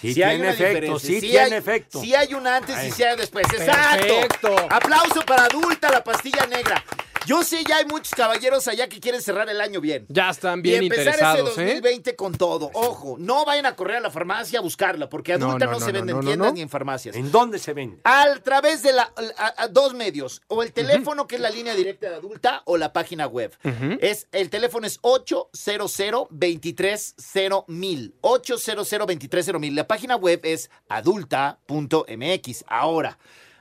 Sí 0.00 0.08
hay 0.08 0.14
tiene 0.14 0.36
una 0.40 0.50
efecto, 0.50 0.68
diferencia, 0.98 1.08
sí 1.08 1.20
tiene 1.20 1.38
hay- 1.40 1.52
efecto. 1.52 2.00
Sí 2.00 2.14
hay 2.14 2.34
un 2.34 2.46
antes 2.46 2.76
y 2.86 2.90
sí 2.92 3.02
hay 3.02 3.16
después. 3.16 3.46
Exacto. 3.52 4.06
Perfecto. 4.06 4.56
Aplauso 4.70 5.20
para 5.26 5.44
adulta 5.44 5.90
la 5.90 6.04
pastilla 6.04 6.46
negra. 6.46 6.82
Yo 7.28 7.42
sé, 7.44 7.62
ya 7.62 7.76
hay 7.76 7.84
muchos 7.84 8.14
caballeros 8.14 8.66
allá 8.68 8.88
que 8.88 9.00
quieren 9.00 9.20
cerrar 9.20 9.50
el 9.50 9.60
año 9.60 9.82
bien. 9.82 10.06
Ya 10.08 10.30
están 10.30 10.62
bien 10.62 10.82
y 10.82 10.86
empezar 10.86 11.08
interesados, 11.08 11.50
ese 11.50 11.60
¿eh? 11.62 11.66
2020 11.74 12.16
con 12.16 12.32
todo. 12.32 12.70
Ojo, 12.72 13.16
no 13.18 13.44
vayan 13.44 13.66
a 13.66 13.76
correr 13.76 13.96
a 13.98 14.00
la 14.00 14.10
farmacia 14.10 14.60
a 14.60 14.62
buscarla, 14.62 15.10
porque 15.10 15.36
No, 15.36 15.48
adulta 15.48 15.66
no, 15.66 15.72
no, 15.72 15.80
se 15.80 15.92
vende 15.92 16.12
no, 16.14 16.20
en 16.20 16.24
tiendas 16.24 16.48
no. 16.48 16.54
ni 16.54 16.62
en 16.62 16.70
farmacias. 16.70 17.14
¿En 17.16 17.30
dónde 17.30 17.58
se 17.58 17.74
vende? 17.74 18.00
A 18.04 18.24
través 18.42 18.82
de 18.82 18.94
la, 18.94 19.12
a- 19.36 19.54
a 19.64 19.68
dos 19.68 19.92
medios, 19.92 20.40
o 20.48 20.62
el 20.62 20.72
teléfono 20.72 21.26
que 21.26 21.34
es 21.34 21.40
la 21.42 21.50
línea 21.50 21.74
directa 21.74 22.08
de 22.08 22.16
adulta 22.16 22.62
o 22.64 22.78
la 22.78 22.94
página 22.94 23.26
web. 23.26 23.54
Es 24.00 24.26
el 24.32 24.48
teléfono 24.48 24.86
es 24.86 24.98
800 25.02 26.28
230 26.30 27.64
mil 27.68 28.14
800 28.22 28.88
230 28.88 29.58
mil. 29.58 29.74
La 29.74 29.86
página 29.86 30.16
web 30.16 30.40
es 30.44 30.70
adulta.mx. 30.88 32.64
Ahora, 32.68 33.18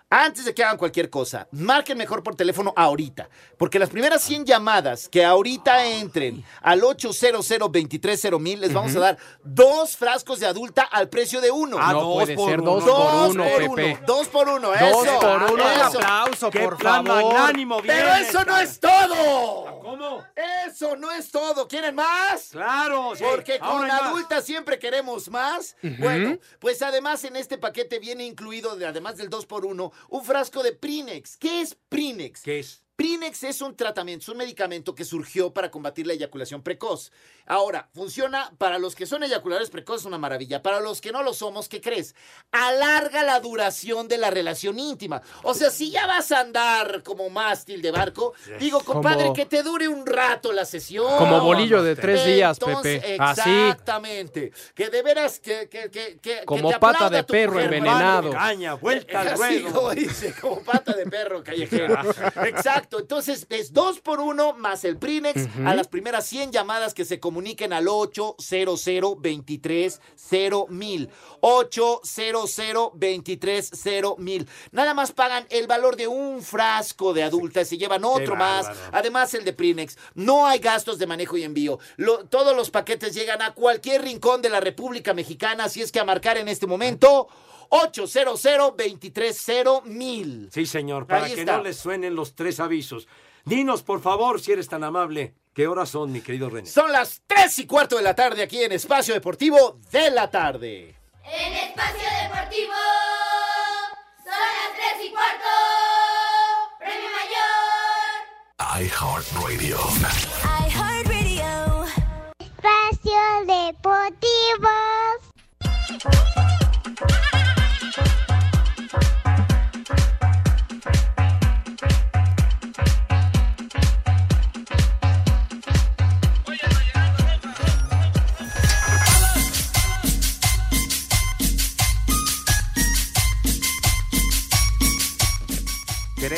antes 0.09 0.45
de 0.45 0.53
que 0.53 0.63
hagan 0.63 0.77
cualquier 0.77 1.09
cosa, 1.09 1.47
marquen 1.51 1.97
mejor 1.97 2.23
por 2.23 2.35
teléfono 2.35 2.73
ahorita, 2.77 3.29
porque 3.57 3.77
las 3.79 3.89
primeras 3.89 4.21
100 4.23 4.45
llamadas 4.45 5.09
que 5.09 5.25
ahorita 5.25 5.85
entren 5.85 6.43
al 6.61 6.83
800 6.83 7.45
230 7.47 8.39
mil 8.39 8.61
les 8.61 8.73
vamos 8.73 8.95
a 8.95 8.99
dar 8.99 9.17
dos 9.43 9.97
frascos 9.97 10.39
de 10.39 10.47
adulta 10.47 10.83
al 10.83 11.09
precio 11.09 11.41
de 11.41 11.51
uno. 11.51 11.77
Ah, 11.79 11.91
no 11.93 12.01
dos 12.01 12.13
puede 12.15 12.35
por 12.35 12.49
ser 12.49 12.61
uno. 12.61 12.71
dos 12.71 12.83
por 12.83 12.93
Dos 13.11 13.31
uno, 13.31 13.43
por 13.43 13.57
Pepe. 13.57 13.67
uno, 13.97 13.99
dos 14.07 14.27
por 14.27 14.49
uno, 14.49 14.67
Dos 14.69 14.77
eso. 15.07 15.19
por 15.19 15.43
uno. 15.43 15.53
Un 15.53 15.59
eso. 15.61 15.99
aplauso, 15.99 16.49
¡Qué 16.51 16.59
por 16.59 16.77
plan 16.77 17.05
favor. 17.05 17.33
magnánimo 17.33 17.77
Pero 17.85 18.13
eso 18.15 18.45
no 18.45 18.57
es 18.57 18.79
todo. 18.79 19.79
¿Cómo? 19.81 20.23
Eso 20.67 20.95
no 20.95 21.11
es 21.11 21.31
todo. 21.31 21.67
¿Quieren 21.67 21.95
más? 21.95 22.49
Claro, 22.51 23.13
sí. 23.15 23.23
Porque 23.29 23.59
con 23.59 23.67
Ahora 23.69 23.97
hay 23.97 24.05
adulta 24.07 24.41
siempre 24.41 24.79
queremos 24.79 25.29
más. 25.29 25.75
Bueno, 25.99 26.37
pues 26.59 26.81
además 26.81 27.23
en 27.23 27.35
este 27.35 27.57
paquete 27.57 27.99
viene 27.99 28.25
incluido, 28.25 28.75
de- 28.75 28.85
además 28.85 29.17
del 29.17 29.29
2x1, 29.29 29.91
un 30.09 30.23
frasco 30.23 30.63
de 30.63 30.73
Prinex. 30.73 31.37
¿Qué 31.37 31.61
es 31.61 31.75
Prinex? 31.89 32.41
¿Qué 32.41 32.59
es? 32.59 32.83
Prinex 33.01 33.43
es 33.43 33.61
un 33.61 33.75
tratamiento, 33.75 34.23
es 34.23 34.29
un 34.29 34.37
medicamento 34.37 34.95
que 34.95 35.05
surgió 35.05 35.53
para 35.53 35.69
combatir 35.69 36.07
la 36.07 36.13
eyaculación 36.13 36.63
precoz. 36.63 37.11
Ahora, 37.45 37.87
funciona 37.93 38.51
para 38.57 38.79
los 38.79 38.95
que 38.95 39.05
son 39.05 39.21
eyaculadores 39.23 39.69
precoces, 39.69 40.07
una 40.07 40.17
maravilla. 40.17 40.63
Para 40.63 40.79
los 40.79 40.99
que 40.99 41.11
no 41.11 41.21
lo 41.21 41.35
somos, 41.35 41.69
¿qué 41.69 41.79
crees? 41.79 42.15
Alarga 42.51 43.21
la 43.21 43.39
duración 43.39 44.07
de 44.07 44.17
la 44.17 44.31
relación 44.31 44.79
íntima. 44.79 45.21
O 45.43 45.53
sea, 45.53 45.69
si 45.69 45.91
ya 45.91 46.07
vas 46.07 46.31
a 46.31 46.39
andar 46.39 47.03
como 47.03 47.29
mástil 47.29 47.83
de 47.83 47.91
barco, 47.91 48.33
digo, 48.59 48.79
compadre, 48.79 49.25
Como- 49.25 49.33
que 49.35 49.45
te 49.45 49.61
dure 49.61 49.87
un 49.87 50.03
rato 50.03 50.51
la 50.51 50.65
sesión. 50.65 51.19
Como 51.19 51.39
bolillo 51.41 51.83
de 51.83 51.95
tres 51.95 52.25
días, 52.25 52.57
Entonces, 52.59 52.99
Pepe. 52.99 53.17
Así. 53.19 53.41
Exactamente. 53.47 54.51
Que 54.73 54.89
de 54.89 55.03
veras, 55.03 55.39
que, 55.39 55.69
que, 55.69 55.91
que, 55.91 56.17
que- 56.19 56.43
Como 56.45 56.69
que 56.69 56.73
te 56.73 56.79
pata 56.79 57.11
de 57.11 57.23
perro 57.23 57.59
envenenado. 57.59 58.31
Caña, 58.31 58.73
vuelta 58.73 59.21
al 59.21 59.27
Así 59.27 59.37
ruedo. 59.59 59.71
como 59.75 59.91
dice, 59.91 60.33
como 60.41 60.61
pata 60.63 60.93
de 60.93 61.05
perro 61.05 61.43
callejero. 61.43 61.95
Exacto. 62.43 62.86
Entonces, 62.91 63.45
es 63.49 63.73
dos 63.73 63.99
por 63.99 64.19
uno 64.19 64.53
más 64.53 64.83
el 64.85 64.97
Prinex 64.97 65.47
a 65.65 65.73
las 65.75 65.87
primeras 65.87 66.25
100 66.27 66.51
llamadas 66.51 66.93
que 66.93 67.05
se 67.05 67.19
comuniquen 67.19 67.73
al 67.73 67.87
800 67.87 69.19
23 69.21 69.99
mil. 70.69 71.09
800 71.41 72.91
23 72.93 73.71
mil. 74.17 74.47
Nada 74.71 74.93
más 74.93 75.11
pagan 75.11 75.45
el 75.49 75.67
valor 75.67 75.95
de 75.95 76.07
un 76.07 76.41
frasco 76.41 77.13
de 77.13 77.23
adulta 77.23 77.61
y 77.61 77.65
se 77.65 77.77
llevan 77.77 78.03
otro 78.05 78.35
más. 78.35 78.67
Además, 78.91 79.33
el 79.33 79.43
de 79.45 79.53
Prinex. 79.53 79.97
No 80.15 80.45
hay 80.47 80.59
gastos 80.59 80.97
de 80.99 81.07
manejo 81.07 81.37
y 81.37 81.43
envío. 81.43 81.79
Lo- 81.97 82.25
todos 82.25 82.55
los 82.55 82.69
paquetes 82.69 83.13
llegan 83.13 83.41
a 83.41 83.53
cualquier 83.53 84.01
rincón 84.03 84.41
de 84.41 84.49
la 84.49 84.59
República 84.59 85.13
Mexicana. 85.13 85.65
Así 85.65 85.81
es 85.81 85.91
que 85.91 85.99
a 85.99 86.05
marcar 86.05 86.37
en 86.37 86.47
este 86.47 86.67
momento 86.67 87.27
800 87.69 88.75
23 88.75 89.47
mil. 89.85 90.49
Sí, 90.51 90.65
señor, 90.65 91.07
para 91.07 91.25
Ahí 91.25 91.33
que 91.35 91.41
está. 91.41 91.57
no 91.57 91.63
les 91.63 91.77
suenen 91.77 92.15
los 92.15 92.35
tres 92.35 92.59
avisos. 92.59 93.07
Dinos, 93.45 93.81
por 93.83 94.01
favor, 94.01 94.41
si 94.41 94.51
eres 94.51 94.67
tan 94.67 94.83
amable, 94.83 95.33
¿qué 95.53 95.67
horas 95.67 95.89
son, 95.89 96.11
mi 96.11 96.21
querido 96.21 96.49
René? 96.49 96.67
Son 96.67 96.91
las 96.91 97.21
3 97.27 97.59
y 97.59 97.65
cuarto 97.65 97.95
de 97.95 98.01
la 98.01 98.13
tarde 98.13 98.43
aquí 98.43 98.61
en 98.61 98.73
Espacio 98.73 99.13
Deportivo 99.13 99.79
de 99.91 100.11
la 100.11 100.29
tarde. 100.29 100.95
En 101.23 101.53
Espacio 101.53 102.09
Deportivo 102.23 102.73
son 104.17 104.33
las 104.33 104.95
3 104.97 105.05
y 105.05 105.11
cuarto. 105.11 105.47
Premio 106.79 107.09
Mayor. 107.09 108.83
iHeartRadio. 108.83 109.77
iHeartRadio. 110.67 111.85
Espacio 112.39 113.21
Deportivo. 113.45 114.69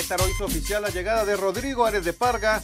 Querétaro 0.10 0.30
hizo 0.32 0.45
oficial 0.45 0.82
la 0.82 0.89
llegada 0.89 1.24
de 1.24 1.38
Rodrigo 1.38 1.86
Ares 1.86 2.03
de 2.03 2.14
Parga 2.14 2.64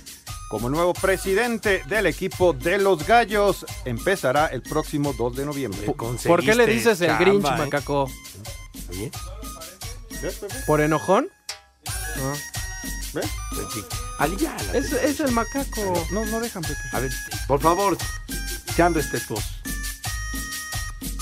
como 0.49 0.67
nuevo 0.67 0.95
presidente 0.95 1.83
del 1.87 2.07
equipo 2.07 2.53
de 2.53 2.79
los 2.79 3.05
Gallos. 3.05 3.67
Empezará 3.85 4.47
el 4.47 4.63
próximo 4.63 5.13
2 5.13 5.35
de 5.35 5.45
noviembre. 5.45 5.93
¿Por 6.25 6.43
qué 6.43 6.55
le 6.55 6.65
dices 6.65 6.99
el 7.01 7.15
Grinch, 7.17 7.45
¿eh? 7.45 7.51
macaco? 7.55 8.09
¿Por 10.65 10.81
enojón? 10.81 11.29
No. 12.17 12.33
¿Ves? 13.13 13.29
aliviana. 14.17 14.63
Es, 14.73 14.91
es 14.91 15.19
el 15.19 15.31
macaco. 15.31 16.07
No, 16.11 16.25
no 16.25 16.39
dejan, 16.39 16.63
Pepe. 16.63 16.79
A 16.93 16.99
ver, 16.99 17.11
por 17.47 17.61
favor, 17.61 17.95
sean 18.75 18.95
respetuosos. 18.95 19.61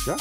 ¿Ya? 0.07 0.15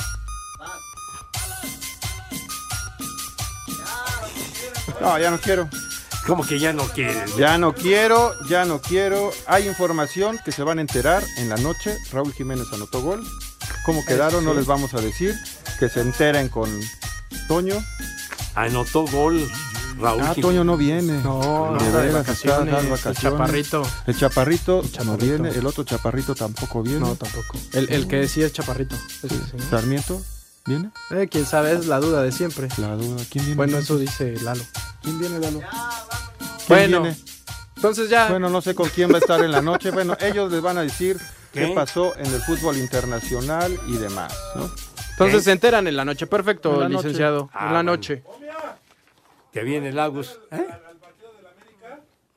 No, 5.01 5.19
ya 5.19 5.31
no 5.31 5.39
quiero. 5.39 5.69
¿Cómo 6.27 6.47
que 6.47 6.59
ya 6.59 6.73
no 6.73 6.85
quieres? 6.85 7.37
Ya 7.37 7.59
no 7.59 7.75
quiero, 7.75 8.33
ya 8.49 8.65
no 8.65 8.81
quiero. 8.81 9.33
Hay 9.47 9.67
información 9.69 10.39
que 10.45 10.53
se 10.53 10.63
van 10.63 10.79
a 10.79 10.81
enterar 10.83 11.23
en 11.39 11.49
la 11.49 11.57
noche. 11.57 11.97
Raúl 12.13 12.33
Jiménez 12.33 12.67
anotó 12.73 13.03
gol. 13.03 13.27
¿Cómo 13.85 14.05
quedaron? 14.05 14.45
No 14.45 14.55
les 14.55 14.67
vamos 14.67 14.95
a 14.95 15.01
decir. 15.01 15.35
Que 15.81 15.89
se 15.89 16.01
enteren 16.01 16.49
con 16.49 16.71
Toño. 17.49 17.75
Anotó 18.55 19.05
gol 19.07 19.49
Raúl 19.99 20.21
Ah, 20.23 20.35
Jiménez. 20.35 20.43
Toño 20.43 20.65
no 20.65 20.77
viene. 20.77 21.13
No, 21.23 21.77
de 21.79 21.87
está 21.87 22.19
vacaciones, 22.19 23.07
el 23.07 23.17
chaparrito. 23.17 23.83
El 24.07 24.17
chaparrito, 24.17 24.83
no 25.05 25.17
viene. 25.17 25.49
El 25.51 25.67
otro 25.67 25.83
chaparrito 25.85 26.35
tampoco 26.37 26.83
viene. 26.83 27.01
No, 27.01 27.17
tampoco. 27.17 27.59
El, 27.73 27.93
el 27.93 28.07
que 28.07 28.17
decía 28.17 28.47
es 28.47 28.53
chaparrito. 28.53 28.95
Ese 29.23 29.29
sí, 29.29 29.43
¿no? 29.57 29.71
Sarmiento, 29.71 30.23
¿viene? 30.67 30.91
Eh, 31.11 31.29
quién 31.31 31.47
sabe, 31.47 31.73
es 31.73 31.87
la 31.87 32.01
duda 32.01 32.23
de 32.23 32.33
siempre. 32.33 32.69
La 32.79 32.95
duda. 32.97 33.23
¿Quién 33.31 33.45
viene? 33.45 33.57
Bueno, 33.57 33.79
eso 33.79 33.97
dice 33.99 34.33
Lalo. 34.43 34.63
¿Quién 35.03 35.19
viene, 35.19 35.39
Lalo? 35.39 35.61
Bueno, 36.69 37.03
viene? 37.03 37.17
entonces 37.77 38.09
ya. 38.09 38.29
Bueno, 38.29 38.49
no 38.49 38.61
sé 38.61 38.75
con 38.75 38.89
quién 38.89 39.11
va 39.11 39.17
a 39.17 39.19
estar 39.19 39.43
en 39.45 39.51
la 39.53 39.61
noche. 39.63 39.91
Bueno, 39.93 40.17
ellos 40.21 40.51
les 40.53 40.61
van 40.63 40.79
a 40.79 40.83
decir 40.83 41.19
qué, 41.53 41.67
¿Qué? 41.69 41.73
pasó 41.75 42.17
en 42.17 42.27
el 42.27 42.41
fútbol 42.43 42.77
internacional 42.79 43.79
y 43.89 43.97
demás, 43.97 44.33
¿no? 44.57 44.71
entonces 45.13 45.45
se 45.45 45.53
enteran 45.53 45.87
en 45.87 45.97
la 45.97 46.05
noche. 46.05 46.27
Perfecto, 46.27 46.75
En 46.75 46.81
la 46.81 46.89
noche. 46.89 47.09
licenciado. 47.09 47.51
Ah, 47.53 47.59
en 47.61 47.67
la 47.67 47.73
bueno. 47.79 47.93
noche. 47.93 48.23
Que 49.53 49.63
viene 49.63 49.93
Lagos. 49.93 50.41
¿Eh? 50.51 50.67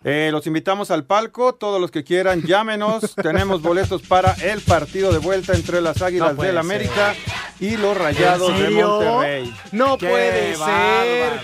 Eh, 0.07 0.29
los 0.31 0.45
invitamos 0.45 0.91
al 0.91 1.03
palco, 1.05 1.55
todos 1.55 1.81
los 1.81 1.89
que 1.89 2.03
quieran, 2.03 2.43
llámenos. 2.43 3.15
Tenemos 3.23 3.63
boletos 3.63 4.03
para 4.03 4.33
el 4.33 4.61
partido 4.61 5.11
de 5.11 5.17
vuelta 5.17 5.55
entre 5.55 5.81
las 5.81 5.99
Águilas 6.03 6.35
No 6.35 6.43
del 6.43 6.59
América 6.59 7.15
y 7.59 7.75
los 7.75 7.97
Rayados 7.97 8.51
¿En 8.51 8.75
de? 8.75 8.83
Monterrey. 8.83 9.55
No 9.71 9.97
Qué 9.97 10.07
puede 10.07 10.55
ser. 10.55 11.41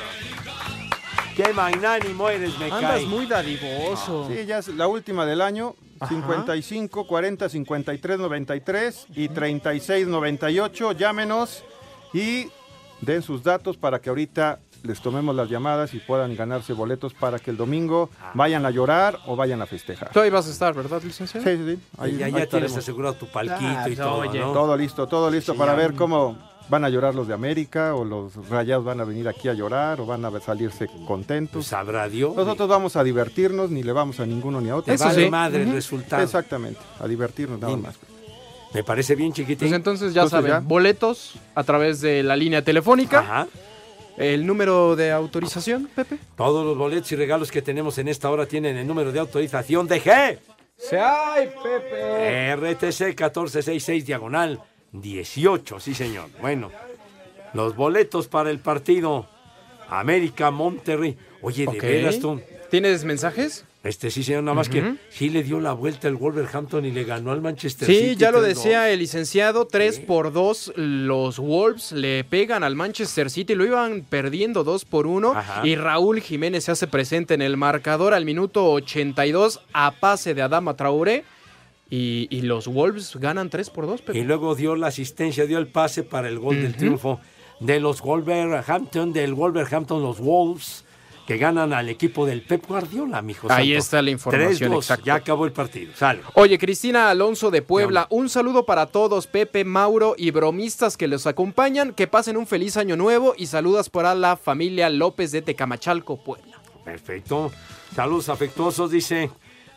Qué 1.36 1.53
magnánimo 1.53 2.30
eres, 2.30 2.55
me 2.59 2.66
Andas 2.66 2.82
cae. 2.82 3.05
muy 3.07 3.26
dadivoso. 3.26 4.28
Sí, 4.30 4.45
ya 4.45 4.59
es 4.59 4.68
la 4.68 4.86
última 4.86 5.26
del 5.26 5.41
año. 5.41 5.76
Ajá. 5.99 6.14
55 6.14 7.07
40 7.07 7.49
53 7.49 8.20
93 8.20 9.07
y 9.16 9.28
36 9.30 10.05
98. 10.05 10.91
Llámenos 10.91 11.64
y 12.14 12.47
den 13.01 13.24
sus 13.24 13.41
datos 13.41 13.76
para 13.78 13.99
que 13.99 14.09
ahorita 14.09 14.59
les 14.84 15.01
tomemos 15.01 15.36
las 15.36 15.49
llamadas 15.49 15.93
y 15.93 15.99
puedan 15.99 16.36
ganarse 16.36 16.73
boletos 16.73 17.13
para 17.13 17.39
que 17.39 17.51
el 17.51 17.57
domingo 17.57 18.09
vayan 18.34 18.65
a 18.65 18.71
llorar 18.71 19.19
o 19.27 19.36
vayan 19.36 19.61
a 19.61 19.65
festejar. 19.65 20.11
Tú 20.11 20.19
ahí 20.19 20.29
vas 20.29 20.47
a 20.47 20.51
estar, 20.51 20.73
¿verdad, 20.73 21.01
licenciado? 21.03 21.45
Sí, 21.45 21.57
sí, 21.57 21.75
sí. 21.75 21.82
Ahí, 21.97 22.15
Y 22.15 22.17
ya, 22.17 22.25
ahí 22.27 22.32
ya 22.34 22.45
tienes 22.47 22.75
asegurado 22.75 23.13
tu 23.15 23.27
palquito 23.27 23.59
Ah, 23.61 23.89
y 23.89 23.95
todo, 23.95 24.15
oye. 24.17 24.39
¿no? 24.39 24.51
Todo 24.53 24.75
listo, 24.77 25.07
todo 25.07 25.29
listo 25.29 25.53
Sí, 25.53 25.57
para 25.57 25.73
ya. 25.73 25.77
ver 25.77 25.93
cómo 25.93 26.38
van 26.69 26.86
a 26.86 26.89
llorar 26.89 27.13
los 27.13 27.27
de 27.27 27.34
América 27.34 27.95
o 27.95 28.05
los 28.05 28.34
rayados 28.49 28.86
van 28.86 29.01
a 29.01 29.03
venir 29.03 29.27
aquí 29.27 29.49
a 29.49 29.53
llorar 29.53 29.99
o 29.99 30.05
van 30.05 30.23
a 30.23 30.39
salirse 30.39 30.88
contentos. 31.05 31.53
Pues 31.53 31.67
sabrá 31.67 32.07
Dios. 32.07 32.36
Nosotros 32.36 32.69
vamos 32.69 32.95
a 32.95 33.03
divertirnos, 33.03 33.69
ni 33.71 33.84
le 33.84 33.91
vamos 33.91 34.19
a 34.19 34.25
ninguno 34.25 34.61
ni 34.61 34.69
a 34.69 34.77
otro. 34.77 34.93
Eso 34.93 35.03
vale 35.05 35.25
sí. 35.25 35.29
madre 35.29 35.63
el 35.63 35.71
resultado. 35.73 36.23
Exactamente, 36.23 36.79
a 36.99 37.07
divertirnos 37.07 37.59
nada 37.59 37.73
Dime. 37.75 37.88
más. 37.88 37.97
Me 38.73 38.86
parece 38.86 39.15
bien, 39.15 39.34
chiquitín. 39.34 39.67
Pues 39.67 39.73
entonces 39.73 40.13
ya 40.13 40.21
Entonces 40.23 40.49
saben, 40.49 40.63
ya. 40.63 40.67
boletos 40.67 41.34
a 41.55 41.63
través 41.65 41.99
de 41.99 42.23
la 42.23 42.38
línea 42.38 42.63
telefónica. 42.63 43.19
Ajá. 43.19 43.47
El 44.18 44.45
número 44.45 44.95
de 44.95 45.12
autorización, 45.12 45.89
Pepe. 45.95 46.18
Todos 46.36 46.66
los 46.66 46.78
boletos 46.78 47.12
y 47.12 47.16
regalos 47.16 47.51
que 47.51 47.62
tenemos 47.62 47.97
en 47.97 48.07
esta 48.07 48.30
hora 48.30 48.45
tienen 48.45 48.78
el 48.78 48.86
número 48.86 49.12
de 49.12 49.20
autorización 49.20 49.88
de 49.88 50.01
G. 50.01 50.38
¡Se 50.78 50.99
ay, 50.99 51.49
Pepe! 51.64 52.55
RTC 52.55 53.01
1466 53.07 54.05
diagonal 54.05 54.62
18, 54.91 55.80
sí 55.80 55.93
señor. 55.93 56.30
Bueno, 56.41 56.72
los 57.53 57.76
boletos 57.76 58.28
para 58.28 58.49
el 58.49 58.59
partido 58.59 59.28
América 59.88 60.51
Monterrey. 60.51 61.18
Oye, 61.41 61.64
de 61.64 61.70
Ok. 61.78 61.82
veras 61.82 62.20
tú. 62.20 62.41
¿Tienes 62.70 63.03
mensajes? 63.03 63.66
Este 63.84 64.11
sí 64.11 64.23
señor, 64.23 64.43
nada 64.43 64.53
más 64.53 64.69
que 64.69 64.95
sí 65.09 65.29
le 65.29 65.41
dio 65.41 65.59
la 65.59 65.73
vuelta 65.73 66.07
el 66.07 66.15
Wolverhampton 66.15 66.86
y 66.86 66.91
le 66.91 67.03
ganó 67.03 67.32
al 67.32 67.41
Manchester 67.41 67.88
Sí, 67.88 67.95
City. 67.95 68.15
ya 68.15 68.29
lo 68.29 68.39
3-2. 68.39 68.43
decía 68.43 68.89
el 68.91 68.99
licenciado, 68.99 69.65
3 69.65 70.01
por 70.01 70.32
2 70.32 70.73
los 70.75 71.39
Wolves 71.39 71.91
le 71.91 72.23
pegan 72.23 72.63
al 72.63 72.75
Manchester 72.75 73.32
City, 73.32 73.55
lo 73.55 73.65
iban 73.65 74.05
perdiendo 74.07 74.63
2 74.63 74.86
por 74.86 75.07
1 75.07 75.32
Ajá. 75.36 75.65
y 75.67 75.75
Raúl 75.75 76.21
Jiménez 76.21 76.65
se 76.65 76.71
hace 76.73 76.86
presente 76.86 77.34
en 77.34 77.41
el 77.41 77.57
marcador 77.57 78.13
al 78.13 78.23
minuto 78.23 78.71
82 78.71 79.61
a 79.73 79.89
pase 79.99 80.36
de 80.36 80.43
Adama 80.43 80.75
Traoré 80.75 81.23
y, 81.89 82.27
y 82.29 82.43
los 82.43 82.67
Wolves 82.67 83.15
ganan 83.15 83.49
3 83.49 83.67
por 83.71 83.88
2, 83.88 84.03
Y 84.13 84.21
luego 84.21 84.53
dio 84.53 84.75
la 84.75 84.88
asistencia, 84.88 85.47
dio 85.47 85.57
el 85.57 85.67
pase 85.67 86.03
para 86.03 86.29
el 86.29 86.38
gol 86.38 86.61
del 86.61 86.75
triunfo 86.75 87.19
de 87.59 87.79
los 87.79 88.01
Wolverhampton, 88.01 89.11
del 89.11 89.34
Wolverhampton, 89.34 90.01
los 90.03 90.19
Wolves. 90.19 90.86
Que 91.28 91.38
ganan 91.38 91.72
al 91.72 91.88
equipo 91.89 92.26
del 92.26 92.41
Pep 92.41 92.65
Guardiola, 92.67 93.22
mijo. 93.22 93.47
Ahí 93.51 93.69
santo. 93.69 93.80
está 93.80 94.01
la 94.01 94.11
información, 94.11 94.72
3-2, 94.72 94.76
exacto. 94.78 95.05
Ya 95.05 95.15
acabó 95.15 95.45
el 95.45 95.51
partido. 95.53 95.93
Sale. 95.95 96.22
Oye, 96.34 96.57
Cristina 96.57 97.09
Alonso 97.09 97.51
de 97.51 97.61
Puebla, 97.61 98.07
un 98.09 98.28
saludo 98.30 98.65
para 98.65 98.88
todos, 98.88 99.28
Pepe, 99.28 99.63
Mauro 99.63 100.15
y 100.17 100.32
bromistas 100.32 100.97
que 100.97 101.07
los 101.07 101.28
acompañan. 101.28 101.93
Que 101.93 102.07
pasen 102.07 102.38
un 102.38 102.47
feliz 102.47 102.76
año 102.78 102.95
nuevo 102.97 103.34
y 103.38 103.45
saludas 103.45 103.89
para 103.89 104.13
la 104.15 104.36
familia 104.36 104.89
López 104.89 105.32
de 105.32 105.41
Tecamachalco, 105.41 106.22
Puebla. 106.24 106.59
Perfecto. 106.84 107.51
Saludos 107.95 108.30
afectuosos, 108.30 108.91
dice. 108.91 109.30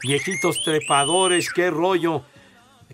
Viejitos 0.03 0.63
trepadores, 0.65 1.53
qué 1.53 1.71
rollo. 1.71 2.23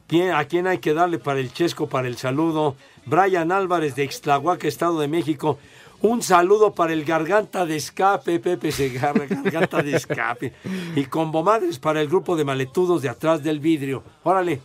¿Quién- 0.06 0.32
¿A 0.32 0.44
quién 0.44 0.66
hay 0.66 0.78
que 0.78 0.92
darle 0.94 1.18
para 1.18 1.40
el 1.40 1.52
chesco, 1.52 1.88
para 1.88 2.08
el 2.08 2.16
saludo? 2.16 2.76
Brian 3.06 3.50
Álvarez 3.52 3.94
de 3.94 4.04
Ixtlahuaca, 4.04 4.66
Estado 4.68 5.00
de 5.00 5.08
México. 5.08 5.58
Un 6.02 6.22
saludo 6.22 6.74
para 6.74 6.92
el 6.94 7.04
Garganta 7.04 7.66
de 7.66 7.76
Escape, 7.76 8.40
Pepe 8.40 8.72
Segarra, 8.72 9.26
Garganta 9.26 9.82
de 9.82 9.96
Escape. 9.96 10.52
Y 10.96 11.04
combo 11.04 11.42
madres 11.42 11.78
para 11.78 12.00
el 12.00 12.08
grupo 12.08 12.36
de 12.36 12.44
maletudos 12.44 13.02
de 13.02 13.10
atrás 13.10 13.42
del 13.42 13.60
vidrio. 13.60 14.02
Órale. 14.22 14.60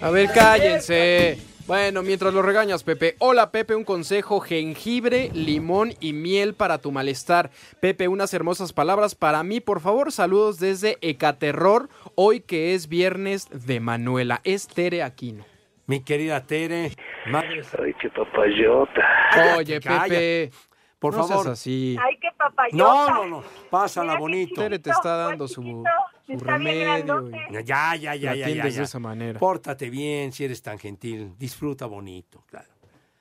A 0.00 0.10
ver, 0.10 0.30
cállense. 0.32 1.38
Bueno, 1.66 2.02
mientras 2.02 2.32
lo 2.32 2.42
regañas, 2.42 2.84
Pepe. 2.84 3.16
Hola, 3.18 3.50
Pepe, 3.50 3.74
un 3.74 3.84
consejo: 3.84 4.40
jengibre, 4.40 5.30
limón 5.34 5.94
y 6.00 6.12
miel 6.12 6.54
para 6.54 6.78
tu 6.78 6.92
malestar. 6.92 7.50
Pepe, 7.80 8.08
unas 8.08 8.32
hermosas 8.32 8.72
palabras 8.72 9.14
para 9.14 9.42
mí, 9.42 9.60
por 9.60 9.80
favor. 9.80 10.12
Saludos 10.12 10.60
desde 10.60 10.96
Ecaterror, 11.00 11.88
hoy 12.14 12.40
que 12.40 12.74
es 12.74 12.88
viernes 12.88 13.48
de 13.50 13.80
Manuela. 13.80 14.40
Es 14.44 14.68
Tere 14.68 15.02
Aquino. 15.02 15.44
Mi 15.86 16.00
querida 16.00 16.46
Tere. 16.46 16.92
Madre... 17.30 17.62
Ay, 17.84 17.94
qué 18.00 18.10
papayota. 18.10 19.56
Oye, 19.56 19.80
Calla. 19.80 20.02
Pepe. 20.04 20.50
Por 20.98 21.14
no 21.14 21.24
seas 21.24 21.38
favor. 21.38 21.52
así. 21.52 21.96
Ay, 22.02 22.16
qué 22.20 22.28
papayota. 22.36 22.76
No, 22.76 23.08
no, 23.08 23.26
no. 23.26 23.44
Pásala 23.70 24.18
bonito. 24.18 24.60
Tere 24.60 24.78
te 24.78 24.90
está 24.90 25.16
dando 25.16 25.46
su, 25.46 25.84
remedio. 26.26 27.30
y 27.30 27.64
Ya, 27.64 27.94
ya, 27.96 28.14
ya, 28.14 28.34
ya, 28.34 28.48
ya, 28.48 28.64
de 28.64 28.82
esa 28.82 28.98
manera. 28.98 29.38
Pórtate 29.38 29.90
bien 29.90 30.32
si 30.32 30.44
eres 30.44 30.62
tan 30.62 30.78
gentil. 30.78 31.34
Disfruta 31.38 31.86
bonito, 31.86 32.44
claro. 32.46 32.68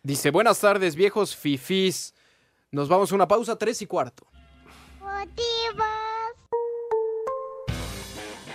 Dice, 0.01 0.29
buenas 0.31 0.59
tardes, 0.59 0.95
viejos 0.95 1.35
fifís. 1.35 2.13
Nos 2.71 2.87
vamos 2.87 3.11
a 3.11 3.15
una 3.15 3.27
pausa, 3.27 3.57
tres 3.57 3.81
y 3.81 3.87
cuarto. 3.87 4.27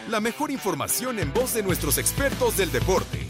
La 0.08 0.20
mejor 0.20 0.50
información 0.50 1.18
en 1.18 1.32
voz 1.32 1.54
de 1.54 1.62
nuestros 1.62 1.98
expertos 1.98 2.56
del 2.56 2.72
deporte. 2.72 3.29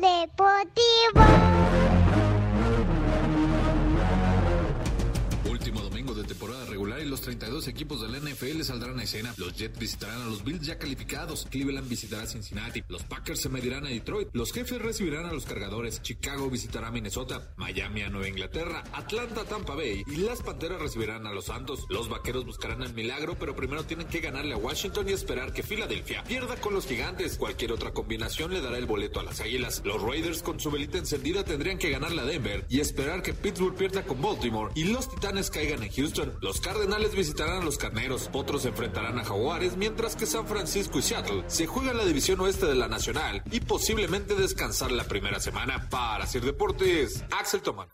Deportivo. 0.00 1.63
32 7.24 7.68
equipos 7.68 8.02
de 8.02 8.08
la 8.08 8.18
NFL 8.18 8.60
saldrán 8.62 8.98
a 8.98 9.02
escena. 9.02 9.34
Los 9.38 9.56
Jets 9.56 9.78
visitarán 9.78 10.20
a 10.20 10.26
los 10.26 10.44
Bills 10.44 10.66
ya 10.66 10.78
calificados. 10.78 11.46
Cleveland 11.50 11.88
visitará 11.88 12.24
a 12.24 12.26
Cincinnati. 12.26 12.84
Los 12.88 13.02
Packers 13.04 13.40
se 13.40 13.48
medirán 13.48 13.86
a 13.86 13.88
Detroit. 13.88 14.28
Los 14.34 14.52
Jefes 14.52 14.80
recibirán 14.80 15.24
a 15.24 15.32
los 15.32 15.46
Cargadores. 15.46 16.02
Chicago 16.02 16.50
visitará 16.50 16.88
a 16.88 16.90
Minnesota. 16.90 17.54
Miami 17.56 18.02
a 18.02 18.10
Nueva 18.10 18.28
Inglaterra. 18.28 18.84
Atlanta 18.92 19.40
a 19.40 19.44
Tampa 19.44 19.74
Bay. 19.74 20.02
Y 20.06 20.16
las 20.16 20.42
Panteras 20.42 20.80
recibirán 20.80 21.26
a 21.26 21.32
los 21.32 21.46
Santos. 21.46 21.86
Los 21.88 22.10
Vaqueros 22.10 22.44
buscarán 22.44 22.82
el 22.82 22.92
milagro, 22.92 23.36
pero 23.38 23.56
primero 23.56 23.84
tienen 23.84 24.06
que 24.06 24.20
ganarle 24.20 24.52
a 24.52 24.58
Washington 24.58 25.08
y 25.08 25.12
esperar 25.12 25.54
que 25.54 25.62
Filadelfia 25.62 26.24
pierda 26.24 26.56
con 26.56 26.74
los 26.74 26.86
Gigantes. 26.86 27.38
Cualquier 27.38 27.72
otra 27.72 27.92
combinación 27.92 28.52
le 28.52 28.60
dará 28.60 28.76
el 28.76 28.86
boleto 28.86 29.20
a 29.20 29.22
las 29.22 29.40
Águilas. 29.40 29.80
Los 29.84 30.02
Raiders 30.02 30.42
con 30.42 30.60
su 30.60 30.70
velita 30.70 30.98
encendida 30.98 31.44
tendrían 31.44 31.78
que 31.78 31.90
ganarle 31.90 32.20
a 32.20 32.24
Denver 32.26 32.66
y 32.68 32.80
esperar 32.80 33.22
que 33.22 33.32
Pittsburgh 33.32 33.76
pierda 33.76 34.02
con 34.04 34.20
Baltimore 34.20 34.72
y 34.74 34.84
los 34.84 35.08
Titanes 35.08 35.50
caigan 35.50 35.82
en 35.82 35.90
Houston. 35.90 36.34
Los 36.42 36.60
Cardenales 36.60 37.13
visitarán 37.14 37.62
a 37.62 37.64
los 37.64 37.78
Carneros, 37.78 38.28
Potros 38.28 38.62
se 38.62 38.68
enfrentarán 38.68 39.18
a 39.18 39.24
Jaguares, 39.24 39.76
mientras 39.76 40.16
que 40.16 40.26
San 40.26 40.46
Francisco 40.46 40.98
y 40.98 41.02
Seattle 41.02 41.44
se 41.46 41.66
juegan 41.66 41.96
la 41.96 42.04
división 42.04 42.40
oeste 42.40 42.66
de 42.66 42.74
la 42.74 42.88
Nacional 42.88 43.42
y 43.50 43.60
posiblemente 43.60 44.34
descansar 44.34 44.92
la 44.92 45.04
primera 45.04 45.40
semana. 45.40 45.88
Para 45.88 46.24
hacer 46.24 46.42
deportes, 46.42 47.24
Axel 47.30 47.62
Toman. 47.62 47.88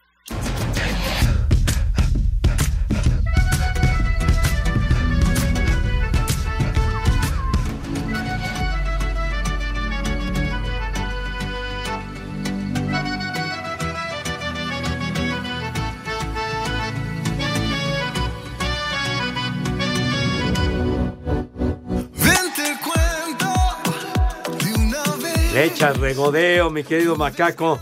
Echas 25.65 25.97
regodeo, 25.99 26.71
mi 26.71 26.85
querido 26.85 27.17
macaco. 27.17 27.79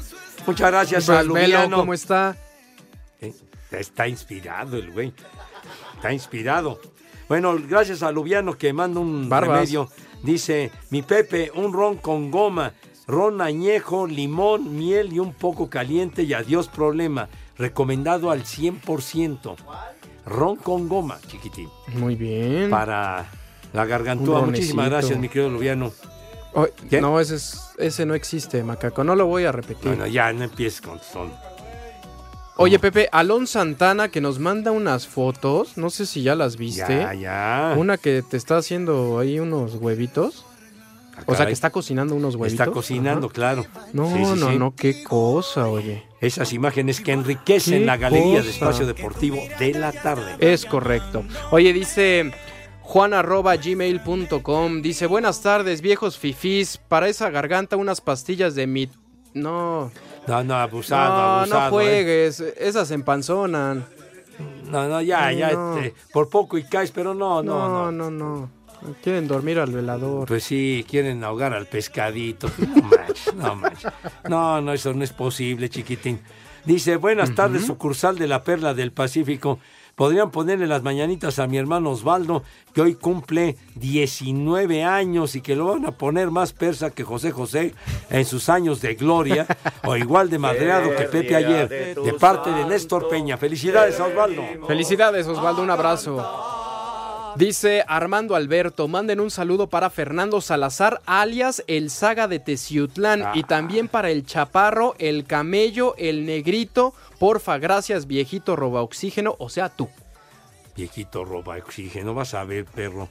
Muchas 0.46 0.70
gracias 0.70 1.08
a 1.08 1.16
Pues, 1.16 1.26
Melo, 1.26 1.40
Lubiano. 1.40 1.76
¿cómo 1.78 1.94
está? 1.94 2.36
Eh, 3.20 3.32
Está 3.70 4.08
inspirado 4.08 4.76
el 4.76 4.90
güey. 4.92 5.12
Está 5.96 6.12
inspirado. 6.12 6.80
Bueno, 7.28 7.56
gracias 7.68 8.02
a 8.02 8.10
Lubiano 8.10 8.56
que 8.56 8.72
manda 8.72 9.00
un 9.00 9.28
Barbas. 9.28 9.58
remedio. 9.60 9.88
Dice, 10.22 10.70
mi 10.90 11.02
Pepe, 11.02 11.50
un 11.54 11.72
ron 11.72 11.96
con 11.96 12.30
goma, 12.30 12.72
ron 13.06 13.40
añejo, 13.42 14.06
limón, 14.06 14.76
miel 14.76 15.12
y 15.12 15.18
un 15.18 15.34
poco 15.34 15.68
caliente 15.68 16.22
y 16.22 16.32
adiós 16.32 16.68
problema. 16.68 17.28
Recomendado 17.58 18.30
al 18.30 18.44
100%. 18.44 19.56
Ron 20.24 20.56
con 20.56 20.88
goma, 20.88 21.18
chiquitín. 21.26 21.68
Muy 21.94 22.14
bien. 22.14 22.70
Para 22.70 23.26
la 23.72 23.84
gargantúa. 23.84 24.40
Muchísimas 24.42 24.88
gracias, 24.88 25.18
mi 25.18 25.28
querido 25.28 25.50
Lubiano. 25.50 25.92
Ay, 26.54 27.00
no, 27.00 27.20
ese, 27.20 27.36
es- 27.36 27.70
ese 27.78 28.06
no 28.06 28.14
existe, 28.14 28.62
macaco. 28.62 29.04
No 29.04 29.14
lo 29.14 29.26
voy 29.26 29.44
a 29.44 29.52
repetir. 29.52 29.88
Bueno, 29.88 30.06
ya 30.06 30.32
no 30.32 30.44
empieces 30.44 30.80
con 30.80 30.98
son. 31.00 31.32
Oye, 32.56 32.78
Pepe, 32.80 33.08
Alon 33.12 33.46
Santana 33.46 34.08
que 34.08 34.20
nos 34.20 34.40
manda 34.40 34.72
unas 34.72 35.06
fotos. 35.06 35.76
No 35.76 35.90
sé 35.90 36.06
si 36.06 36.22
ya 36.22 36.34
las 36.34 36.56
viste. 36.56 36.98
Ya, 36.98 37.14
ya. 37.14 37.74
Una 37.76 37.98
que 37.98 38.22
te 38.22 38.36
está 38.36 38.56
haciendo 38.56 39.18
ahí 39.20 39.38
unos 39.38 39.76
huevitos. 39.76 40.44
O 41.26 41.34
sea, 41.34 41.46
que 41.46 41.52
está 41.52 41.70
cocinando 41.70 42.14
unos 42.14 42.34
huevitos. 42.36 42.60
Está 42.60 42.72
cocinando, 42.72 43.26
Ajá. 43.26 43.34
claro. 43.34 43.66
No, 43.92 44.06
Sí, 44.08 44.24
sí, 44.24 44.40
no, 44.40 44.50
sí. 44.50 44.58
no, 44.58 44.74
qué 44.74 45.02
cosa, 45.04 45.66
oye. 45.68 46.04
Esas 46.20 46.52
imágenes 46.52 47.00
que 47.00 47.12
enriquecen 47.12 47.86
la 47.86 47.96
galería 47.96 48.42
de 48.42 48.50
espacio 48.50 48.86
deportivo 48.86 49.36
de 49.58 49.74
la 49.74 49.92
tarde. 49.92 50.36
Es 50.40 50.64
correcto. 50.64 51.24
Oye, 51.52 51.72
dice 51.72 52.32
juan 52.88 53.12
arroba 53.12 53.54
gmail.com. 53.56 54.80
Dice, 54.80 55.06
buenas 55.06 55.42
tardes, 55.42 55.82
viejos 55.82 56.16
fifís. 56.16 56.78
Para 56.78 57.08
esa 57.08 57.28
garganta 57.28 57.76
unas 57.76 58.00
pastillas 58.00 58.54
de 58.54 58.66
mi... 58.66 58.88
No. 59.34 59.90
No, 60.26 60.42
no, 60.42 60.54
abusado, 60.54 61.10
no, 61.10 61.40
abusado. 61.40 61.60
no 61.60 61.66
¿eh? 61.66 61.70
juegues. 61.70 62.40
Esas 62.40 62.90
empanzonan. 62.90 63.84
No, 64.70 64.88
no, 64.88 65.02
ya, 65.02 65.30
ya, 65.32 65.52
No. 65.52 65.76
este, 65.76 65.94
por 66.14 66.30
poco 66.30 66.56
y 66.56 66.64
caes, 66.64 66.90
pero 66.90 67.12
no, 67.12 67.42
no, 67.42 67.68
No, 67.68 67.92
no. 67.92 68.10
no, 68.10 68.10
no. 68.10 68.50
Quieren 69.02 69.28
dormir 69.28 69.58
al 69.58 69.70
velador. 69.70 70.26
Pues 70.26 70.44
sí, 70.44 70.86
quieren 70.88 71.22
ahogar 71.24 71.52
al 71.52 71.66
pescadito. 71.66 72.48
No 72.74 72.82
manches, 72.84 73.34
no 73.34 73.54
manches. 73.54 73.92
No, 74.30 74.60
no, 74.62 74.72
eso 74.72 74.94
no 74.94 75.04
es 75.04 75.12
posible, 75.12 75.68
chiquitín. 75.68 76.20
Dice, 76.64 76.96
buenas 76.96 77.34
tardes, 77.34 77.66
sucursal 77.66 78.16
de 78.18 78.28
la 78.28 78.42
Perla 78.42 78.72
del 78.72 78.92
Pacífico. 78.92 79.58
Podrían 79.98 80.30
ponerle 80.30 80.68
las 80.68 80.84
mañanitas 80.84 81.40
a 81.40 81.48
mi 81.48 81.58
hermano 81.58 81.90
Osvaldo, 81.90 82.44
que 82.72 82.82
hoy 82.82 82.94
cumple 82.94 83.56
19 83.74 84.84
años 84.84 85.34
y 85.34 85.40
que 85.40 85.56
lo 85.56 85.66
van 85.66 85.86
a 85.86 85.90
poner 85.90 86.30
más 86.30 86.52
persa 86.52 86.92
que 86.92 87.02
José 87.02 87.32
José 87.32 87.74
en 88.08 88.24
sus 88.24 88.48
años 88.48 88.80
de 88.80 88.94
gloria, 88.94 89.44
o 89.84 89.96
igual 89.96 90.30
de 90.30 90.38
madreado 90.38 90.94
que 90.94 91.02
Pepe 91.02 91.34
ayer, 91.34 91.96
de 91.96 92.12
parte 92.12 92.48
de 92.48 92.64
Néstor 92.64 93.08
Peña. 93.08 93.38
Felicidades, 93.38 93.98
Osvaldo. 93.98 94.44
Felicidades, 94.68 95.26
Osvaldo, 95.26 95.62
un 95.62 95.70
abrazo. 95.70 96.77
Dice 97.38 97.84
Armando 97.86 98.34
Alberto, 98.34 98.88
manden 98.88 99.20
un 99.20 99.30
saludo 99.30 99.68
para 99.68 99.90
Fernando 99.90 100.40
Salazar, 100.40 101.00
alias 101.06 101.62
el 101.68 101.88
Saga 101.88 102.26
de 102.26 102.40
Teciutlán, 102.40 103.22
y 103.34 103.44
también 103.44 103.86
para 103.86 104.10
el 104.10 104.26
Chaparro, 104.26 104.96
el 104.98 105.24
Camello, 105.24 105.94
el 105.98 106.26
Negrito. 106.26 106.94
Porfa, 107.20 107.58
gracias, 107.58 108.08
viejito 108.08 108.56
roba 108.56 108.82
oxígeno, 108.82 109.36
o 109.38 109.48
sea, 109.50 109.68
tú. 109.68 109.88
Viejito 110.76 111.24
roba 111.24 111.56
oxígeno, 111.58 112.12
vas 112.12 112.34
a 112.34 112.42
ver, 112.42 112.64
perro. 112.64 113.08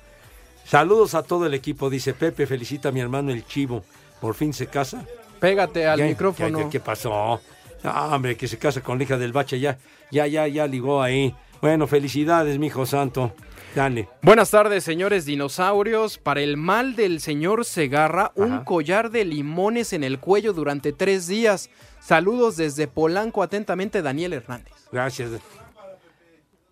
Saludos 0.65 1.15
a 1.15 1.23
todo 1.23 1.45
el 1.45 1.53
equipo, 1.53 1.89
dice 1.89 2.13
Pepe, 2.13 2.45
felicita 2.47 2.89
a 2.89 2.91
mi 2.91 2.99
hermano 2.99 3.31
el 3.31 3.45
Chivo. 3.47 3.85
Por 4.19 4.35
fin 4.35 4.51
se 4.51 4.67
casa. 4.67 5.05
Pégate 5.39 5.87
al 5.87 5.99
Ya, 5.99 6.05
micrófono. 6.05 6.57
ya, 6.57 6.63
ya, 6.65 6.69
¿Qué 6.69 6.81
pasó? 6.81 7.39
Ah, 7.81 8.09
hombre, 8.13 8.35
que 8.35 8.49
se 8.49 8.57
casa 8.57 8.81
con 8.81 8.97
la 8.97 9.05
hija 9.05 9.17
del 9.17 9.31
bache, 9.31 9.57
ya, 9.57 9.77
ya, 10.11 10.27
ya, 10.27 10.49
ya 10.49 10.67
ligó 10.67 11.01
ahí. 11.01 11.33
Bueno, 11.61 11.87
felicidades, 11.87 12.59
mijo 12.59 12.85
santo. 12.85 13.31
Dale. 13.77 14.09
Buenas 14.23 14.49
tardes, 14.49 14.83
señores 14.83 15.25
dinosaurios. 15.25 16.17
Para 16.17 16.41
el 16.41 16.57
mal 16.57 16.95
del 16.95 17.21
señor 17.21 17.63
Segarra, 17.63 18.31
un 18.33 18.63
collar 18.63 19.11
de 19.11 19.23
limones 19.23 19.93
en 19.93 20.03
el 20.03 20.19
cuello 20.19 20.51
durante 20.53 20.93
tres 20.93 21.27
días. 21.27 21.69
Saludos 21.99 22.57
desde 22.57 22.87
Polanco, 22.87 23.43
atentamente, 23.43 24.01
Daniel 24.01 24.33
Hernández. 24.33 24.73
Gracias. 24.91 25.29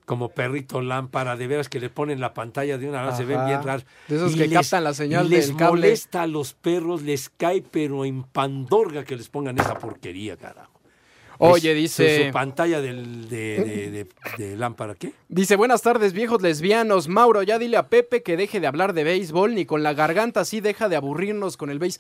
Como 0.05 0.29
perrito 0.29 0.81
lámpara, 0.81 1.35
de 1.35 1.45
veras 1.45 1.69
que 1.69 1.79
le 1.79 1.91
ponen 1.91 2.19
la 2.19 2.33
pantalla 2.33 2.79
de 2.79 2.89
una 2.89 3.03
hora, 3.03 3.15
se 3.15 3.23
ven 3.23 3.45
bien 3.45 3.61
raros. 3.61 3.85
De 4.07 4.15
esos 4.15 4.33
Y 4.33 4.39
que 4.39 4.49
captan 4.49 4.83
la 4.83 4.95
señal 4.95 5.29
les 5.29 5.49
del 5.49 5.57
cable. 5.57 5.81
molesta 5.81 6.23
a 6.23 6.27
los 6.27 6.55
perros, 6.55 7.03
les 7.03 7.29
cae, 7.29 7.61
pero 7.61 8.03
en 8.03 8.23
pandorga 8.23 9.03
que 9.03 9.15
les 9.15 9.29
pongan 9.29 9.59
esa 9.59 9.77
porquería, 9.77 10.37
carajo. 10.37 10.74
Oye, 11.39 11.73
dice- 11.73 12.19
Su, 12.19 12.25
su 12.27 12.31
pantalla 12.31 12.81
del- 12.81 13.27
de, 13.29 13.63
de- 13.63 13.91
de- 14.37 14.45
de 14.49 14.55
lámpara, 14.57 14.95
¿qué? 14.95 15.11
Dice, 15.27 15.55
buenas 15.55 15.81
tardes, 15.81 16.13
viejos 16.13 16.41
lesbianos. 16.41 17.07
Mauro, 17.07 17.43
ya 17.43 17.59
dile 17.59 17.77
a 17.77 17.87
Pepe 17.87 18.23
que 18.23 18.37
deje 18.37 18.59
de 18.59 18.67
hablar 18.67 18.93
de 18.93 19.03
béisbol, 19.03 19.53
ni 19.55 19.65
con 19.65 19.83
la 19.83 19.93
garganta 19.93 20.41
así 20.41 20.61
deja 20.61 20.89
de 20.89 20.95
aburrirnos 20.95 21.57
con 21.57 21.69
el 21.69 21.79
béis. 21.79 21.99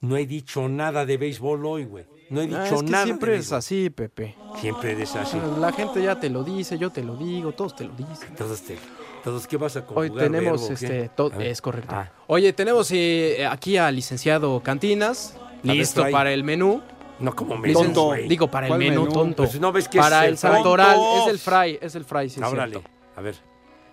No 0.00 0.16
he 0.16 0.26
dicho 0.26 0.68
nada 0.68 1.04
de 1.06 1.16
béisbol 1.16 1.64
hoy, 1.66 1.84
güey. 1.84 2.04
No 2.30 2.40
he 2.40 2.46
dicho 2.46 2.58
Ah, 2.60 2.66
es 2.66 2.82
que 2.82 2.90
nada. 2.90 3.04
siempre 3.04 3.36
es 3.36 3.52
así, 3.52 3.90
Pepe. 3.90 4.36
Siempre 4.60 4.92
eres 4.92 5.14
así. 5.16 5.36
La 5.58 5.72
gente 5.72 6.02
ya 6.02 6.18
te 6.18 6.30
lo 6.30 6.42
dice, 6.44 6.78
yo 6.78 6.90
te 6.90 7.02
lo 7.02 7.16
digo, 7.16 7.52
todos 7.52 7.74
te 7.76 7.84
lo 7.84 7.92
dicen. 7.94 8.34
Todos, 8.36 8.62
te, 8.62 8.78
todos 9.24 9.46
¿qué 9.46 9.56
vas 9.56 9.76
a 9.76 9.80
Hoy 9.80 10.08
conjugar, 10.08 10.24
tenemos, 10.26 10.60
verbo, 10.68 10.74
este, 10.74 11.50
es 11.50 11.60
correcto. 11.60 11.92
Ah. 11.94 12.10
Oye, 12.28 12.52
tenemos 12.52 12.90
eh, 12.92 13.46
aquí 13.50 13.76
al 13.76 13.96
licenciado 13.96 14.60
Cantinas, 14.62 15.36
listo 15.64 16.04
para 16.10 16.32
el 16.32 16.44
menú. 16.44 16.82
No 17.20 17.34
como 17.36 17.56
menú, 17.56 17.92
güey. 17.92 18.26
Digo, 18.28 18.50
para 18.50 18.66
el 18.66 18.70
¿Cuál 18.70 18.78
menú, 18.80 19.02
menú? 19.02 19.12
tonto. 19.12 19.42
Pues 19.44 19.60
no 19.60 19.72
ves 19.72 19.88
que 19.88 19.98
para 19.98 20.24
es 20.24 20.30
el 20.30 20.38
santoral, 20.38 20.98
es 21.22 21.28
el 21.28 21.38
fray, 21.38 21.78
es 21.80 21.94
el 21.94 22.04
fray, 22.04 22.30
sí, 22.30 22.40
Órale, 22.42 22.72
cierto. 22.72 22.90
a 23.16 23.20
ver. 23.20 23.34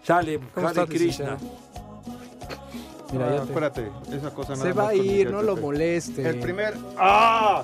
Sale, 0.04 0.40
¿Cómo 0.56 0.68
Hare 0.70 0.86
Krishna. 0.88 1.38
Mira, 3.12 3.26
Ah, 3.28 3.32
ya 3.36 3.42
te- 3.42 3.44
Espérate, 3.48 3.92
esa 4.14 4.34
cosa 4.34 4.56
Se 4.56 4.64
nada 4.70 4.74
va 4.74 4.84
más 4.84 4.92
a 4.92 4.96
ir, 4.96 5.32
no 5.32 5.42
lo 5.42 5.56
moleste. 5.58 6.28
El 6.28 6.40
primer. 6.40 6.74
¡Ah! 6.98 7.64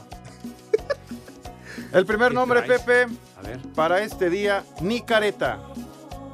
El 1.92 2.06
primer 2.06 2.30
¿Qué 2.30 2.34
nombre, 2.36 2.62
traes? 2.64 2.82
Pepe, 2.82 3.14
A 3.40 3.42
ver. 3.48 3.60
para 3.76 4.02
este 4.02 4.30
día, 4.30 4.64
Nicareta. 4.82 5.60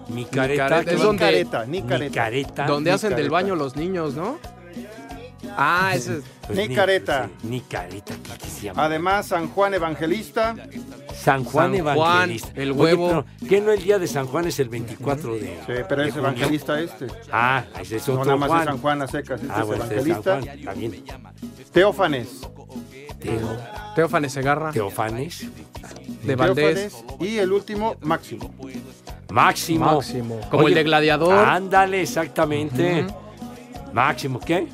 Mi 0.10 0.26
careta, 0.26 0.68
careta. 0.70 0.92
es 0.92 1.02
donde- 1.02 1.26
Nicareta, 1.26 1.66
Nicareta. 1.66 2.14
careta. 2.16 2.66
Donde 2.66 2.92
hacen 2.92 3.10
del 3.12 3.26
Nicareta. 3.28 3.34
baño 3.50 3.56
los 3.56 3.76
niños, 3.76 4.16
¿no? 4.16 4.38
Ah, 5.58 5.92
ese 5.96 6.18
es... 6.18 6.24
Pues 6.48 6.58
Ni 6.58 6.68
ni- 6.68 6.76
careta. 6.76 7.30
sí, 7.42 7.48
Ni 7.48 7.62
careta, 7.62 8.14
se 8.48 8.66
llama. 8.66 8.86
Además, 8.86 9.28
San 9.28 9.50
Juan 9.50 9.74
Evangelista. 9.76 10.56
San 11.16 11.44
Juan 11.44 11.68
San 11.72 11.76
Evangelista. 11.76 12.48
Juan, 12.48 12.54
el 12.62 12.72
Oye, 12.72 12.82
huevo. 12.82 13.08
pero, 13.40 13.50
¿Qué 13.50 13.62
no 13.62 13.72
el 13.72 13.84
día 13.84 14.00
de 14.00 14.08
San 14.08 14.26
Juan 14.26 14.48
es 14.48 14.60
el 14.60 14.68
24 14.70 15.36
de. 15.36 15.42
Sí, 15.42 15.74
pero 15.88 16.02
de 16.02 16.08
es 16.08 16.14
junio? 16.14 16.30
evangelista 16.30 16.80
este. 16.80 17.08
Ah, 17.32 17.64
ese 17.80 17.98
es 17.98 18.08
No 18.08 18.16
otro 18.16 18.26
nada 18.26 18.38
más 18.38 18.50
Juan. 18.50 18.62
es 18.62 18.66
San 18.68 18.78
Juan 18.80 19.02
a 19.04 19.08
secas, 19.08 19.42
este 19.42 19.54
Ah, 19.54 19.60
es 19.62 19.68
bueno, 19.68 19.84
este 19.84 19.96
es 19.96 20.02
San 20.02 20.10
evangelista. 20.10 20.42
Juan, 20.42 20.64
también. 20.66 21.04
Teófanes. 21.72 22.30
Teo, 23.20 23.58
Teófanes 23.96 24.34
Segarra, 24.34 24.72
Teofanes. 24.72 25.46
de 26.24 26.36
Valdés. 26.36 26.92
Teófanes. 26.96 27.22
Y 27.32 27.38
el 27.38 27.52
último, 27.52 27.96
Máximo. 28.02 28.52
Máximo. 29.30 29.86
Máximo. 29.86 30.40
Como 30.50 30.68
el 30.68 30.74
de 30.74 30.84
Gladiador. 30.84 31.34
Ándale, 31.48 32.02
exactamente. 32.02 33.06
Máximo, 33.94 34.40
¿qué? 34.40 34.68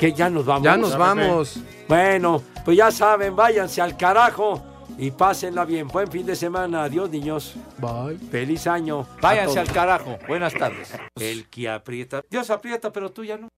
¿Qué? 0.00 0.14
Ya 0.14 0.30
nos 0.30 0.46
vamos. 0.46 0.64
Ya 0.64 0.78
nos 0.78 0.96
vamos. 0.96 1.60
Bueno, 1.86 2.42
pues 2.64 2.74
ya 2.78 2.90
saben, 2.90 3.36
váyanse 3.36 3.82
al 3.82 3.98
carajo 3.98 4.62
y 4.96 5.10
pásenla 5.10 5.66
bien. 5.66 5.88
Buen 5.88 6.10
fin 6.10 6.24
de 6.24 6.34
semana. 6.34 6.84
Adiós, 6.84 7.10
niños. 7.10 7.54
Bye. 7.76 8.16
Feliz 8.30 8.66
año. 8.66 9.06
Váyanse 9.20 9.58
al 9.58 9.70
carajo. 9.70 10.18
Buenas 10.26 10.54
tardes. 10.54 10.94
El 11.16 11.50
que 11.50 11.68
aprieta. 11.68 12.22
Dios 12.30 12.48
aprieta, 12.48 12.90
pero 12.90 13.12
tú 13.12 13.24
ya 13.24 13.36
no. 13.36 13.48